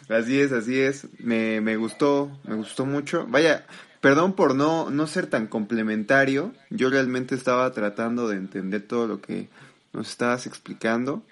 así 0.10 0.40
es, 0.40 0.52
así 0.52 0.80
es. 0.80 1.08
Me, 1.20 1.62
me 1.62 1.78
gustó, 1.78 2.30
me 2.44 2.56
gustó 2.56 2.86
mucho. 2.86 3.26
Vaya, 3.28 3.66
perdón 4.02 4.34
por 4.34 4.54
no, 4.54 4.92
no 4.92 5.08
ser 5.08 5.26
tan 5.28 5.48
complementario. 5.48 6.54
Yo 6.70 6.92
realmente 6.92 7.34
estaba 7.34 7.72
tratando 7.72 8.28
de 8.28 8.36
entender 8.38 8.84
todo 8.88 9.08
lo 9.08 9.20
que 9.20 9.50
nos 9.94 10.10
estabas 10.10 10.46
explicando. 10.46 11.24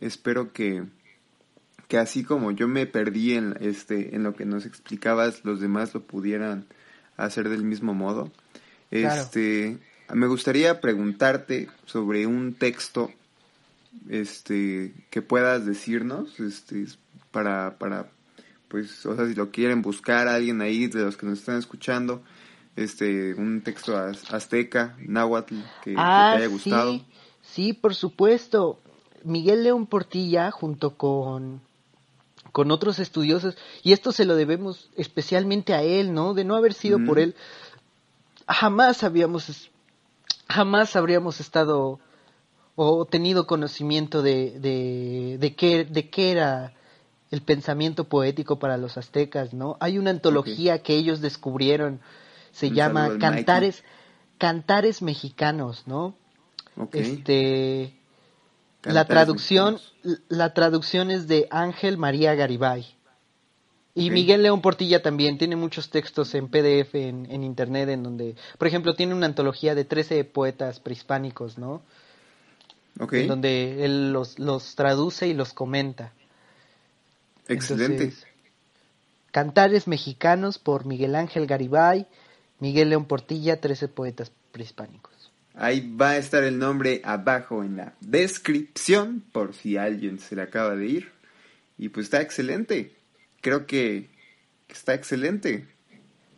Espero 0.00 0.52
que, 0.52 0.84
que 1.88 1.98
así 1.98 2.24
como 2.24 2.50
yo 2.50 2.68
me 2.68 2.86
perdí 2.86 3.34
en, 3.34 3.56
este, 3.60 4.14
en 4.14 4.22
lo 4.22 4.34
que 4.34 4.44
nos 4.44 4.66
explicabas, 4.66 5.44
los 5.44 5.60
demás 5.60 5.94
lo 5.94 6.02
pudieran 6.02 6.66
hacer 7.16 7.48
del 7.48 7.64
mismo 7.64 7.94
modo. 7.94 8.30
Este, 8.90 9.78
me 10.12 10.26
gustaría 10.26 10.80
preguntarte 10.80 11.68
sobre 11.86 12.26
un 12.26 12.54
texto 12.54 13.10
este 14.10 14.92
que 15.10 15.22
puedas 15.22 15.64
decirnos 15.64 16.38
este 16.38 16.84
para 17.30 17.78
para 17.78 18.06
pues 18.68 19.04
o 19.06 19.16
sea 19.16 19.26
si 19.26 19.34
lo 19.34 19.50
quieren 19.50 19.80
buscar 19.80 20.28
alguien 20.28 20.60
ahí 20.60 20.86
de 20.86 21.02
los 21.02 21.16
que 21.16 21.26
nos 21.26 21.38
están 21.38 21.56
escuchando 21.56 22.22
este 22.76 23.34
un 23.34 23.62
texto 23.62 23.96
azteca 23.96 24.96
náhuatl 24.98 25.56
que, 25.82 25.94
te 25.94 25.96
ah, 25.98 26.32
haya 26.32 26.46
gustado. 26.46 26.92
Sí, 26.92 27.06
sí 27.42 27.72
por 27.72 27.94
supuesto. 27.94 28.80
Miguel 29.24 29.64
León 29.64 29.86
Portilla, 29.86 30.52
junto 30.52 30.96
con, 30.96 31.60
con 32.56 32.70
otros 32.70 32.98
estudiosos, 33.00 33.54
y 33.82 33.92
esto 33.92 34.12
se 34.12 34.24
lo 34.24 34.34
debemos 34.34 34.88
especialmente 34.96 35.74
a 35.74 35.82
él, 35.82 36.14
¿no? 36.14 36.32
De 36.32 36.42
no 36.42 36.56
haber 36.56 36.72
sido 36.72 36.98
por 37.04 37.18
él, 37.18 37.34
jamás 38.48 39.04
habíamos, 39.04 39.70
jamás 40.48 40.96
habríamos 40.96 41.38
estado 41.38 42.00
o 42.74 43.04
tenido 43.04 43.46
conocimiento 43.46 44.22
de, 44.22 44.58
de, 44.58 45.36
de, 45.38 45.54
qué, 45.54 45.84
de 45.84 46.08
qué 46.08 46.30
era 46.30 46.72
el 47.30 47.42
pensamiento 47.42 48.04
poético 48.04 48.58
para 48.58 48.78
los 48.78 48.96
aztecas, 48.96 49.52
¿no? 49.52 49.76
Hay 49.78 49.98
una 49.98 50.08
antología 50.08 50.82
que 50.82 50.94
ellos 50.94 51.20
descubrieron, 51.20 52.00
se 52.52 52.70
llama 52.70 53.18
Cantares, 53.20 53.84
Cantares 54.38 55.02
Mexicanos, 55.02 55.82
¿no? 55.86 56.14
Este, 56.92 57.95
la 58.92 59.04
traducción, 59.04 59.78
la 60.28 60.54
traducción 60.54 61.10
es 61.10 61.26
de 61.28 61.46
Ángel 61.50 61.98
María 61.98 62.34
Garibay. 62.34 62.86
Y 63.94 64.10
Miguel 64.10 64.42
León 64.42 64.60
Portilla 64.60 65.00
también 65.00 65.38
tiene 65.38 65.56
muchos 65.56 65.88
textos 65.88 66.34
en 66.34 66.48
PDF 66.48 66.94
en, 66.94 67.26
en, 67.30 67.42
internet 67.42 67.88
en 67.88 68.02
donde, 68.02 68.36
por 68.58 68.68
ejemplo, 68.68 68.94
tiene 68.94 69.14
una 69.14 69.24
antología 69.24 69.74
de 69.74 69.86
13 69.86 70.22
poetas 70.24 70.80
prehispánicos, 70.80 71.56
¿no? 71.56 71.82
En 73.10 73.26
donde 73.26 73.84
él 73.84 74.12
los, 74.12 74.38
los 74.38 74.74
traduce 74.74 75.28
y 75.28 75.34
los 75.34 75.52
comenta. 75.52 76.12
Excelente. 77.48 78.12
Cantares 79.30 79.86
mexicanos 79.86 80.58
por 80.58 80.86
Miguel 80.86 81.14
Ángel 81.14 81.46
Garibay, 81.46 82.06
Miguel 82.58 82.90
León 82.90 83.04
Portilla, 83.04 83.60
13 83.60 83.88
poetas 83.88 84.32
prehispánicos. 84.52 85.15
Ahí 85.56 85.94
va 85.96 86.10
a 86.10 86.16
estar 86.18 86.44
el 86.44 86.58
nombre 86.58 87.00
abajo 87.02 87.64
en 87.64 87.78
la 87.78 87.94
descripción 88.00 89.24
por 89.32 89.54
si 89.54 89.78
alguien 89.78 90.18
se 90.18 90.36
le 90.36 90.42
acaba 90.42 90.76
de 90.76 90.86
ir. 90.86 91.12
Y 91.78 91.88
pues 91.88 92.06
está 92.06 92.20
excelente. 92.20 92.94
Creo 93.40 93.66
que 93.66 94.10
está 94.68 94.92
excelente. 94.94 95.66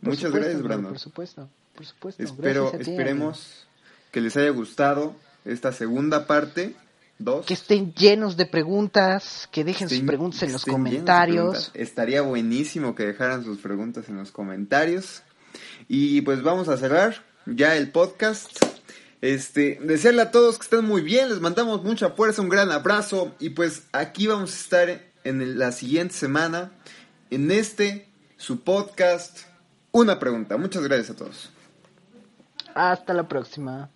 Muchas 0.01 0.31
gracias, 0.31 0.61
Brandon. 0.61 0.91
Por 0.91 0.99
supuesto, 0.99 1.49
por 1.75 1.85
supuesto. 1.85 2.23
Espero, 2.23 2.73
esperemos 2.73 3.67
que 4.11 4.21
les 4.21 4.37
haya 4.37 4.51
gustado 4.51 5.15
esta 5.43 5.73
segunda 5.73 6.25
parte. 6.25 6.75
Dos. 7.17 7.45
Que 7.45 7.55
estén 7.55 7.93
llenos 7.95 8.37
de 8.37 8.45
preguntas, 8.45 9.49
que 9.51 9.65
dejen 9.65 9.89
sus 9.89 9.99
preguntas 9.99 10.43
en 10.43 10.53
los 10.53 10.63
comentarios. 10.63 11.71
Estaría 11.73 12.21
buenísimo 12.21 12.95
que 12.95 13.05
dejaran 13.05 13.43
sus 13.43 13.59
preguntas 13.59 14.07
en 14.07 14.15
los 14.15 14.31
comentarios. 14.31 15.23
Y 15.89 16.21
pues 16.21 16.41
vamos 16.41 16.69
a 16.69 16.77
cerrar 16.77 17.25
ya 17.45 17.75
el 17.75 17.91
podcast. 17.91 18.78
Este, 19.21 19.79
desearle 19.81 20.21
a 20.21 20.31
todos 20.31 20.57
que 20.57 20.63
estén 20.63 20.85
muy 20.85 21.01
bien, 21.01 21.29
les 21.29 21.41
mandamos 21.41 21.83
mucha 21.83 22.11
fuerza, 22.11 22.41
un 22.41 22.49
gran 22.49 22.71
abrazo 22.71 23.35
y 23.39 23.49
pues 23.49 23.83
aquí 23.91 24.27
vamos 24.27 24.51
a 24.53 24.55
estar 24.55 25.01
en 25.25 25.59
la 25.59 25.73
siguiente 25.73 26.13
semana 26.13 26.71
en 27.29 27.51
este 27.51 28.09
su 28.37 28.61
podcast 28.61 29.39
Una 29.91 30.19
pregunta. 30.19 30.55
Muchas 30.57 30.83
gracias 30.83 31.09
a 31.09 31.15
todos. 31.15 31.51
Hasta 32.73 33.13
la 33.13 33.27
próxima. 33.27 33.89